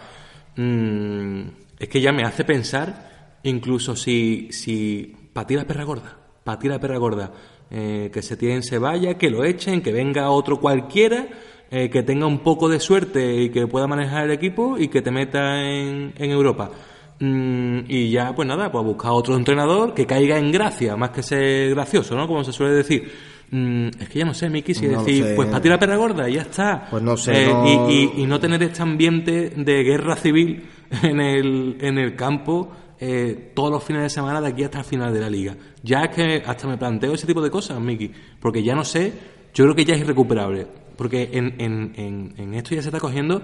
Mm, 0.54 1.40
es 1.80 1.88
que 1.88 2.00
ya 2.00 2.12
me 2.12 2.22
hace 2.22 2.44
pensar, 2.44 3.40
incluso 3.42 3.96
si, 3.96 4.46
si 4.52 5.16
para 5.32 5.48
ti 5.48 5.56
la 5.56 5.66
perra 5.66 5.82
gorda, 5.82 6.16
para 6.44 6.60
ti 6.60 6.68
la 6.68 6.78
perra 6.78 6.96
gorda, 6.96 7.32
eh, 7.72 8.08
que 8.12 8.22
Setién 8.22 8.62
se 8.62 8.78
vaya, 8.78 9.18
que 9.18 9.30
lo 9.30 9.44
echen, 9.44 9.82
que 9.82 9.90
venga 9.90 10.30
otro 10.30 10.60
cualquiera, 10.60 11.26
eh, 11.72 11.90
que 11.90 12.04
tenga 12.04 12.26
un 12.26 12.38
poco 12.38 12.68
de 12.68 12.78
suerte 12.78 13.34
y 13.34 13.50
que 13.50 13.66
pueda 13.66 13.88
manejar 13.88 14.26
el 14.26 14.30
equipo 14.30 14.78
y 14.78 14.86
que 14.86 15.02
te 15.02 15.10
meta 15.10 15.60
en 15.60 16.12
Europa. 16.16 16.70
Mm, 17.20 17.80
y 17.88 18.10
ya, 18.10 18.34
pues 18.34 18.46
nada, 18.46 18.70
pues 18.70 18.84
buscar 18.84 19.10
otro 19.12 19.36
entrenador 19.36 19.92
que 19.94 20.06
caiga 20.06 20.38
en 20.38 20.52
gracia, 20.52 20.96
más 20.96 21.10
que 21.10 21.22
ser 21.22 21.70
gracioso, 21.70 22.14
¿no? 22.16 22.26
Como 22.28 22.44
se 22.44 22.52
suele 22.52 22.74
decir. 22.74 23.10
Mm, 23.50 23.88
es 23.98 24.08
que 24.10 24.18
ya 24.18 24.24
no 24.26 24.34
sé, 24.34 24.50
Miki, 24.50 24.74
si 24.74 24.86
No 24.86 25.02
decir, 25.02 25.24
pues 25.34 25.48
para 25.48 25.62
ti 25.62 25.68
la 25.70 25.78
perra 25.78 25.96
gorda 25.96 26.28
y 26.28 26.34
ya 26.34 26.42
está. 26.42 26.86
Pues 26.90 27.02
no 27.02 27.16
sé, 27.16 27.44
Eh, 27.44 27.46
no- 27.48 27.66
Y, 27.90 27.94
y- 28.18 28.22
y 28.22 28.26
no 28.26 28.38
tener 28.38 28.62
este 28.62 28.82
ambiente 28.82 29.50
de 29.56 29.82
guerra 29.82 30.16
civil 30.16 30.64
en 31.02 31.18
el, 31.20 31.76
en 31.80 31.98
el 31.98 32.14
campo 32.14 32.70
eh, 33.00 33.52
todos 33.54 33.70
los 33.70 33.82
fines 33.84 34.02
de 34.02 34.10
semana 34.10 34.40
de 34.40 34.48
aquí 34.48 34.64
hasta 34.64 34.78
el 34.80 34.84
final 34.84 35.12
de 35.14 35.20
la 35.20 35.30
liga. 35.30 35.56
Ya 35.82 36.02
es 36.04 36.14
que 36.14 36.42
hasta 36.46 36.66
me 36.68 36.76
planteo 36.76 37.14
ese 37.14 37.26
tipo 37.26 37.40
de 37.40 37.50
cosas, 37.50 37.80
Miki, 37.80 38.10
porque 38.40 38.62
ya 38.62 38.74
no 38.74 38.84
sé, 38.84 39.12
yo 39.54 39.64
creo 39.64 39.74
que 39.74 39.84
ya 39.84 39.94
es 39.94 40.00
irrecuperable, 40.02 40.66
porque 40.96 41.30
en, 41.32 41.54
en, 41.58 41.92
en, 41.96 42.34
en 42.36 42.54
esto 42.54 42.74
ya 42.74 42.82
se 42.82 42.88
está 42.88 42.98
cogiendo, 43.00 43.40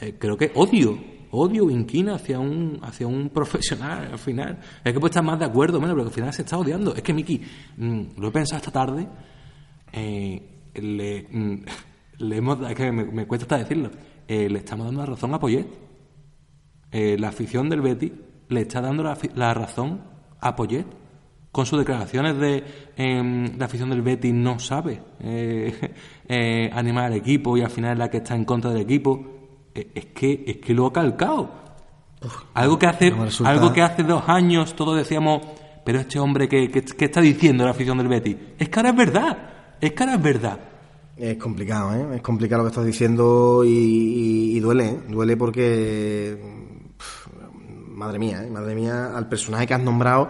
eh, 0.00 0.14
creo 0.18 0.36
que 0.36 0.50
odio, 0.54 0.98
odio, 1.36 1.70
inquina 1.70 2.14
hacia 2.14 2.38
un, 2.38 2.78
hacia 2.82 3.06
un 3.06 3.28
profesional 3.34 4.08
al 4.12 4.18
final. 4.18 4.58
Es 4.84 4.92
que 4.92 5.00
puede 5.00 5.10
estar 5.10 5.24
más 5.24 5.38
de 5.38 5.44
acuerdo, 5.44 5.80
menos, 5.80 5.94
pero 5.94 6.08
al 6.08 6.12
final 6.14 6.32
se 6.32 6.42
está 6.42 6.58
odiando. 6.58 6.94
Es 6.94 7.02
que, 7.02 7.12
Miki, 7.12 7.40
mm, 7.76 8.02
lo 8.18 8.28
he 8.28 8.30
pensado 8.30 8.58
esta 8.58 8.70
tarde, 8.70 9.06
eh, 9.92 10.42
le, 10.74 11.26
mm, 11.30 11.64
le 12.18 12.36
hemos, 12.36 12.70
es 12.70 12.74
que 12.74 12.92
me, 12.92 13.26
cuesta 13.26 13.44
hasta 13.44 13.58
decirlo, 13.58 13.90
eh, 14.26 14.48
le 14.48 14.58
estamos 14.58 14.86
dando 14.86 15.00
la 15.00 15.06
razón 15.06 15.34
a 15.34 15.38
Poyet. 15.38 15.66
Eh, 16.90 17.16
la 17.18 17.28
afición 17.28 17.68
del 17.68 17.80
Betis 17.80 18.12
le 18.48 18.60
está 18.62 18.80
dando 18.80 19.02
la, 19.02 19.18
la 19.34 19.52
razón 19.54 20.02
a 20.40 20.54
Poyet 20.54 20.86
con 21.50 21.66
sus 21.66 21.78
declaraciones 21.78 22.38
de 22.38 22.62
em, 22.96 23.58
la 23.58 23.64
afición 23.64 23.88
del 23.88 24.02
Betis 24.02 24.32
no 24.32 24.58
sabe 24.58 25.00
animar 26.72 27.06
al 27.06 27.14
equipo 27.14 27.56
y 27.56 27.62
al 27.62 27.70
final 27.70 27.92
es 27.92 27.98
la 27.98 28.10
que 28.10 28.18
está 28.18 28.34
en 28.34 28.44
contra 28.44 28.70
del 28.70 28.82
equipo. 28.82 29.35
Eh, 29.76 29.90
es 29.94 30.06
que 30.06 30.44
es 30.46 30.56
que 30.58 30.72
lo 30.74 30.86
ha 30.86 30.92
calcado. 30.92 31.50
algo 32.54 32.78
que 32.78 32.86
hace 32.86 33.10
resulta- 33.10 33.50
algo 33.50 33.72
que 33.72 33.82
hace 33.82 34.02
dos 34.02 34.24
años 34.28 34.74
todos 34.74 34.96
decíamos, 34.96 35.42
pero 35.84 36.00
este 36.00 36.18
hombre 36.18 36.48
que, 36.48 36.70
está 36.98 37.20
diciendo 37.20 37.64
la 37.64 37.70
afición 37.72 37.98
del 37.98 38.08
Betis, 38.08 38.36
es 38.58 38.68
que 38.68 38.78
ahora 38.80 38.90
es 38.90 38.96
verdad, 38.96 39.38
es 39.80 39.92
que 39.92 40.02
ahora 40.02 40.14
es 40.16 40.22
verdad. 40.22 40.58
Es 41.16 41.36
complicado, 41.38 41.94
¿eh? 41.94 42.16
Es 42.16 42.22
complicado 42.22 42.62
lo 42.62 42.68
que 42.68 42.72
estás 42.72 42.84
diciendo 42.86 43.62
y, 43.64 43.68
y- 43.70 44.56
y 44.56 44.60
duele, 44.60 44.86
¿eh? 44.86 45.00
Duele 45.08 45.36
porque... 45.36 46.38
Madre 47.90 48.18
mía, 48.18 48.42
¿eh? 48.44 48.50
Madre 48.50 48.74
mía, 48.74 49.16
al 49.16 49.28
personaje 49.28 49.66
que 49.66 49.74
has 49.74 49.80
nombrado, 49.82 50.28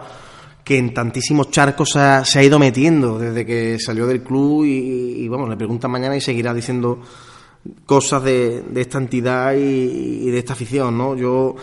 que 0.63 0.77
en 0.77 0.93
tantísimos 0.93 1.51
charcos 1.51 1.89
se 1.93 1.99
ha, 1.99 2.23
se 2.25 2.39
ha 2.39 2.43
ido 2.43 2.59
metiendo 2.59 3.19
desde 3.19 3.45
que 3.45 3.77
salió 3.79 4.07
del 4.07 4.23
club 4.23 4.63
y, 4.65 5.23
y, 5.23 5.27
bueno, 5.27 5.47
le 5.47 5.57
preguntan 5.57 5.91
mañana 5.91 6.15
y 6.15 6.21
seguirá 6.21 6.53
diciendo 6.53 7.01
cosas 7.85 8.23
de, 8.23 8.61
de 8.61 8.81
esta 8.81 8.97
entidad 8.97 9.53
y, 9.53 10.27
y 10.27 10.29
de 10.29 10.37
esta 10.39 10.53
afición, 10.53 10.97
¿no? 10.97 11.15
Yo 11.15 11.55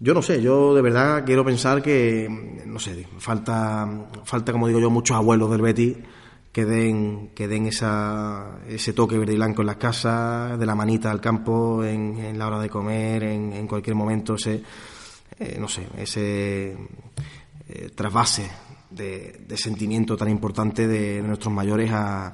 yo 0.00 0.12
no 0.12 0.20
sé, 0.20 0.42
yo 0.42 0.74
de 0.74 0.82
verdad 0.82 1.24
quiero 1.24 1.44
pensar 1.44 1.80
que, 1.80 2.28
no 2.66 2.78
sé, 2.78 3.06
falta, 3.18 3.88
falta 4.24 4.52
como 4.52 4.66
digo 4.68 4.80
yo, 4.80 4.90
muchos 4.90 5.16
abuelos 5.16 5.50
del 5.50 5.62
Betis 5.62 5.96
que 6.52 6.64
den, 6.64 7.30
que 7.34 7.48
den 7.48 7.66
esa, 7.66 8.58
ese 8.68 8.92
toque 8.92 9.18
verde 9.18 9.32
y 9.32 9.36
blanco 9.36 9.62
en 9.62 9.66
las 9.66 9.76
casas, 9.76 10.58
de 10.58 10.66
la 10.66 10.74
manita 10.74 11.10
al 11.10 11.20
campo, 11.20 11.82
en, 11.82 12.18
en 12.18 12.38
la 12.38 12.46
hora 12.46 12.60
de 12.60 12.68
comer, 12.68 13.24
en, 13.24 13.52
en 13.52 13.66
cualquier 13.66 13.96
momento, 13.96 14.34
ese, 14.34 14.62
eh, 15.38 15.56
no 15.58 15.66
sé, 15.66 15.88
ese 15.96 16.76
eh, 17.68 17.90
trasvase 17.94 18.48
de, 18.90 19.46
sentimiento 19.56 20.16
tan 20.16 20.28
importante 20.28 20.86
de 20.86 21.22
nuestros 21.22 21.52
mayores 21.52 21.90
a, 21.92 22.32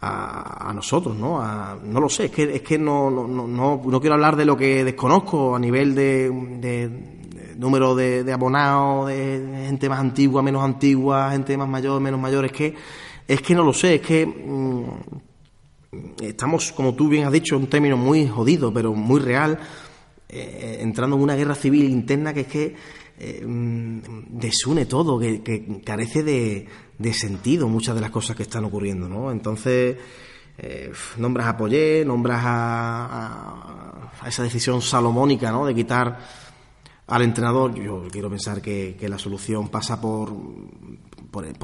a, 0.00 0.72
nosotros, 0.74 1.16
¿no? 1.16 1.40
A, 1.40 1.78
no 1.82 2.00
lo 2.00 2.08
sé, 2.08 2.26
es 2.26 2.30
que, 2.30 2.56
es 2.56 2.62
que 2.62 2.78
no, 2.78 3.10
no, 3.10 3.26
no, 3.26 3.82
no, 3.84 4.00
quiero 4.00 4.14
hablar 4.14 4.36
de 4.36 4.44
lo 4.44 4.56
que 4.56 4.84
desconozco 4.84 5.56
a 5.56 5.58
nivel 5.58 5.94
de, 5.94 6.90
número 7.56 7.94
de, 7.94 8.30
abonados, 8.32 9.08
de 9.08 9.64
gente 9.66 9.88
más 9.88 10.00
antigua, 10.00 10.42
menos 10.42 10.62
antigua, 10.62 11.30
gente 11.30 11.56
más 11.56 11.68
mayor, 11.68 12.00
menos 12.00 12.20
mayor, 12.20 12.44
es 12.44 12.52
que, 12.52 12.74
es 13.26 13.40
que 13.40 13.54
no 13.54 13.64
lo 13.64 13.72
sé, 13.72 13.96
es 13.96 14.00
que 14.02 14.26
mmm, 14.26 14.84
estamos, 16.20 16.72
como 16.72 16.94
tú 16.94 17.08
bien 17.08 17.24
has 17.24 17.32
dicho, 17.32 17.56
un 17.56 17.66
término 17.66 17.96
muy 17.96 18.26
jodido, 18.26 18.72
pero 18.72 18.92
muy 18.92 19.20
real, 19.20 19.58
eh, 20.28 20.78
entrando 20.80 21.16
en 21.16 21.22
una 21.22 21.36
guerra 21.36 21.54
civil 21.54 21.88
interna 21.88 22.34
que 22.34 22.40
es 22.40 22.46
que 22.48 22.76
eh, 23.18 23.42
desune 24.28 24.84
todo, 24.86 25.18
que, 25.18 25.42
que 25.42 25.80
carece 25.82 26.22
de, 26.22 27.12
sentido 27.14 27.68
muchas 27.68 27.94
de 27.94 28.00
las 28.00 28.10
cosas 28.10 28.36
que 28.36 28.42
están 28.42 28.64
ocurriendo, 28.64 29.08
¿no? 29.08 29.30
Entonces, 29.30 29.96
eh, 30.58 30.92
nombras 31.16 31.46
a 31.46 31.56
Poyet, 31.56 32.04
nombras 32.04 32.42
a, 32.44 33.06
a, 33.06 34.12
a, 34.20 34.28
esa 34.28 34.42
decisión 34.42 34.82
salomónica, 34.82 35.50
¿no? 35.50 35.64
De 35.64 35.74
quitar 35.74 36.18
al 37.06 37.22
entrenador. 37.22 37.74
Yo 37.74 38.04
quiero 38.10 38.28
pensar 38.28 38.60
que, 38.60 38.96
la 39.08 39.18
solución 39.18 39.68
pasa 39.68 40.00
por, 40.00 40.32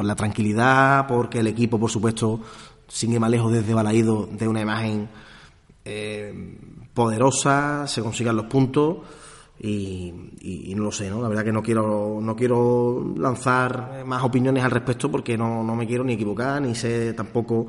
la 0.02 0.16
tranquilidad, 0.16 1.06
porque 1.06 1.40
el 1.40 1.48
equipo, 1.48 1.78
por 1.78 1.90
supuesto, 1.90 2.40
sin 2.88 3.12
ir 3.12 3.20
más 3.20 3.30
lejos 3.30 3.52
desde 3.52 3.74
Balaído, 3.74 4.26
de 4.26 4.48
una 4.48 4.60
imagen 4.60 5.08
eh, 5.84 6.58
poderosa, 6.94 7.86
se 7.86 8.02
consigan 8.02 8.36
los 8.36 8.46
puntos 8.46 8.98
y, 9.64 10.74
no 10.74 10.84
lo 10.84 10.92
sé, 10.92 11.08
¿no? 11.08 11.22
La 11.22 11.28
verdad 11.28 11.44
que 11.44 11.52
no 11.52 11.62
quiero, 11.62 12.18
no 12.20 12.34
quiero 12.34 13.14
lanzar 13.16 14.02
más 14.04 14.24
opiniones 14.24 14.64
al 14.64 14.72
respecto 14.72 15.10
porque 15.10 15.38
no, 15.38 15.62
no 15.62 15.76
me 15.76 15.86
quiero 15.86 16.02
ni 16.02 16.14
equivocar, 16.14 16.60
ni 16.60 16.74
sé 16.74 17.12
tampoco 17.12 17.68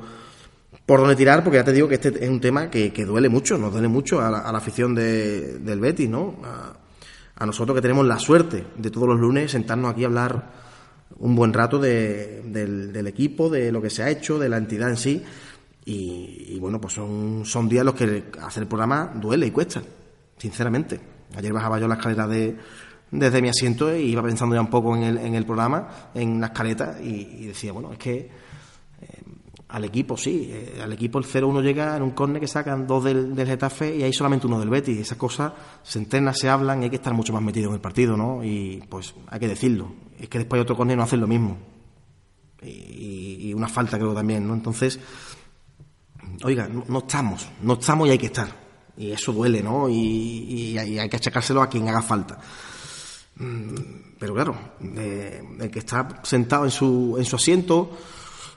por 0.84 0.98
dónde 1.00 1.14
tirar, 1.14 1.44
porque 1.44 1.58
ya 1.58 1.64
te 1.64 1.72
digo 1.72 1.86
que 1.86 1.94
este 1.94 2.24
es 2.24 2.28
un 2.28 2.40
tema 2.40 2.68
que, 2.68 2.92
que 2.92 3.04
duele 3.04 3.28
mucho, 3.28 3.56
nos 3.56 3.72
duele 3.72 3.86
mucho 3.86 4.20
a 4.20 4.28
la, 4.28 4.38
a 4.40 4.50
la 4.50 4.58
afición 4.58 4.94
de, 4.94 5.58
del 5.60 5.80
Betis, 5.80 6.08
¿no? 6.08 6.36
A, 6.44 7.46
nosotros 7.46 7.74
que 7.74 7.82
tenemos 7.82 8.06
la 8.06 8.18
suerte 8.18 8.64
de 8.76 8.90
todos 8.90 9.06
los 9.06 9.20
lunes 9.20 9.50
sentarnos 9.50 9.92
aquí 9.92 10.04
a 10.04 10.06
hablar 10.06 10.50
un 11.18 11.36
buen 11.36 11.52
rato 11.52 11.78
de, 11.78 12.42
del, 12.46 12.90
del, 12.92 13.06
equipo, 13.06 13.50
de 13.50 13.70
lo 13.70 13.82
que 13.82 13.90
se 13.90 14.02
ha 14.02 14.08
hecho, 14.08 14.38
de 14.38 14.48
la 14.48 14.56
entidad 14.56 14.88
en 14.88 14.96
sí. 14.96 15.22
Y, 15.84 16.46
y 16.48 16.58
bueno, 16.58 16.80
pues 16.80 16.94
son, 16.94 17.42
son 17.44 17.68
días 17.68 17.84
los 17.84 17.94
que 17.94 18.24
hacer 18.40 18.62
el 18.62 18.68
programa 18.68 19.12
duele 19.14 19.46
y 19.46 19.50
cuesta, 19.50 19.82
sinceramente. 20.38 21.13
Ayer 21.36 21.52
bajaba 21.52 21.78
yo 21.78 21.88
la 21.88 21.94
escalera 21.94 22.26
de, 22.26 22.56
desde 23.10 23.42
mi 23.42 23.48
asiento 23.48 23.90
e 23.90 24.02
iba 24.02 24.22
pensando 24.22 24.54
ya 24.54 24.60
un 24.60 24.70
poco 24.70 24.96
en 24.96 25.02
el, 25.02 25.18
en 25.18 25.34
el 25.34 25.44
programa, 25.44 26.10
en 26.14 26.40
la 26.40 26.48
escaleta, 26.48 26.98
y, 27.00 27.38
y 27.40 27.46
decía, 27.46 27.72
bueno, 27.72 27.92
es 27.92 27.98
que 27.98 28.30
eh, 29.00 29.22
al 29.68 29.84
equipo 29.84 30.16
sí, 30.16 30.50
eh, 30.52 30.80
al 30.82 30.92
equipo 30.92 31.18
el 31.18 31.24
0-1 31.24 31.62
llega 31.62 31.96
en 31.96 32.02
un 32.02 32.10
córner 32.10 32.40
que 32.40 32.46
sacan 32.46 32.86
dos 32.86 33.04
del, 33.04 33.34
del, 33.34 33.46
Getafe 33.46 33.96
y 33.96 34.02
hay 34.02 34.12
solamente 34.12 34.46
uno 34.46 34.58
del 34.58 34.68
Betis. 34.68 34.98
Esas 34.98 35.18
cosas 35.18 35.52
se 35.82 35.98
entrenan, 35.98 36.34
se 36.34 36.48
hablan 36.48 36.80
y 36.80 36.84
hay 36.84 36.90
que 36.90 36.96
estar 36.96 37.12
mucho 37.12 37.32
más 37.32 37.42
metido 37.42 37.68
en 37.68 37.74
el 37.74 37.80
partido, 37.80 38.16
¿no? 38.16 38.44
Y 38.44 38.82
pues 38.88 39.14
hay 39.28 39.40
que 39.40 39.48
decirlo. 39.48 39.92
Es 40.18 40.28
que 40.28 40.38
después 40.38 40.58
hay 40.58 40.62
otro 40.62 40.76
córner 40.76 40.96
no 40.96 41.02
hacen 41.02 41.20
lo 41.20 41.26
mismo. 41.26 41.56
Y, 42.62 43.48
y, 43.48 43.54
una 43.54 43.68
falta 43.68 43.98
creo 43.98 44.14
también, 44.14 44.46
¿no? 44.46 44.54
Entonces, 44.54 44.98
oiga, 46.44 46.66
no 46.68 46.98
estamos, 47.00 47.46
no 47.60 47.74
estamos 47.74 48.08
y 48.08 48.12
hay 48.12 48.18
que 48.18 48.26
estar. 48.26 48.63
Y 48.96 49.10
eso 49.10 49.32
duele, 49.32 49.62
¿no? 49.62 49.88
Y, 49.88 50.76
hay 50.78 51.08
que 51.08 51.16
achacárselo 51.16 51.62
a 51.62 51.68
quien 51.68 51.88
haga 51.88 52.02
falta. 52.02 52.38
Mm, 53.36 53.74
pero 54.18 54.34
claro, 54.34 54.56
eh, 54.96 55.42
el 55.60 55.70
que 55.70 55.80
está 55.80 56.20
sentado 56.22 56.64
en 56.64 56.70
su, 56.70 57.16
en 57.18 57.24
su 57.24 57.36
asiento, 57.36 57.90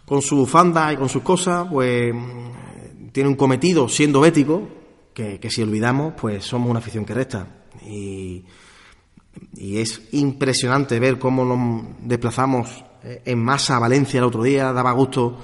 con 0.06 0.22
su 0.22 0.38
bufanda 0.38 0.94
y 0.94 0.98
con 0.98 1.10
sus 1.10 1.24
cosas, 1.24 1.68
pues 1.72 2.14
tiene 3.12 3.30
un 3.30 3.36
cometido 3.36 3.90
siendo 3.90 4.22
bético, 4.22 4.68
que, 5.14 5.40
que 5.40 5.50
si 5.50 5.64
olvidamos, 5.64 6.14
pues 6.20 6.46
somos 6.46 6.70
una 6.70 6.80
afición 6.80 7.04
que 7.04 7.16
resta. 7.16 7.48
Y, 7.86 8.46
y 9.56 9.78
es 9.80 10.02
impresionante 10.12 11.00
ver 11.00 11.18
cómo 11.18 11.44
nos 11.44 12.08
desplazamos 12.08 12.84
en 13.04 13.44
masa 13.44 13.78
a 13.78 13.80
Valencia 13.80 14.20
el 14.20 14.26
otro 14.26 14.44
día, 14.44 14.72
daba 14.74 14.92
gusto 14.92 15.40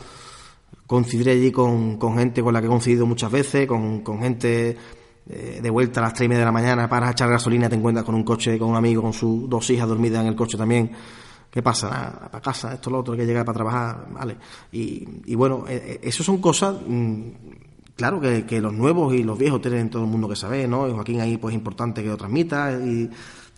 coincidir 0.87 1.29
allí 1.29 1.51
con, 1.51 1.97
con, 1.97 2.17
gente 2.17 2.41
con 2.41 2.53
la 2.53 2.59
que 2.59 2.67
he 2.67 2.69
coincidido 2.69 3.05
muchas 3.05 3.31
veces, 3.31 3.67
con, 3.67 4.01
con 4.01 4.21
gente 4.21 4.77
eh, 5.29 5.59
de 5.61 5.69
vuelta 5.69 6.01
a 6.01 6.03
las 6.03 6.13
tres 6.13 6.25
y 6.25 6.29
media 6.29 6.41
de 6.41 6.45
la 6.45 6.51
mañana 6.51 6.89
para 6.89 7.11
echar 7.11 7.29
gasolina, 7.29 7.69
te 7.69 7.75
encuentras 7.75 8.05
con 8.05 8.15
un 8.15 8.23
coche, 8.23 8.57
con 8.59 8.69
un 8.69 8.75
amigo, 8.75 9.01
con 9.01 9.13
sus 9.13 9.49
dos 9.49 9.69
hijas 9.69 9.87
dormidas 9.87 10.21
en 10.21 10.27
el 10.27 10.35
coche 10.35 10.57
también. 10.57 10.91
¿Qué 11.49 11.61
pasa? 11.61 12.29
Para 12.31 12.41
casa, 12.41 12.73
esto, 12.73 12.89
lo 12.89 12.99
otro, 12.99 13.15
que 13.15 13.25
llegar 13.25 13.45
para 13.45 13.55
trabajar, 13.55 14.07
¿vale? 14.11 14.37
Y, 14.71 15.07
y 15.25 15.35
bueno, 15.35 15.65
eh, 15.69 15.99
eso 16.01 16.23
son 16.23 16.39
cosas, 16.39 16.75
mmm, 16.85 17.29
claro, 17.95 18.19
que, 18.19 18.59
los 18.59 18.73
nuevos 18.73 19.13
y 19.13 19.23
los 19.23 19.37
viejos 19.37 19.61
tienen 19.61 19.89
todo 19.89 20.03
el 20.03 20.09
mundo 20.09 20.27
que 20.27 20.35
saber, 20.35 20.67
¿no? 20.67 20.89
Y 20.89 20.91
Joaquín 20.91 21.21
ahí, 21.21 21.37
pues, 21.37 21.53
es 21.53 21.57
importante 21.59 22.01
que 22.01 22.09
lo 22.09 22.17
transmita 22.17 22.73
y, 22.73 23.09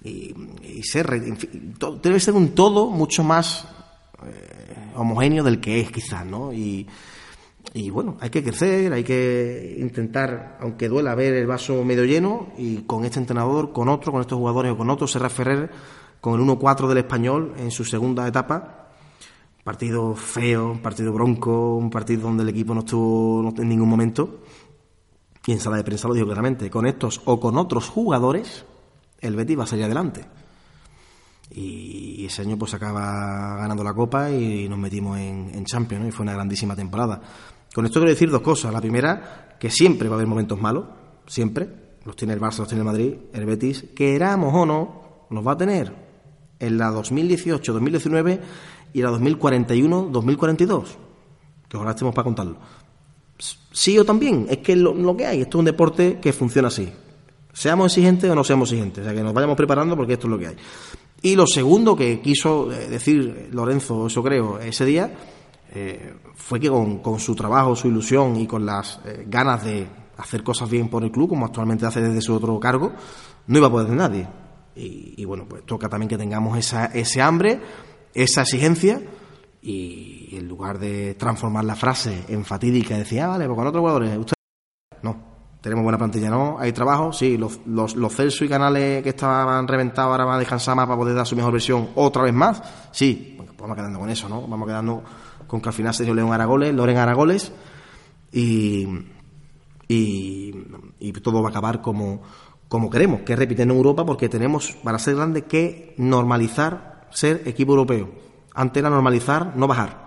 y, 0.03 0.84
ser, 0.84 1.11
en 1.13 1.38
fin, 1.38 1.73
debe 2.03 2.19
ser 2.19 2.34
un 2.34 2.49
todo 2.49 2.89
mucho 2.89 3.23
más 3.23 3.65
eh, 4.23 4.91
homogéneo 4.95 5.43
del 5.43 5.59
que 5.59 5.80
es, 5.80 5.89
quizás, 5.89 6.26
¿no? 6.26 6.53
Y, 6.53 6.86
y 7.74 7.89
bueno, 7.89 8.18
hay 8.22 8.30
que 8.30 8.43
crecer, 8.43 8.93
hay 8.93 9.03
que 9.03 9.78
intentar, 9.80 10.57
aunque 10.61 10.88
duela, 10.88 11.16
ver 11.16 11.34
el 11.34 11.47
vaso 11.47 11.84
medio 11.84 12.05
lleno 12.05 12.53
y 12.57 12.84
con 12.84 13.05
este 13.05 13.20
entrenador, 13.20 13.74
con 13.74 13.89
otro, 13.89 14.11
con 14.11 14.22
estos 14.22 14.38
jugadores 14.38 14.72
o 14.72 14.78
con 14.78 14.89
otros, 14.89 15.11
Serra 15.11 15.30
Ferrer 15.30 15.70
con 16.26 16.41
el 16.41 16.47
1-4 16.47 16.88
del 16.88 16.97
español 16.97 17.53
en 17.55 17.70
su 17.70 17.86
segunda 17.86 18.28
etapa. 18.28 18.88
Partido 19.63 20.16
feo, 20.16 20.72
un 20.72 20.82
partido 20.82 21.13
bronco, 21.13 21.76
un 21.76 21.91
partido 21.91 22.24
donde 22.24 22.41
el 22.41 22.49
equipo 22.49 22.74
no 22.74 22.80
estuvo 22.80 23.53
en 23.55 23.70
ningún 23.70 23.88
momento. 23.88 24.41
Y 25.45 25.51
en 25.51 25.59
sala 25.59 25.78
de 25.78 25.84
prensa 25.84 26.07
lo 26.07 26.16
dijo 26.16 26.26
claramente, 26.26 26.68
con 26.72 26.88
estos 26.88 27.22
o 27.26 27.39
con 27.39 27.59
otros 27.59 27.89
jugadores, 27.89 28.66
el 29.22 29.36
Betis 29.36 29.59
va 29.59 29.66
a 29.66 29.68
salir 29.68 29.86
adelante. 29.86 30.26
Y 31.51 32.26
ese 32.26 32.41
año 32.41 32.57
pues 32.57 32.74
acaba 32.74 33.57
ganando 33.57 33.84
la 33.84 33.93
Copa 33.93 34.32
y 34.32 34.68
nos 34.68 34.80
metimos 34.80 35.20
en, 35.20 35.51
en 35.53 35.63
Champions, 35.66 36.01
¿no? 36.05 36.09
y 36.09 36.11
fue 36.11 36.24
una 36.24 36.34
grandísima 36.34 36.76
temporada. 36.76 37.22
Con 37.76 37.86
esto 37.86 37.99
quiero 37.99 38.11
decir 38.11 38.32
dos 38.32 38.39
cosas. 38.39 38.71
La 38.71 38.80
primera, 38.80 39.57
que 39.59 39.69
siempre 39.69 40.07
va 40.07 40.15
a 40.15 40.17
haber 40.19 40.28
momentos 40.28 40.57
malos, 40.61 40.86
siempre. 41.28 41.67
Los 42.05 42.15
tiene 42.15 42.34
el 42.34 42.39
Barça, 42.39 42.59
los 42.59 42.69
tiene 42.69 42.84
el 42.84 42.86
Madrid, 42.86 43.15
el 43.34 43.45
Betis, 43.45 43.84
queramos 43.93 44.53
o 44.53 44.65
no, 44.65 45.26
los 45.30 45.45
va 45.45 45.51
a 45.51 45.57
tener 45.57 45.93
en 46.57 46.78
la 46.78 46.89
2018-2019 46.91 48.39
y 48.93 49.01
la 49.01 49.11
2041-2042. 49.11 50.84
Que 51.67 51.76
ojalá 51.76 51.91
estemos 51.91 52.15
para 52.15 52.23
contarlo. 52.23 52.55
Sí 53.73 53.99
o 53.99 54.05
también, 54.05 54.47
es 54.49 54.59
que 54.59 54.78
lo, 54.78 54.93
lo, 54.93 55.17
que 55.17 55.26
hay, 55.26 55.41
esto 55.41 55.57
es 55.57 55.59
un 55.59 55.65
deporte 55.65 56.19
que 56.21 56.32
funciona 56.32 56.69
así. 56.69 56.89
Seamos 57.51 57.88
exigentes 57.88 58.32
o 58.32 58.36
no 58.36 58.45
seamos 58.45 58.71
exigentes, 58.71 59.01
o 59.01 59.03
sea 59.03 59.13
que 59.13 59.21
nos 59.21 59.34
vayamos 59.34 59.57
preparando 59.57 59.97
porque 59.97 60.13
esto 60.13 60.28
es 60.28 60.32
lo 60.32 60.39
que 60.39 60.47
hay. 60.47 60.55
Y 61.23 61.36
lo 61.36 61.45
segundo 61.45 61.93
que 61.93 62.21
quiso 62.21 62.67
decir 62.67 63.49
Lorenzo, 63.51 64.07
eso 64.07 64.23
creo, 64.23 64.59
ese 64.59 64.86
día, 64.86 65.11
eh, 65.76 66.15
fue 66.36 66.59
que 66.59 66.69
con, 66.69 67.19
su 67.19 67.36
trabajo, 67.36 67.76
su 67.76 67.89
ilusión 67.89 68.38
y 68.38 68.47
con 68.47 68.65
las 68.65 68.99
eh, 69.03 69.26
ganas 69.28 69.63
de 69.63 69.86
hacer 70.17 70.41
cosas 70.41 70.69
bien 70.69 70.89
por 70.89 71.03
el 71.03 71.11
club, 71.11 71.30
como 71.30 71.45
actualmente 71.45 71.86
hace 71.86 72.01
desde 72.01 72.21
su 72.21 72.34
otro 72.34 72.57
cargo, 72.59 72.93
no 73.47 73.57
iba 73.57 73.67
a 73.67 73.71
poder 73.71 73.89
de 73.89 73.95
nadie. 73.95 74.28
Y, 74.73 75.15
y, 75.17 75.26
bueno, 75.26 75.45
pues 75.49 75.65
toca 75.65 75.89
también 75.89 76.07
que 76.07 76.17
tengamos 76.17 76.57
esa, 76.57 76.86
ese 76.86 77.21
hambre, 77.21 77.59
esa 78.13 78.43
exigencia, 78.43 79.01
y, 79.61 80.30
y 80.32 80.38
en 80.38 80.47
lugar 80.47 80.80
de 80.80 81.15
transformar 81.15 81.65
la 81.65 81.76
frase 81.76 82.23
en 82.30 82.45
fatídica, 82.45 82.97
decía, 82.97 83.26
ah, 83.26 83.30
vale, 83.30 83.45
pues 83.45 83.57
con 83.57 83.67
otros 83.67 83.82
jugadores, 83.82 84.17
usted... 84.17 84.36
No, 85.01 85.17
tenemos 85.59 85.84
buena 85.84 85.97
plantilla, 85.97 86.30
¿no? 86.30 86.57
Hay 86.57 86.71
trabajo, 86.71 87.11
sí, 87.11 87.38
los, 87.38 87.59
los, 87.65 87.97
los 87.97 88.15
Celso 88.15 88.45
y 88.45 88.47
canales 88.47 89.03
que 89.03 89.09
estaban 89.09 89.67
reventados 89.67 90.11
ahora 90.11 90.23
van 90.23 90.36
a 90.36 90.39
descansar 90.39 90.76
más 90.76 90.86
para 90.86 90.97
poder 90.97 91.15
dar 91.15 91.28
su 91.28 91.36
mejor 91.36 91.51
versión 91.51 91.89
otra 91.95 92.23
vez 92.23 92.34
más, 92.34 92.63
sí, 92.91 93.34
pues 93.36 93.49
vamos 93.57 93.76
quedando 93.76 93.99
con 93.99 94.09
eso, 94.09 94.30
¿no? 94.30 94.47
Vamos 94.47 94.67
quedando 94.67 95.03
con 95.47 95.61
que 95.61 95.69
al 95.69 95.73
final 95.73 95.93
Sergio 95.93 96.13
León 96.13 96.33
hará 96.33 96.45
goles, 96.45 96.73
Loren 96.73 96.97
hará 96.97 97.13
goles 97.13 97.51
y, 98.31 98.87
y, 99.87 100.53
y, 100.99 101.11
todo 101.13 101.41
va 101.41 101.49
a 101.49 101.51
acabar 101.51 101.81
como, 101.81 102.21
como 102.67 102.89
queremos, 102.89 103.21
que 103.21 103.35
repiten 103.35 103.71
en 103.71 103.77
Europa 103.77 104.05
porque 104.05 104.29
tenemos, 104.29 104.73
para 104.83 104.99
ser 104.99 105.15
grande, 105.15 105.43
que 105.43 105.95
normalizar 105.97 107.07
ser 107.11 107.43
equipo 107.45 107.71
europeo. 107.71 108.09
Antes 108.53 108.81
era 108.81 108.89
normalizar, 108.89 109.55
no 109.55 109.67
bajar. 109.67 110.05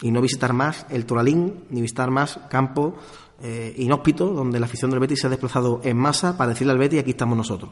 Y 0.00 0.10
no 0.10 0.20
visitar 0.20 0.52
más 0.52 0.86
el 0.90 1.06
Toralín, 1.06 1.64
ni 1.70 1.80
visitar 1.80 2.10
más 2.10 2.40
campo 2.50 2.96
eh, 3.40 3.74
inhóspito, 3.78 4.28
donde 4.28 4.58
la 4.58 4.66
afición 4.66 4.90
del 4.90 5.00
Betis 5.00 5.20
se 5.20 5.26
ha 5.28 5.30
desplazado 5.30 5.80
en 5.84 5.96
masa 5.96 6.36
para 6.36 6.50
decirle 6.50 6.72
al 6.72 6.78
Betis, 6.78 7.00
aquí 7.00 7.10
estamos 7.10 7.36
nosotros. 7.36 7.70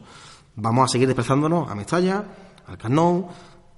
Vamos 0.57 0.85
a 0.85 0.89
seguir 0.89 1.09
desplazándonos 1.09 1.69
a 1.71 1.75
Mestalla, 1.75 2.25
al 2.67 2.79
Canón, 2.79 3.27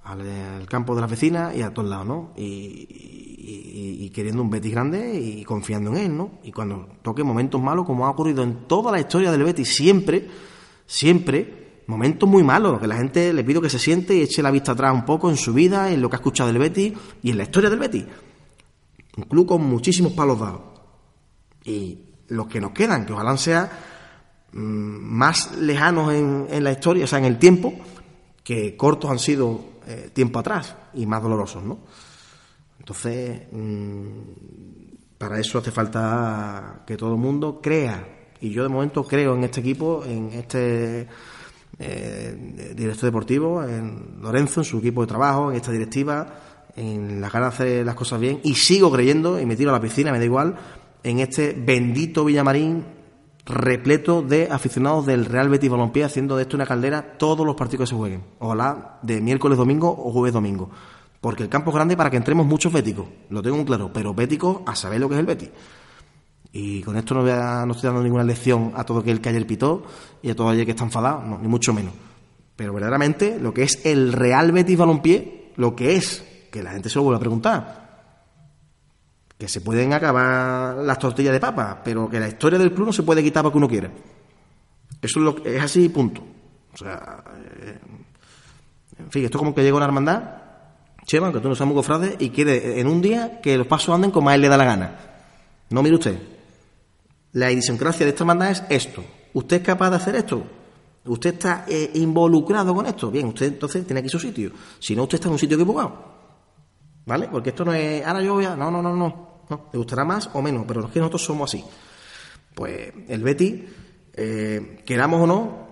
al, 0.03 0.65
campo 0.67 0.95
de 0.95 1.01
las 1.01 1.09
vecinas 1.09 1.55
y 1.55 1.61
a 1.61 1.73
todos 1.73 1.89
lados, 1.89 2.05
¿no? 2.05 2.31
Y, 2.35 4.09
queriendo 4.13 4.43
un 4.43 4.49
Betis 4.49 4.71
grande 4.71 5.19
y 5.19 5.43
confiando 5.43 5.89
en 5.91 5.97
él, 5.97 6.15
¿no? 6.15 6.39
Y 6.43 6.51
cuando 6.51 6.87
toque 7.01 7.23
momentos 7.23 7.59
malos, 7.59 7.85
como 7.85 8.05
ha 8.05 8.11
ocurrido 8.11 8.43
en 8.43 8.67
toda 8.67 8.91
la 8.91 8.99
historia 8.99 9.31
del 9.31 9.43
Betis, 9.43 9.75
siempre, 9.75 10.29
siempre, 10.85 11.81
momentos 11.87 12.29
muy 12.29 12.43
malos, 12.43 12.79
que 12.79 12.85
la 12.85 12.95
gente 12.95 13.33
le 13.33 13.43
pido 13.43 13.59
que 13.59 13.71
se 13.71 13.79
siente 13.79 14.15
y 14.15 14.21
eche 14.21 14.43
la 14.43 14.51
vista 14.51 14.73
atrás 14.73 14.93
un 14.93 15.03
poco 15.03 15.31
en 15.31 15.37
su 15.37 15.51
vida, 15.51 15.91
en 15.91 15.99
lo 15.99 16.09
que 16.09 16.17
ha 16.17 16.19
escuchado 16.19 16.51
del 16.51 16.59
Betis 16.59 16.93
y 17.23 17.31
en 17.31 17.37
la 17.37 17.43
historia 17.43 17.71
del 17.71 17.79
Betis. 17.79 18.05
Un 19.17 19.23
club 19.23 19.47
con 19.47 19.63
muchísimos 19.63 20.13
palos 20.13 20.39
dados. 20.39 20.61
Y 21.65 21.97
los 22.27 22.47
que 22.47 22.61
nos 22.61 22.71
quedan, 22.71 23.05
que 23.05 23.13
ojalá 23.13 23.35
sea 23.37 23.71
mm, 24.51 24.57
más 24.59 25.57
lejanos 25.57 26.13
en 26.13 26.63
la 26.63 26.71
historia, 26.71 27.05
o 27.05 27.07
sea, 27.07 27.17
en 27.17 27.25
el 27.25 27.39
tiempo, 27.39 27.73
que 28.43 28.75
cortos 28.75 29.09
han 29.09 29.19
sido 29.19 29.72
eh, 29.87 30.09
tiempo 30.13 30.39
atrás 30.39 30.75
y 30.93 31.05
más 31.05 31.21
dolorosos, 31.21 31.63
¿no? 31.63 31.79
Entonces, 32.79 33.43
mm, 33.51 34.07
para 35.17 35.39
eso 35.39 35.57
hace 35.59 35.71
falta 35.71 36.83
que 36.85 36.97
todo 36.97 37.13
el 37.13 37.19
mundo 37.19 37.59
crea. 37.61 38.05
Y 38.41 38.49
yo 38.49 38.63
de 38.63 38.69
momento 38.69 39.05
creo 39.05 39.35
en 39.35 39.43
este 39.45 39.61
equipo, 39.61 40.03
en 40.05 40.31
este 40.33 41.07
eh, 41.79 42.73
director 42.75 43.05
deportivo, 43.05 43.63
en 43.63 44.19
Lorenzo, 44.21 44.61
en 44.61 44.65
su 44.65 44.79
equipo 44.79 45.01
de 45.01 45.07
trabajo, 45.07 45.49
en 45.49 45.57
esta 45.57 45.71
directiva, 45.71 46.27
en 46.75 47.21
las 47.21 47.31
ganas 47.31 47.57
de 47.57 47.65
hacer 47.65 47.85
las 47.85 47.95
cosas 47.95 48.19
bien. 48.19 48.41
Y 48.43 48.55
sigo 48.55 48.91
creyendo, 48.91 49.39
y 49.39 49.45
me 49.45 49.55
tiro 49.55 49.69
a 49.69 49.73
la 49.73 49.81
piscina, 49.81 50.11
me 50.11 50.19
da 50.19 50.25
igual, 50.25 50.55
en 51.03 51.19
este 51.19 51.53
bendito 51.53 52.25
Villamarín 52.25 52.83
repleto 53.45 54.21
de 54.21 54.49
aficionados 54.51 55.05
del 55.05 55.25
Real 55.25 55.49
Betis 55.49 55.69
Balompié 55.69 56.03
haciendo 56.05 56.35
de 56.37 56.43
esto 56.43 56.55
una 56.55 56.65
caldera 56.65 57.17
todos 57.17 57.45
los 57.45 57.55
partidos 57.55 57.89
que 57.89 57.93
se 57.93 57.99
jueguen. 57.99 58.23
Ojalá 58.39 58.99
de 59.01 59.19
miércoles 59.21 59.57
domingo 59.57 59.89
o 59.89 60.11
jueves 60.11 60.33
domingo. 60.33 60.69
Porque 61.19 61.43
el 61.43 61.49
campo 61.49 61.69
es 61.71 61.75
grande 61.75 61.95
para 61.97 62.09
que 62.09 62.17
entremos 62.17 62.45
muchos 62.45 62.71
béticos, 62.73 63.05
lo 63.29 63.41
tengo 63.41 63.55
muy 63.55 63.65
claro, 63.65 63.91
pero 63.93 64.13
béticos 64.13 64.57
a 64.65 64.75
saber 64.75 64.99
lo 64.99 65.07
que 65.07 65.15
es 65.15 65.19
el 65.19 65.25
Betis. 65.25 65.49
Y 66.51 66.81
con 66.83 66.95
esto 66.97 67.15
no, 67.15 67.21
voy 67.21 67.31
a- 67.31 67.65
no 67.65 67.71
estoy 67.73 67.87
dando 67.87 68.03
ninguna 68.03 68.23
lección 68.23 68.73
a 68.75 68.83
todo 68.83 68.99
aquel 68.99 69.19
que 69.21 69.29
ayer 69.29 69.47
pitó 69.47 69.83
y 70.21 70.29
a 70.29 70.35
todo 70.35 70.49
aquel 70.49 70.65
que 70.65 70.71
está 70.71 70.83
enfadado, 70.83 71.21
no, 71.23 71.37
ni 71.39 71.47
mucho 71.47 71.73
menos. 71.73 71.93
Pero 72.55 72.73
verdaderamente 72.73 73.39
lo 73.39 73.53
que 73.53 73.63
es 73.63 73.85
el 73.85 74.13
Real 74.13 74.51
Betis 74.51 74.77
Balompié, 74.77 75.51
lo 75.55 75.75
que 75.75 75.95
es, 75.95 76.23
que 76.51 76.61
la 76.61 76.71
gente 76.71 76.89
se 76.89 76.95
lo 76.99 77.03
vuelve 77.03 77.17
a 77.17 77.19
preguntar, 77.21 77.82
que 79.37 79.47
se 79.47 79.61
pueden 79.61 79.93
acabar 79.93 80.77
las 80.77 80.99
tortillas 80.99 81.33
de 81.33 81.39
papa, 81.39 81.81
pero 81.83 82.09
que 82.09 82.19
la 82.19 82.27
historia 82.27 82.57
del 82.59 82.71
club 82.73 82.87
no 82.87 82.93
se 82.93 83.03
puede 83.03 83.23
quitar 83.23 83.43
porque 83.43 83.57
uno 83.57 83.67
quiera. 83.67 83.89
Eso 85.01 85.19
es, 85.19 85.25
lo, 85.25 85.35
que- 85.35 85.57
es 85.57 85.61
así, 85.63 85.89
punto. 85.89 86.21
O 86.73 86.77
sea, 86.77 87.23
eh, 87.61 87.77
en 88.99 89.11
fin, 89.11 89.25
esto 89.25 89.37
es 89.37 89.39
como 89.39 89.53
que 89.53 89.63
llega 89.63 89.75
una 89.75 89.85
hermandad, 89.85 90.23
Chema, 91.05 91.25
aunque 91.27 91.41
tú 91.41 91.49
no 91.49 91.55
seas 91.55 91.67
muy 91.67 91.75
cofrade, 91.75 92.15
y 92.19 92.29
quiere 92.29 92.79
en 92.79 92.87
un 92.87 93.01
día 93.01 93.41
que 93.41 93.57
los 93.57 93.67
pasos 93.67 93.93
anden 93.93 94.11
como 94.11 94.29
a 94.29 94.35
él 94.35 94.41
le 94.41 94.47
da 94.47 94.55
la 94.55 94.63
gana. 94.65 94.99
No, 95.69 95.83
mire 95.83 95.95
usted. 95.95 96.17
La 97.33 97.51
idiosincrasia 97.51 98.05
de 98.05 98.11
esta 98.11 98.23
hermandad 98.23 98.51
es 98.51 98.63
esto. 98.69 99.03
¿Usted 99.33 99.57
es 99.57 99.63
capaz 99.63 99.89
de 99.89 99.95
hacer 99.97 100.15
esto? 100.15 100.43
¿Usted 101.05 101.33
está 101.33 101.65
eh, 101.67 101.91
involucrado 101.95 102.73
con 102.73 102.85
esto? 102.85 103.11
Bien, 103.11 103.27
usted 103.27 103.47
entonces 103.47 103.85
tiene 103.85 103.99
aquí 103.99 104.07
su 104.07 104.19
sitio. 104.19 104.51
Si 104.79 104.95
no, 104.95 105.03
usted 105.03 105.15
está 105.15 105.27
en 105.27 105.33
un 105.33 105.39
sitio 105.39 105.57
equivocado. 105.57 106.12
¿Vale? 107.05 107.27
Porque 107.31 107.49
esto 107.49 107.65
no 107.65 107.73
es, 107.73 108.05
ahora 108.05 108.21
yo 108.21 108.33
voy 108.35 108.45
a... 108.45 108.55
No, 108.55 108.71
no, 108.71 108.81
no, 108.81 108.95
no. 108.95 109.43
no. 109.49 109.59
Te 109.71 109.77
gustará 109.77 110.05
más 110.05 110.29
o 110.33 110.41
menos, 110.41 110.63
pero 110.67 110.85
es 110.85 110.91
que 110.91 110.99
nosotros 110.99 111.23
somos 111.23 111.49
así. 111.53 111.63
Pues 112.55 112.91
el 113.07 113.23
Betis, 113.23 113.61
eh, 114.13 114.81
queramos 114.85 115.21
o 115.21 115.27
no, 115.27 115.67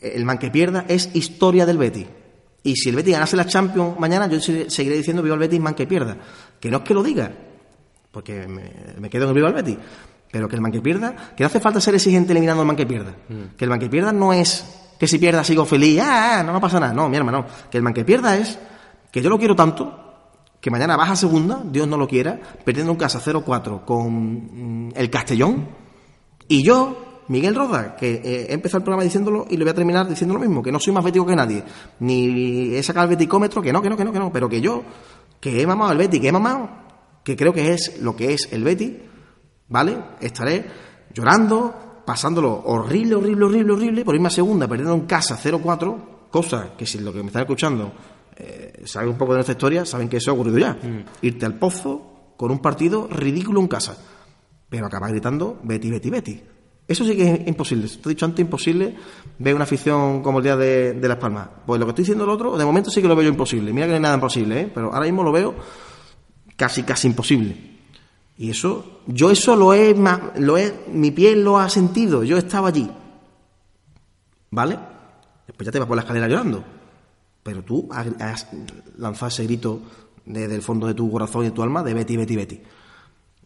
el 0.00 0.24
man 0.24 0.38
que 0.38 0.50
pierda 0.50 0.84
es 0.88 1.10
historia 1.14 1.66
del 1.66 1.78
Betis. 1.78 2.06
Y 2.62 2.76
si 2.76 2.88
el 2.88 2.96
Betis 2.96 3.12
ganase 3.12 3.36
la 3.36 3.46
Champions 3.46 3.98
mañana, 4.00 4.26
yo 4.26 4.40
se- 4.40 4.70
seguiré 4.70 4.96
diciendo 4.96 5.22
viva 5.22 5.34
el 5.34 5.40
Betis, 5.40 5.60
man 5.60 5.74
que 5.74 5.86
pierda. 5.86 6.16
Que 6.58 6.70
no 6.70 6.78
es 6.78 6.82
que 6.84 6.94
lo 6.94 7.02
diga, 7.02 7.30
porque 8.10 8.48
me, 8.48 8.70
me 8.98 9.10
quedo 9.10 9.24
en 9.24 9.28
el 9.30 9.34
viva 9.34 9.48
el 9.48 9.54
Betis. 9.54 9.76
Pero 10.32 10.48
que 10.48 10.56
el 10.56 10.62
man 10.62 10.72
que 10.72 10.80
pierda, 10.80 11.14
que 11.36 11.44
no 11.44 11.46
hace 11.46 11.60
falta 11.60 11.80
ser 11.80 11.94
exigente 11.94 12.32
eliminando 12.32 12.62
al 12.62 12.66
man 12.66 12.74
que 12.76 12.86
pierda. 12.86 13.14
Que 13.56 13.64
el 13.64 13.70
man 13.70 13.78
que 13.78 13.88
pierda 13.88 14.12
no 14.12 14.32
es 14.32 14.64
que 14.98 15.06
si 15.06 15.18
pierda 15.18 15.44
sigo 15.44 15.64
feliz, 15.64 16.00
ah, 16.02 16.40
ah, 16.40 16.42
no, 16.42 16.52
no 16.52 16.60
pasa 16.60 16.80
nada. 16.80 16.92
No, 16.92 17.08
mi 17.08 17.16
hermano, 17.16 17.46
que 17.70 17.76
el 17.78 17.84
man 17.84 17.94
que 17.94 18.04
pierda 18.04 18.36
es 18.36 18.58
que 19.12 19.22
yo 19.22 19.30
lo 19.30 19.38
quiero 19.38 19.54
tanto 19.54 20.03
que 20.64 20.70
mañana 20.70 20.96
baja 20.96 21.14
segunda, 21.14 21.62
Dios 21.62 21.86
no 21.86 21.98
lo 21.98 22.08
quiera, 22.08 22.40
perdiendo 22.64 22.90
en 22.92 22.96
casa 22.96 23.20
0-4 23.20 23.84
con 23.84 24.86
mm, 24.86 24.92
el 24.96 25.10
Castellón. 25.10 25.68
Y 26.48 26.62
yo, 26.62 27.20
Miguel 27.28 27.54
Roda, 27.54 27.94
que 27.94 28.14
eh, 28.14 28.46
he 28.48 28.54
empezado 28.54 28.78
el 28.78 28.84
programa 28.84 29.04
diciéndolo 29.04 29.44
y 29.50 29.58
lo 29.58 29.66
voy 29.66 29.72
a 29.72 29.74
terminar 29.74 30.08
diciendo 30.08 30.32
lo 30.32 30.40
mismo, 30.40 30.62
que 30.62 30.72
no 30.72 30.80
soy 30.80 30.94
más 30.94 31.04
bético 31.04 31.26
que 31.26 31.36
nadie, 31.36 31.62
ni 32.00 32.74
he 32.74 32.82
sacado 32.82 33.04
el 33.04 33.10
beticómetro, 33.10 33.60
que 33.60 33.74
no, 33.74 33.82
que 33.82 33.90
no, 33.90 33.96
que 33.98 34.06
no, 34.06 34.12
que 34.14 34.18
no, 34.18 34.32
pero 34.32 34.48
que 34.48 34.62
yo, 34.62 34.82
que 35.38 35.60
he 35.60 35.66
mamado 35.66 35.92
el 35.92 35.98
Betty, 35.98 36.18
que 36.18 36.28
he 36.28 36.32
mamado, 36.32 36.70
que 37.22 37.36
creo 37.36 37.52
que 37.52 37.74
es 37.74 38.00
lo 38.00 38.16
que 38.16 38.32
es 38.32 38.50
el 38.50 38.64
Betty, 38.64 39.00
¿vale? 39.68 39.98
Estaré 40.18 40.64
llorando, 41.12 42.00
pasándolo 42.06 42.62
horrible, 42.64 43.16
horrible, 43.16 43.44
horrible, 43.44 43.72
horrible, 43.74 44.04
por 44.06 44.14
irme 44.14 44.28
a 44.28 44.30
segunda, 44.30 44.66
perdiendo 44.66 44.94
en 44.94 45.02
casa 45.02 45.36
0-4, 45.36 46.30
cosa 46.30 46.70
que 46.74 46.86
si 46.86 47.00
lo 47.00 47.12
que 47.12 47.20
me 47.20 47.26
están 47.26 47.42
escuchando 47.42 47.92
eh, 48.36 48.82
sabe 48.84 49.08
un 49.08 49.16
poco 49.16 49.32
de 49.32 49.38
nuestra 49.38 49.52
historia, 49.52 49.84
saben 49.84 50.08
que 50.08 50.18
eso 50.18 50.30
ha 50.30 50.34
ocurrido 50.34 50.58
ya. 50.58 50.76
Irte 51.22 51.46
al 51.46 51.58
pozo 51.58 52.34
con 52.36 52.50
un 52.50 52.58
partido 52.58 53.08
ridículo 53.08 53.60
en 53.60 53.68
casa, 53.68 53.96
pero 54.68 54.86
acabar 54.86 55.10
gritando 55.10 55.60
Betty, 55.62 55.90
Betty, 55.90 56.10
Betty. 56.10 56.42
Eso 56.86 57.04
sí 57.04 57.16
que 57.16 57.32
es 57.32 57.48
imposible. 57.48 57.88
Te 57.88 58.08
he 58.08 58.08
dicho 58.10 58.26
antes, 58.26 58.44
imposible 58.44 58.94
ver 59.38 59.54
una 59.54 59.64
afición 59.64 60.22
como 60.22 60.38
el 60.38 60.44
día 60.44 60.56
de, 60.56 60.92
de 60.92 61.08
Las 61.08 61.16
Palmas. 61.16 61.48
Pues 61.64 61.80
lo 61.80 61.86
que 61.86 61.90
estoy 61.90 62.02
diciendo 62.02 62.24
el 62.24 62.30
otro, 62.30 62.58
de 62.58 62.64
momento 62.64 62.90
sí 62.90 63.00
que 63.00 63.08
lo 63.08 63.16
veo 63.16 63.24
yo 63.24 63.30
imposible. 63.30 63.72
Mira 63.72 63.86
que 63.86 63.90
no 63.90 63.96
hay 63.96 64.02
nada 64.02 64.16
imposible, 64.16 64.60
¿eh? 64.60 64.70
pero 64.74 64.92
ahora 64.92 65.06
mismo 65.06 65.22
lo 65.22 65.32
veo 65.32 65.54
casi, 66.56 66.82
casi 66.82 67.08
imposible. 67.08 67.74
Y 68.36 68.50
eso, 68.50 69.00
yo 69.06 69.30
eso 69.30 69.56
lo 69.56 69.72
he, 69.72 69.94
lo 70.38 70.58
he, 70.58 70.74
mi 70.92 71.10
piel 71.10 71.42
lo 71.42 71.58
ha 71.58 71.70
sentido, 71.70 72.24
yo 72.24 72.36
estaba 72.36 72.68
allí. 72.68 72.90
¿Vale? 74.50 74.78
Después 75.46 75.66
ya 75.66 75.72
te 75.72 75.78
vas 75.78 75.88
por 75.88 75.96
la 75.96 76.02
escalera 76.02 76.28
llorando. 76.28 76.64
Pero 77.44 77.62
tú 77.62 77.88
has, 77.92 78.48
lanzado 78.98 79.28
ese 79.28 79.44
grito 79.44 79.80
desde 80.26 80.56
el 80.56 80.62
fondo 80.62 80.88
de 80.88 80.94
tu 80.94 81.08
corazón 81.12 81.42
y 81.42 81.44
de 81.46 81.50
tu 81.52 81.62
alma 81.62 81.84
de 81.84 81.94
Betty, 81.94 82.16
Betty, 82.16 82.36
Betty. 82.36 82.60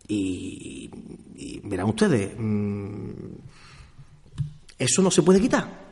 Y, 0.09 0.91
y 1.37 1.61
verán 1.65 1.89
ustedes, 1.89 2.33
mm, 2.39 3.11
eso 4.79 5.03
no 5.03 5.11
se 5.11 5.23
puede 5.23 5.41
quitar. 5.41 5.89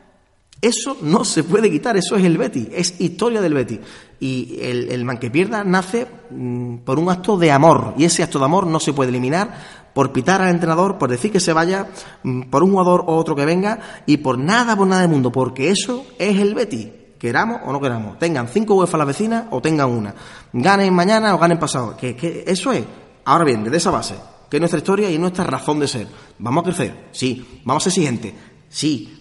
Eso 0.59 0.97
no 1.01 1.23
se 1.23 1.43
puede 1.43 1.69
quitar, 1.69 1.97
eso 1.97 2.15
es 2.15 2.25
el 2.25 2.37
Betty, 2.37 2.69
es 2.71 2.99
historia 2.99 3.41
del 3.41 3.53
Betty. 3.53 3.79
Y 4.19 4.57
el, 4.61 4.89
el 4.89 5.05
man 5.05 5.19
que 5.19 5.29
pierda 5.29 5.63
nace 5.63 6.07
mm, 6.31 6.77
por 6.77 6.97
un 6.97 7.09
acto 7.09 7.37
de 7.37 7.51
amor, 7.51 7.93
y 7.95 8.05
ese 8.05 8.23
acto 8.23 8.39
de 8.39 8.45
amor 8.45 8.65
no 8.65 8.79
se 8.79 8.93
puede 8.93 9.09
eliminar 9.09 9.87
por 9.93 10.11
pitar 10.11 10.41
al 10.41 10.49
entrenador, 10.49 10.97
por 10.97 11.11
decir 11.11 11.31
que 11.31 11.39
se 11.39 11.53
vaya, 11.53 11.87
mm, 12.23 12.43
por 12.43 12.63
un 12.63 12.71
jugador 12.71 13.03
o 13.05 13.17
otro 13.17 13.35
que 13.35 13.45
venga, 13.45 14.01
y 14.07 14.17
por 14.17 14.39
nada, 14.39 14.75
por 14.75 14.87
nada 14.87 15.01
del 15.01 15.11
mundo, 15.11 15.31
porque 15.31 15.69
eso 15.69 16.07
es 16.17 16.39
el 16.39 16.55
Betty, 16.55 16.91
queramos 17.17 17.61
o 17.65 17.71
no 17.71 17.81
queramos. 17.81 18.19
Tengan 18.19 18.47
cinco 18.47 18.75
UEFA 18.75 18.97
las 18.97 19.07
vecinas 19.07 19.45
o 19.51 19.61
tengan 19.61 19.89
una. 19.89 20.13
Ganen 20.53 20.93
mañana 20.93 21.35
o 21.35 21.37
ganen 21.37 21.59
pasado. 21.59 21.95
Que, 21.97 22.43
eso 22.47 22.71
es. 22.71 22.83
Ahora 23.25 23.45
bien, 23.45 23.63
desde 23.63 23.77
esa 23.77 23.91
base, 23.91 24.15
que 24.49 24.57
es 24.57 24.61
nuestra 24.61 24.79
historia 24.79 25.11
y 25.11 25.17
nuestra 25.17 25.43
razón 25.43 25.79
de 25.79 25.87
ser. 25.87 26.07
Vamos 26.39 26.61
a 26.61 26.65
crecer, 26.65 27.07
sí. 27.11 27.61
Vamos 27.65 27.83
a 27.83 27.89
ser 27.89 27.91
exigentes, 27.91 28.33
sí. 28.69 29.13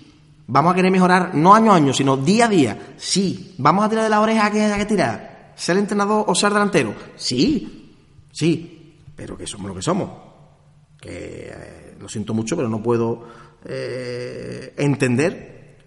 Vamos 0.48 0.72
a 0.72 0.76
querer 0.76 0.92
mejorar 0.92 1.34
no 1.34 1.54
año 1.54 1.72
a 1.72 1.76
año, 1.76 1.92
sino 1.92 2.16
día 2.16 2.46
a 2.46 2.48
día. 2.48 2.94
Sí. 2.96 3.54
Vamos 3.58 3.84
a 3.84 3.88
tirar 3.88 4.04
de 4.04 4.10
la 4.10 4.20
oreja 4.20 4.50
que 4.50 4.62
haya 4.62 4.78
que 4.78 4.86
tirar. 4.86 5.52
Ser 5.56 5.76
entrenador 5.76 6.24
o 6.28 6.34
ser 6.34 6.52
delantero. 6.52 6.94
Sí. 7.16 7.94
Sí. 8.30 8.94
Pero 9.16 9.36
que 9.36 9.46
somos 9.46 9.68
lo 9.68 9.74
que 9.74 9.82
somos. 9.82 10.10
Que 11.00 11.50
eh, 11.52 11.96
lo 11.98 12.08
siento 12.08 12.32
mucho, 12.32 12.54
pero 12.56 12.68
no 12.68 12.80
puedo 12.80 13.26
eh, 13.64 14.72
entender 14.76 15.78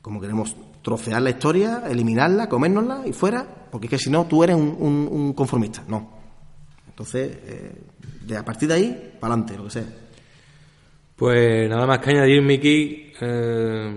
cómo 0.00 0.20
queremos 0.20 0.54
trocear 0.86 1.20
la 1.20 1.30
historia, 1.30 1.82
eliminarla, 1.90 2.48
comérnosla 2.48 3.02
y 3.08 3.12
fuera, 3.12 3.44
porque 3.72 3.88
es 3.88 3.90
que 3.90 3.98
si 3.98 4.08
no, 4.08 4.24
tú 4.26 4.44
eres 4.44 4.54
un, 4.54 5.32
conformista. 5.34 5.82
No. 5.88 6.12
Entonces, 6.86 7.38
eh, 7.44 7.72
de 8.24 8.36
a 8.36 8.44
partir 8.44 8.68
de 8.68 8.74
ahí, 8.74 9.12
para 9.18 9.34
adelante, 9.34 9.56
lo 9.56 9.64
que 9.64 9.70
sea. 9.70 9.86
Pues 11.16 11.68
nada 11.68 11.88
más 11.88 11.98
que 11.98 12.10
añadir, 12.10 12.40
Miki, 12.40 13.12
eh, 13.20 13.94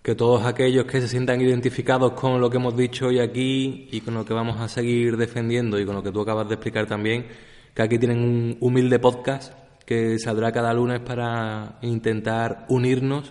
que 0.00 0.14
todos 0.14 0.46
aquellos 0.46 0.86
que 0.86 1.02
se 1.02 1.08
sientan 1.08 1.42
identificados 1.42 2.12
con 2.12 2.40
lo 2.40 2.48
que 2.48 2.56
hemos 2.56 2.74
dicho 2.74 3.08
hoy 3.08 3.18
aquí 3.18 3.88
y 3.92 4.00
con 4.00 4.14
lo 4.14 4.24
que 4.24 4.32
vamos 4.32 4.58
a 4.62 4.66
seguir 4.66 5.18
defendiendo 5.18 5.78
y 5.78 5.84
con 5.84 5.94
lo 5.94 6.02
que 6.02 6.10
tú 6.10 6.22
acabas 6.22 6.48
de 6.48 6.54
explicar 6.54 6.86
también, 6.86 7.26
que 7.74 7.82
aquí 7.82 7.98
tienen 7.98 8.18
un 8.18 8.56
humilde 8.60 8.98
podcast 8.98 9.52
que 9.84 10.18
saldrá 10.18 10.52
cada 10.52 10.72
lunes 10.72 11.00
para 11.00 11.78
intentar 11.82 12.64
unirnos 12.70 13.30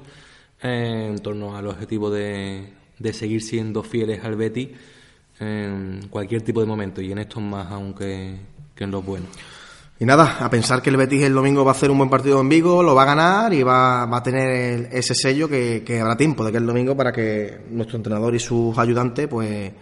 eh, 0.61 1.07
en 1.09 1.17
torno 1.17 1.57
al 1.57 1.65
objetivo 1.65 2.11
de, 2.11 2.77
de 2.99 3.13
seguir 3.13 3.41
siendo 3.41 3.81
fieles 3.81 4.23
al 4.23 4.35
Betty 4.35 4.73
en 5.39 6.07
cualquier 6.09 6.41
tipo 6.41 6.59
de 6.59 6.67
momento 6.67 7.01
y 7.01 7.11
en 7.11 7.19
estos 7.19 7.41
más 7.41 7.71
aunque 7.71 8.37
que 8.75 8.83
en 8.83 8.91
los 8.91 9.05
buenos. 9.05 9.29
Y 10.01 10.05
nada, 10.05 10.37
a 10.39 10.49
pensar 10.49 10.81
que 10.81 10.89
el 10.89 10.95
Betis 10.95 11.23
el 11.23 11.33
domingo 11.33 11.65
va 11.65 11.71
a 11.71 11.75
hacer 11.75 11.91
un 11.91 11.97
buen 11.97 12.09
partido 12.09 12.39
en 12.39 12.47
Vigo, 12.47 12.81
lo 12.81 12.95
va 12.95 13.01
a 13.01 13.05
ganar 13.05 13.53
y 13.53 13.63
va, 13.63 14.05
va 14.05 14.17
a 14.17 14.23
tener 14.23 14.87
ese 14.93 15.13
sello 15.13 15.49
que, 15.49 15.83
que 15.85 15.99
habrá 15.99 16.15
tiempo 16.15 16.45
de 16.45 16.51
que 16.53 16.57
el 16.57 16.65
domingo 16.65 16.95
para 16.95 17.11
que 17.11 17.65
nuestro 17.69 17.97
entrenador 17.97 18.33
y 18.33 18.39
sus 18.39 18.77
ayudantes 18.77 19.27
pues 19.27 19.49
eh, 19.49 19.73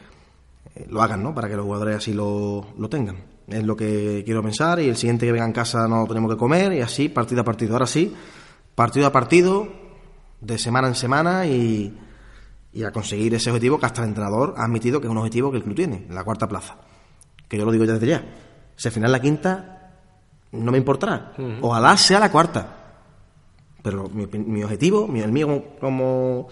lo 0.89 1.03
hagan, 1.03 1.21
¿no? 1.21 1.35
Para 1.35 1.47
que 1.47 1.55
los 1.55 1.65
jugadores 1.65 1.97
así 1.97 2.13
lo, 2.13 2.65
lo 2.79 2.89
tengan. 2.89 3.17
Es 3.47 3.63
lo 3.63 3.77
que 3.77 4.23
quiero 4.25 4.41
pensar 4.41 4.79
y 4.79 4.89
el 4.89 4.97
siguiente 4.97 5.27
que 5.27 5.31
venga 5.31 5.45
en 5.45 5.53
casa 5.53 5.87
no 5.87 6.07
tenemos 6.07 6.31
que 6.31 6.37
comer 6.37 6.73
y 6.73 6.81
así, 6.81 7.09
partido 7.09 7.41
a 7.41 7.45
partido. 7.45 7.73
Ahora 7.73 7.85
sí, 7.85 8.15
partido 8.73 9.05
a 9.05 9.11
partido, 9.11 9.67
de 10.41 10.57
semana 10.57 10.87
en 10.87 10.95
semana 10.95 11.45
y, 11.45 11.95
y 12.77 12.83
a 12.83 12.91
conseguir 12.91 13.33
ese 13.33 13.49
objetivo 13.49 13.79
que 13.79 13.87
hasta 13.87 14.01
el 14.03 14.09
entrenador 14.09 14.53
ha 14.57 14.63
admitido 14.65 14.99
que 15.01 15.07
es 15.07 15.11
un 15.11 15.17
objetivo 15.17 15.49
que 15.51 15.57
el 15.57 15.63
club 15.63 15.75
tiene, 15.75 16.05
la 16.09 16.23
cuarta 16.23 16.47
plaza. 16.47 16.75
Que 17.47 17.57
yo 17.57 17.65
lo 17.65 17.71
digo 17.71 17.85
ya 17.85 17.93
desde 17.93 18.07
ya. 18.07 18.23
Si 18.75 18.87
al 18.87 18.93
final 18.93 19.11
la 19.11 19.19
quinta 19.19 19.93
no 20.51 20.71
me 20.71 20.77
importará. 20.77 21.33
Ojalá 21.61 21.97
sea 21.97 22.19
la 22.19 22.31
cuarta. 22.31 22.75
Pero 23.81 24.07
mi, 24.09 24.27
mi 24.27 24.63
objetivo, 24.63 25.07
mi- 25.07 25.21
el 25.21 25.31
mío 25.31 25.47
como, 25.79 26.47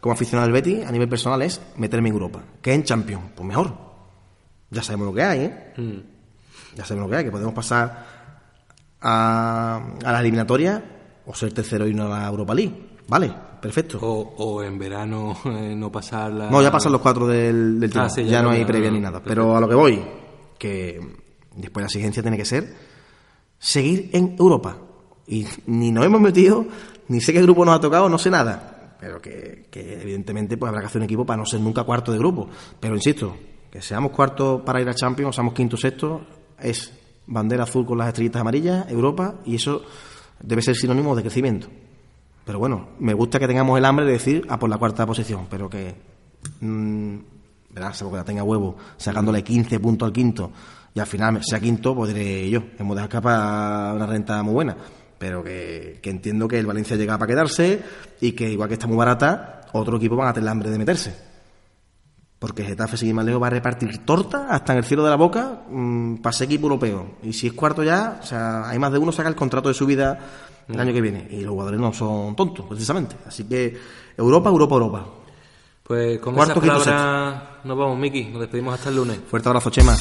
como 0.00 0.12
aficionado 0.12 0.46
al 0.46 0.52
Betis, 0.52 0.84
a 0.84 0.90
nivel 0.90 1.08
personal, 1.08 1.42
es 1.42 1.60
meterme 1.76 2.08
en 2.08 2.14
Europa. 2.14 2.42
Que 2.60 2.74
en 2.74 2.82
Champions, 2.82 3.24
pues 3.36 3.46
mejor. 3.46 3.72
Ya 4.70 4.82
sabemos 4.82 5.06
lo 5.08 5.14
que 5.14 5.22
hay, 5.22 5.40
¿eh? 5.40 5.72
Ya 6.76 6.84
sabemos 6.84 7.08
lo 7.08 7.10
que 7.12 7.16
hay, 7.18 7.24
que 7.24 7.30
podemos 7.30 7.54
pasar 7.54 8.04
a, 9.00 9.80
a 10.04 10.12
la 10.12 10.20
eliminatoria 10.20 10.82
o 11.26 11.34
ser 11.34 11.52
tercero 11.52 11.86
y 11.86 11.94
no 11.94 12.12
a 12.12 12.18
la 12.20 12.26
Europa 12.26 12.54
League. 12.54 12.96
Vale, 13.06 13.32
perfecto. 13.60 13.98
O, 14.00 14.34
o 14.36 14.62
en 14.62 14.78
verano 14.78 15.36
eh, 15.44 15.74
no 15.76 15.90
pasar 15.90 16.32
la... 16.32 16.50
No, 16.50 16.62
ya 16.62 16.70
pasan 16.70 16.92
los 16.92 17.00
cuatro 17.00 17.26
del, 17.26 17.80
del 17.80 17.92
Ah, 17.98 18.08
sí, 18.08 18.24
ya, 18.24 18.30
ya 18.30 18.42
no 18.42 18.50
hay 18.50 18.64
previa 18.64 18.90
ni 18.90 19.00
nada. 19.00 19.22
Pero 19.24 19.56
a 19.56 19.60
lo 19.60 19.68
que 19.68 19.74
voy, 19.74 20.00
que 20.58 21.00
después 21.54 21.82
la 21.82 21.86
exigencia 21.86 22.22
tiene 22.22 22.36
que 22.36 22.44
ser 22.44 22.74
seguir 23.58 24.10
en 24.12 24.36
Europa. 24.38 24.76
Y 25.26 25.46
ni 25.66 25.90
nos 25.90 26.04
hemos 26.04 26.20
metido, 26.20 26.64
ni 27.08 27.20
sé 27.20 27.32
qué 27.32 27.42
grupo 27.42 27.64
nos 27.64 27.76
ha 27.76 27.80
tocado, 27.80 28.08
no 28.08 28.18
sé 28.18 28.30
nada. 28.30 28.96
Pero 29.00 29.20
que, 29.20 29.66
que 29.70 30.00
evidentemente 30.00 30.56
pues 30.56 30.68
habrá 30.68 30.80
que 30.80 30.86
hacer 30.86 31.00
un 31.00 31.04
equipo 31.04 31.24
para 31.24 31.36
no 31.36 31.46
ser 31.46 31.60
nunca 31.60 31.84
cuarto 31.84 32.12
de 32.12 32.18
grupo. 32.18 32.48
Pero 32.80 32.94
insisto, 32.94 33.36
que 33.70 33.82
seamos 33.82 34.12
cuarto 34.12 34.64
para 34.64 34.80
ir 34.80 34.88
a 34.88 34.94
Champions, 34.94 35.30
o 35.30 35.32
seamos 35.34 35.54
quinto 35.54 35.76
o 35.76 35.78
sexto, 35.78 36.22
es 36.58 36.92
bandera 37.26 37.64
azul 37.64 37.84
con 37.84 37.98
las 37.98 38.08
estrellitas 38.08 38.40
amarillas, 38.40 38.90
Europa, 38.90 39.36
y 39.44 39.56
eso 39.56 39.82
debe 40.40 40.62
ser 40.62 40.76
sinónimo 40.76 41.14
de 41.14 41.22
crecimiento. 41.22 41.68
Pero 42.48 42.60
bueno, 42.60 42.88
me 43.00 43.12
gusta 43.12 43.38
que 43.38 43.46
tengamos 43.46 43.76
el 43.76 43.84
hambre 43.84 44.06
de 44.06 44.12
decir 44.12 44.46
a 44.48 44.58
por 44.58 44.70
la 44.70 44.78
cuarta 44.78 45.04
posición, 45.04 45.48
pero 45.50 45.68
que, 45.68 45.94
mm, 46.62 47.16
verás, 47.74 47.98
salvo 47.98 48.12
que 48.12 48.16
la 48.16 48.24
tenga 48.24 48.42
huevo, 48.42 48.74
sacándole 48.96 49.44
15 49.44 49.78
puntos 49.78 50.06
al 50.06 50.14
quinto 50.14 50.50
y 50.94 50.98
al 50.98 51.06
final 51.06 51.44
sea 51.44 51.60
quinto, 51.60 51.94
pues 51.94 52.14
diré 52.14 52.48
yo, 52.48 52.62
hemos 52.78 52.96
dejado 52.96 53.08
escapar 53.08 53.94
una 53.94 54.06
renta 54.06 54.42
muy 54.42 54.54
buena. 54.54 54.74
Pero 55.18 55.44
que, 55.44 56.00
entiendo 56.02 56.48
que 56.48 56.58
el 56.58 56.64
Valencia 56.64 56.96
llega 56.96 57.18
para 57.18 57.28
quedarse 57.28 57.82
y 58.18 58.32
que 58.32 58.50
igual 58.50 58.68
que 58.68 58.76
está 58.76 58.86
muy 58.86 58.96
barata, 58.96 59.66
otro 59.74 59.98
equipo 59.98 60.16
van 60.16 60.28
a 60.28 60.32
tener 60.32 60.48
hambre 60.48 60.70
de 60.70 60.78
meterse. 60.78 61.14
Porque 62.38 62.64
Getafe, 62.64 62.96
sin 62.96 63.14
lejos, 63.26 63.42
va 63.42 63.48
a 63.48 63.50
repartir 63.50 64.06
torta 64.06 64.46
hasta 64.48 64.72
en 64.72 64.78
el 64.78 64.84
cielo 64.84 65.04
de 65.04 65.10
la 65.10 65.16
boca 65.16 65.64
mm, 65.68 66.22
para 66.22 66.32
ser 66.32 66.46
equipo 66.46 66.68
europeo. 66.68 67.16
Y 67.22 67.34
si 67.34 67.48
es 67.48 67.52
cuarto 67.52 67.84
ya, 67.84 68.20
o 68.22 68.24
sea, 68.24 68.66
hay 68.70 68.78
más 68.78 68.90
de 68.90 68.96
uno 68.96 69.12
saca 69.12 69.28
el 69.28 69.36
contrato 69.36 69.68
de 69.68 69.74
su 69.74 69.84
vida 69.84 70.18
el 70.68 70.80
año 70.80 70.92
que 70.92 71.00
viene. 71.00 71.26
Y 71.30 71.40
los 71.40 71.50
jugadores 71.50 71.80
no 71.80 71.92
son 71.92 72.36
tontos, 72.36 72.66
precisamente. 72.66 73.16
Así 73.26 73.44
que 73.44 73.76
Europa, 74.16 74.50
Europa, 74.50 74.74
Europa. 74.74 75.06
Pues 75.82 76.18
con 76.18 76.34
Cuarto, 76.34 76.60
esas 76.62 76.84
palabras 76.84 77.42
nos 77.64 77.78
vamos, 77.78 77.98
Miki. 77.98 78.24
Nos 78.24 78.40
despedimos 78.40 78.74
hasta 78.74 78.90
el 78.90 78.96
lunes. 78.96 79.18
Fuerte 79.26 79.48
abrazo, 79.48 79.70
Chema. 79.70 79.96